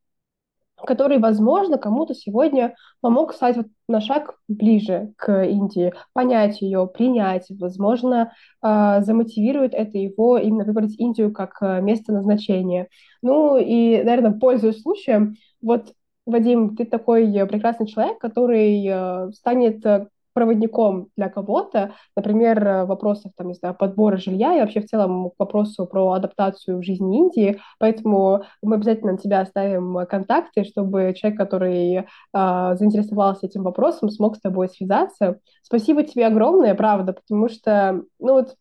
который, 0.86 1.18
возможно, 1.18 1.78
кому-то 1.78 2.14
сегодня 2.14 2.74
помог 3.00 3.32
стать 3.34 3.56
вот 3.56 3.66
на 3.88 4.00
шаг 4.00 4.36
ближе 4.48 5.12
к 5.16 5.44
Индии, 5.44 5.92
понять 6.12 6.60
ее, 6.60 6.86
принять, 6.92 7.46
возможно, 7.50 8.32
э, 8.62 9.00
замотивирует 9.02 9.74
это 9.74 9.98
его 9.98 10.38
именно 10.38 10.64
выбрать 10.64 10.98
Индию 10.98 11.32
как 11.32 11.56
э, 11.60 11.80
место 11.80 12.12
назначения. 12.12 12.88
Ну 13.22 13.58
и, 13.58 14.02
наверное, 14.02 14.38
пользуясь 14.38 14.82
случаем, 14.82 15.36
вот, 15.60 15.92
Вадим, 16.26 16.76
ты 16.76 16.84
такой 16.84 17.26
прекрасный 17.48 17.86
человек, 17.86 18.18
который 18.18 18.86
э, 18.86 19.32
станет 19.32 19.84
проводником 20.32 21.08
для 21.16 21.28
кого-то, 21.28 21.94
например, 22.16 22.62
в 22.62 22.86
вопросах, 22.86 23.32
там, 23.36 23.48
не 23.48 23.54
знаю, 23.54 23.74
подбора 23.74 24.16
жилья 24.16 24.56
и 24.56 24.60
вообще 24.60 24.80
в 24.80 24.86
целом 24.86 25.30
к 25.30 25.34
вопросу 25.38 25.86
про 25.86 26.12
адаптацию 26.12 26.78
в 26.78 26.82
жизни 26.82 27.18
Индии, 27.18 27.60
поэтому 27.78 28.44
мы 28.62 28.76
обязательно 28.76 29.12
на 29.12 29.18
тебя 29.18 29.40
оставим 29.40 30.06
контакты, 30.06 30.64
чтобы 30.64 31.14
человек, 31.16 31.38
который 31.38 31.94
э, 31.96 32.04
заинтересовался 32.32 33.46
этим 33.46 33.62
вопросом, 33.62 34.10
смог 34.10 34.36
с 34.36 34.40
тобой 34.40 34.68
связаться. 34.68 35.38
Спасибо 35.62 36.02
тебе 36.02 36.26
огромное, 36.26 36.74
правда, 36.74 37.12
потому 37.12 37.48
что, 37.48 38.02
ну 38.18 38.34
вот, 38.34 38.54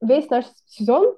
весь 0.00 0.28
наш 0.30 0.44
сезон 0.66 1.14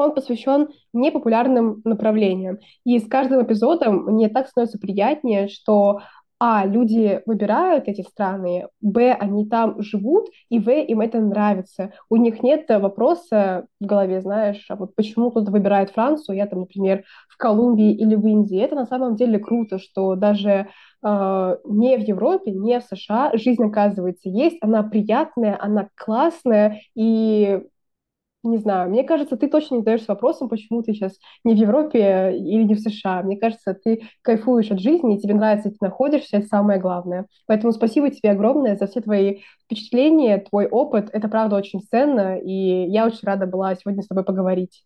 он 0.00 0.14
посвящен 0.14 0.68
непопулярным 0.92 1.82
направлениям. 1.84 2.58
И 2.84 2.98
с 2.98 3.06
каждым 3.06 3.44
эпизодом 3.44 4.04
мне 4.06 4.28
так 4.28 4.48
становится 4.48 4.78
приятнее, 4.78 5.48
что 5.48 6.00
а, 6.42 6.64
люди 6.64 7.20
выбирают 7.26 7.86
эти 7.86 8.00
страны, 8.00 8.66
б, 8.80 9.12
они 9.12 9.46
там 9.46 9.82
живут, 9.82 10.28
и 10.48 10.58
в, 10.58 10.70
им 10.70 11.02
это 11.02 11.20
нравится. 11.20 11.92
У 12.08 12.16
них 12.16 12.42
нет 12.42 12.64
вопроса 12.70 13.66
в 13.78 13.84
голове, 13.84 14.22
знаешь, 14.22 14.64
а 14.70 14.76
вот 14.76 14.94
почему 14.94 15.30
кто-то 15.30 15.52
выбирает 15.52 15.90
Францию, 15.90 16.36
я 16.36 16.46
там, 16.46 16.60
например, 16.60 17.04
в 17.28 17.36
Колумбии 17.36 17.92
или 17.92 18.14
в 18.14 18.26
Индии. 18.26 18.58
Это 18.58 18.74
на 18.74 18.86
самом 18.86 19.16
деле 19.16 19.38
круто, 19.38 19.78
что 19.78 20.14
даже 20.14 20.68
э, 21.02 21.56
не 21.64 21.98
в 21.98 22.00
Европе, 22.00 22.52
не 22.52 22.80
в 22.80 22.84
США 22.84 23.32
жизнь, 23.34 23.62
оказывается, 23.62 24.30
есть, 24.30 24.56
она 24.62 24.82
приятная, 24.82 25.58
она 25.60 25.90
классная, 25.94 26.80
и 26.94 27.60
не 28.42 28.56
знаю, 28.58 28.88
мне 28.90 29.04
кажется, 29.04 29.36
ты 29.36 29.48
точно 29.48 29.74
не 29.76 29.80
задаешься 29.80 30.06
вопросом, 30.08 30.48
почему 30.48 30.82
ты 30.82 30.94
сейчас 30.94 31.18
не 31.44 31.54
в 31.54 31.58
Европе 31.58 32.32
или 32.36 32.62
не 32.64 32.74
в 32.74 32.80
США. 32.80 33.22
Мне 33.22 33.36
кажется, 33.36 33.74
ты 33.74 34.02
кайфуешь 34.22 34.70
от 34.70 34.80
жизни, 34.80 35.16
и 35.16 35.20
тебе 35.20 35.34
нравится, 35.34 35.68
где 35.68 35.76
ты 35.78 35.84
находишься, 35.86 36.38
это 36.38 36.46
самое 36.46 36.80
главное. 36.80 37.26
Поэтому 37.46 37.72
спасибо 37.72 38.10
тебе 38.10 38.30
огромное 38.30 38.76
за 38.76 38.86
все 38.86 39.02
твои 39.02 39.40
впечатления, 39.64 40.38
твой 40.38 40.66
опыт. 40.68 41.10
Это, 41.12 41.28
правда, 41.28 41.56
очень 41.56 41.82
ценно, 41.82 42.38
и 42.38 42.50
я 42.90 43.06
очень 43.06 43.20
рада 43.24 43.46
была 43.46 43.74
сегодня 43.74 44.02
с 44.02 44.06
тобой 44.08 44.24
поговорить. 44.24 44.84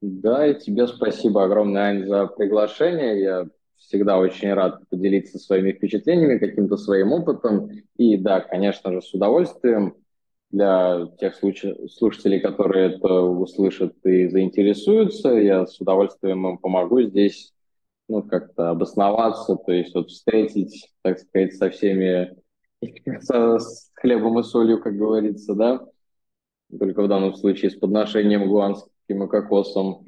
Да, 0.00 0.46
и 0.46 0.58
тебе 0.58 0.86
спасибо 0.86 1.44
огромное, 1.44 1.82
Ань, 1.90 2.06
за 2.06 2.26
приглашение. 2.26 3.20
Я 3.20 3.46
всегда 3.76 4.18
очень 4.18 4.52
рад 4.54 4.88
поделиться 4.88 5.38
своими 5.38 5.72
впечатлениями, 5.72 6.38
каким-то 6.38 6.76
своим 6.76 7.12
опытом. 7.12 7.70
И 7.96 8.16
да, 8.16 8.40
конечно 8.40 8.92
же, 8.92 9.02
с 9.02 9.12
удовольствием 9.12 9.94
для 10.50 11.06
тех 11.18 11.34
слушателей, 11.36 12.40
которые 12.40 12.96
это 12.96 13.20
услышат 13.22 13.94
и 14.04 14.28
заинтересуются, 14.28 15.30
я 15.30 15.66
с 15.66 15.80
удовольствием 15.80 16.46
им 16.46 16.58
помогу 16.58 17.02
здесь 17.02 17.52
ну, 18.08 18.22
как-то 18.22 18.70
обосноваться, 18.70 19.54
то 19.54 19.72
есть 19.72 19.94
вот 19.94 20.10
встретить, 20.10 20.92
так 21.02 21.20
сказать, 21.20 21.54
со 21.54 21.70
всеми, 21.70 22.36
с 22.80 23.90
хлебом 23.94 24.40
и 24.40 24.42
солью, 24.42 24.82
как 24.82 24.96
говорится, 24.96 25.54
да, 25.54 25.86
только 26.76 27.02
в 27.02 27.08
данном 27.08 27.34
случае 27.34 27.70
с 27.70 27.76
подношением 27.76 28.48
гуанским 28.48 29.22
и 29.22 29.28
кокосом. 29.28 30.04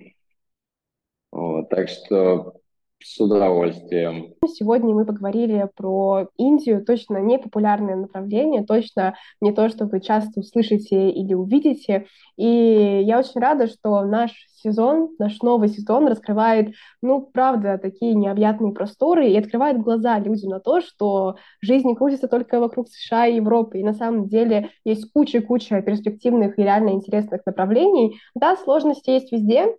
Вот, 1.30 1.68
так 1.68 1.88
что 1.88 2.60
с 3.04 3.20
удовольствием. 3.20 4.34
Сегодня 4.46 4.94
мы 4.94 5.04
поговорили 5.04 5.68
про 5.76 6.28
Индию, 6.36 6.84
точно 6.84 7.18
не 7.18 7.38
популярное 7.38 7.96
направление, 7.96 8.64
точно 8.64 9.14
не 9.40 9.52
то, 9.52 9.68
что 9.68 9.86
вы 9.86 10.00
часто 10.00 10.40
услышите 10.40 11.10
или 11.10 11.34
увидите. 11.34 12.06
И 12.36 13.02
я 13.04 13.18
очень 13.18 13.40
рада, 13.40 13.66
что 13.66 14.02
наш 14.02 14.32
сезон, 14.62 15.10
наш 15.18 15.40
новый 15.42 15.68
сезон 15.68 16.06
раскрывает, 16.06 16.74
ну, 17.02 17.20
правда, 17.20 17.78
такие 17.78 18.14
необъятные 18.14 18.72
просторы 18.72 19.28
и 19.28 19.38
открывает 19.38 19.80
глаза 19.80 20.18
людям 20.18 20.50
на 20.50 20.60
то, 20.60 20.80
что 20.80 21.36
жизнь 21.60 21.86
не 21.86 21.96
крутится 21.96 22.28
только 22.28 22.60
вокруг 22.60 22.88
США 22.88 23.26
и 23.26 23.36
Европы. 23.36 23.78
И 23.78 23.84
на 23.84 23.92
самом 23.92 24.28
деле 24.28 24.70
есть 24.84 25.12
куча-куча 25.12 25.82
перспективных 25.82 26.58
и 26.58 26.62
реально 26.62 26.90
интересных 26.90 27.44
направлений. 27.44 28.18
Да, 28.34 28.56
сложности 28.56 29.10
есть 29.10 29.32
везде, 29.32 29.76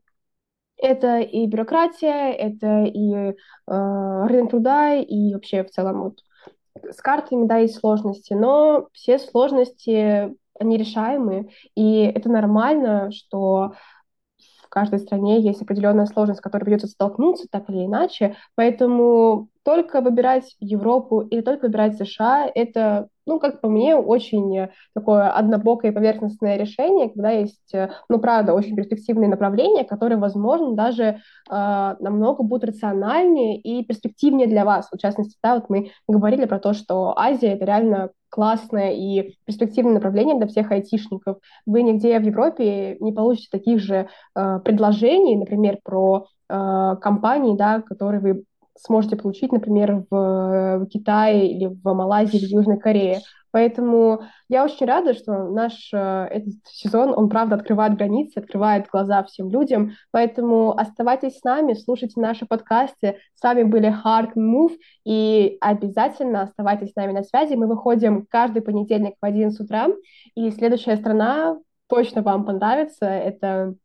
это 0.84 1.20
и 1.20 1.48
бюрократия, 1.48 2.32
это 2.32 2.84
и 2.84 3.14
э, 3.14 3.34
рынок 3.68 4.52
труда, 4.52 4.96
и 4.96 5.34
вообще 5.34 5.64
в 5.64 5.72
целом 5.72 6.04
вот 6.04 6.20
с 6.92 6.98
картами, 7.02 7.48
да, 7.48 7.58
есть 7.58 7.80
сложности, 7.80 8.34
но 8.34 8.90
все 8.92 9.18
сложности, 9.18 10.36
они 10.60 10.78
решаемые, 10.78 11.50
и 11.76 12.02
это 12.02 12.30
нормально, 12.30 13.12
что 13.12 13.74
в 14.62 14.70
каждой 14.70 15.00
стране 15.00 15.40
есть 15.40 15.62
определенная 15.62 16.06
сложность, 16.06 16.40
с 16.40 16.44
которой 16.44 16.66
придется 16.66 16.88
столкнуться 16.88 17.48
так 17.50 17.70
или 17.70 17.86
иначе, 17.86 18.36
поэтому 18.56 19.48
только 19.64 20.02
выбирать 20.02 20.56
Европу 20.60 21.22
или 21.22 21.42
только 21.42 21.68
выбирать 21.68 21.96
США, 21.96 22.50
это 22.54 23.08
ну, 23.26 23.40
как 23.40 23.62
по 23.62 23.70
мне, 23.70 23.96
очень 23.96 24.68
такое 24.94 25.30
однобокое 25.30 25.92
поверхностное 25.92 26.58
решение, 26.58 27.10
когда 27.10 27.32
есть, 27.32 27.74
э, 27.74 27.90
ну, 28.10 28.20
правда, 28.20 28.54
очень 28.54 28.76
перспективные 28.76 29.30
направления, 29.30 29.84
которые, 29.84 30.18
возможно, 30.18 30.74
даже 30.74 31.04
э, 31.04 31.16
намного 31.50 32.44
будут 32.44 32.70
рациональнее 32.70 33.58
и 33.58 33.84
перспективнее 33.86 34.48
для 34.48 34.66
вас. 34.66 34.90
В 34.92 34.98
частности, 34.98 35.38
да, 35.44 35.56
вот 35.56 35.70
мы 35.70 35.92
говорили 36.08 36.46
про 36.46 36.60
то, 36.60 36.74
что 36.74 37.18
Азия— 37.18 37.54
это 37.54 37.66
реально 37.66 38.10
классное 38.30 38.94
и 38.94 39.36
перспективное 39.46 39.94
направление 39.94 40.36
для 40.36 40.48
всех 40.48 40.72
айтишников. 40.72 41.38
Вы 41.68 41.84
нигде 41.84 42.18
в 42.20 42.24
Европе 42.24 42.98
не 43.00 43.12
получите 43.12 43.50
таких 43.52 43.80
же 43.80 44.08
э, 44.36 44.60
предложений, 44.66 45.38
например, 45.38 45.78
про 45.84 46.26
э, 46.50 46.96
компании, 47.00 47.56
да, 47.56 47.82
которые 47.82 48.20
вы 48.22 48.44
сможете 48.78 49.16
получить, 49.16 49.52
например, 49.52 50.06
в, 50.10 50.88
Китае 50.92 51.52
или 51.52 51.68
в 51.68 51.94
Малайзии 51.94 52.38
или 52.38 52.48
в 52.48 52.58
Южной 52.58 52.80
Корее. 52.80 53.22
Поэтому 53.54 54.24
я 54.50 54.66
очень 54.66 54.88
рада, 54.88 55.14
что 55.14 55.48
наш 55.50 55.94
э, 55.94 55.98
этот 55.98 56.56
сезон, 56.66 57.14
он 57.16 57.30
правда 57.30 57.56
открывает 57.56 57.96
границы, 57.96 58.40
открывает 58.40 58.88
глаза 58.92 59.24
всем 59.26 59.52
людям. 59.52 59.92
Поэтому 60.10 60.72
оставайтесь 60.76 61.38
с 61.38 61.44
нами, 61.44 61.74
слушайте 61.74 62.20
наши 62.20 62.48
подкасты. 62.48 63.20
С 63.36 63.44
вами 63.44 63.62
были 63.62 63.94
Hard 63.94 64.34
Move, 64.36 64.76
и 65.06 65.58
обязательно 65.62 66.42
оставайтесь 66.42 66.94
с 66.94 66.96
нами 66.96 67.12
на 67.12 67.22
связи. 67.22 67.54
Мы 67.54 67.68
выходим 67.68 68.26
каждый 68.28 68.64
понедельник 68.64 69.14
в 69.22 69.26
11 69.26 69.60
утра, 69.60 69.88
и 70.34 70.50
следующая 70.50 70.98
страна 70.98 71.56
точно 71.88 72.24
вам 72.24 72.46
понравится. 72.46 73.06
Это 73.06 73.76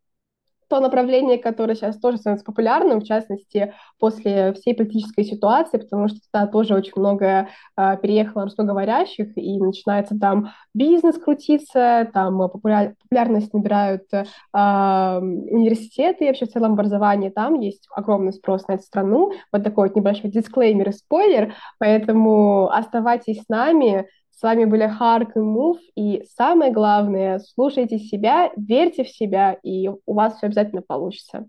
то 0.69 0.81
направление, 0.81 1.39
которое 1.39 1.75
сейчас 1.75 1.99
тоже 1.99 2.19
становится 2.19 2.45
популярным, 2.45 3.01
в 3.01 3.05
частности, 3.05 3.73
после 3.99 4.53
всей 4.53 4.75
политической 4.75 5.25
ситуации, 5.25 5.79
потому 5.79 6.09
что 6.09 6.19
туда 6.21 6.47
тоже 6.47 6.75
очень 6.75 6.93
много 6.97 7.49
э, 7.77 7.97
переехало 8.03 8.45
русскоговорящих, 8.45 9.37
и 9.37 9.59
начинается 9.59 10.19
там 10.19 10.51
бизнес 10.75 11.19
крутиться, 11.19 12.09
там 12.13 12.39
популяр, 12.39 12.95
популярность 13.03 13.53
набирают 13.55 14.05
э, 14.13 14.25
университеты 14.53 16.25
и 16.25 16.29
вообще 16.29 16.47
в 16.47 16.53
целом 16.53 16.73
образование. 16.73 17.31
Там 17.31 17.55
есть 17.55 17.89
огромный 17.95 18.33
спрос 18.33 18.67
на 18.69 18.75
эту 18.75 18.83
страну. 18.83 19.33
Вот 19.53 19.65
такой 19.65 19.89
вот 19.89 19.97
небольшой 19.97 20.31
дисклеймер 20.31 20.91
и 20.91 20.93
спойлер, 20.93 21.55
поэтому 21.79 22.69
оставайтесь 22.71 23.43
с 23.43 23.49
нами, 23.49 24.07
с 24.39 24.43
вами 24.43 24.67
были 24.67 24.87
Харк 24.87 25.37
и 25.37 25.41
Мув, 25.41 25.79
и 25.97 26.23
самое 26.37 26.73
главное, 26.73 27.41
слушайте 27.41 27.99
себя, 27.99 28.53
верьте 28.57 29.03
в 29.03 29.09
себя, 29.09 29.55
и 29.65 29.89
у 29.89 30.15
вас 30.15 30.37
все 30.37 30.47
обязательно 30.47 30.81
получится. 30.81 31.49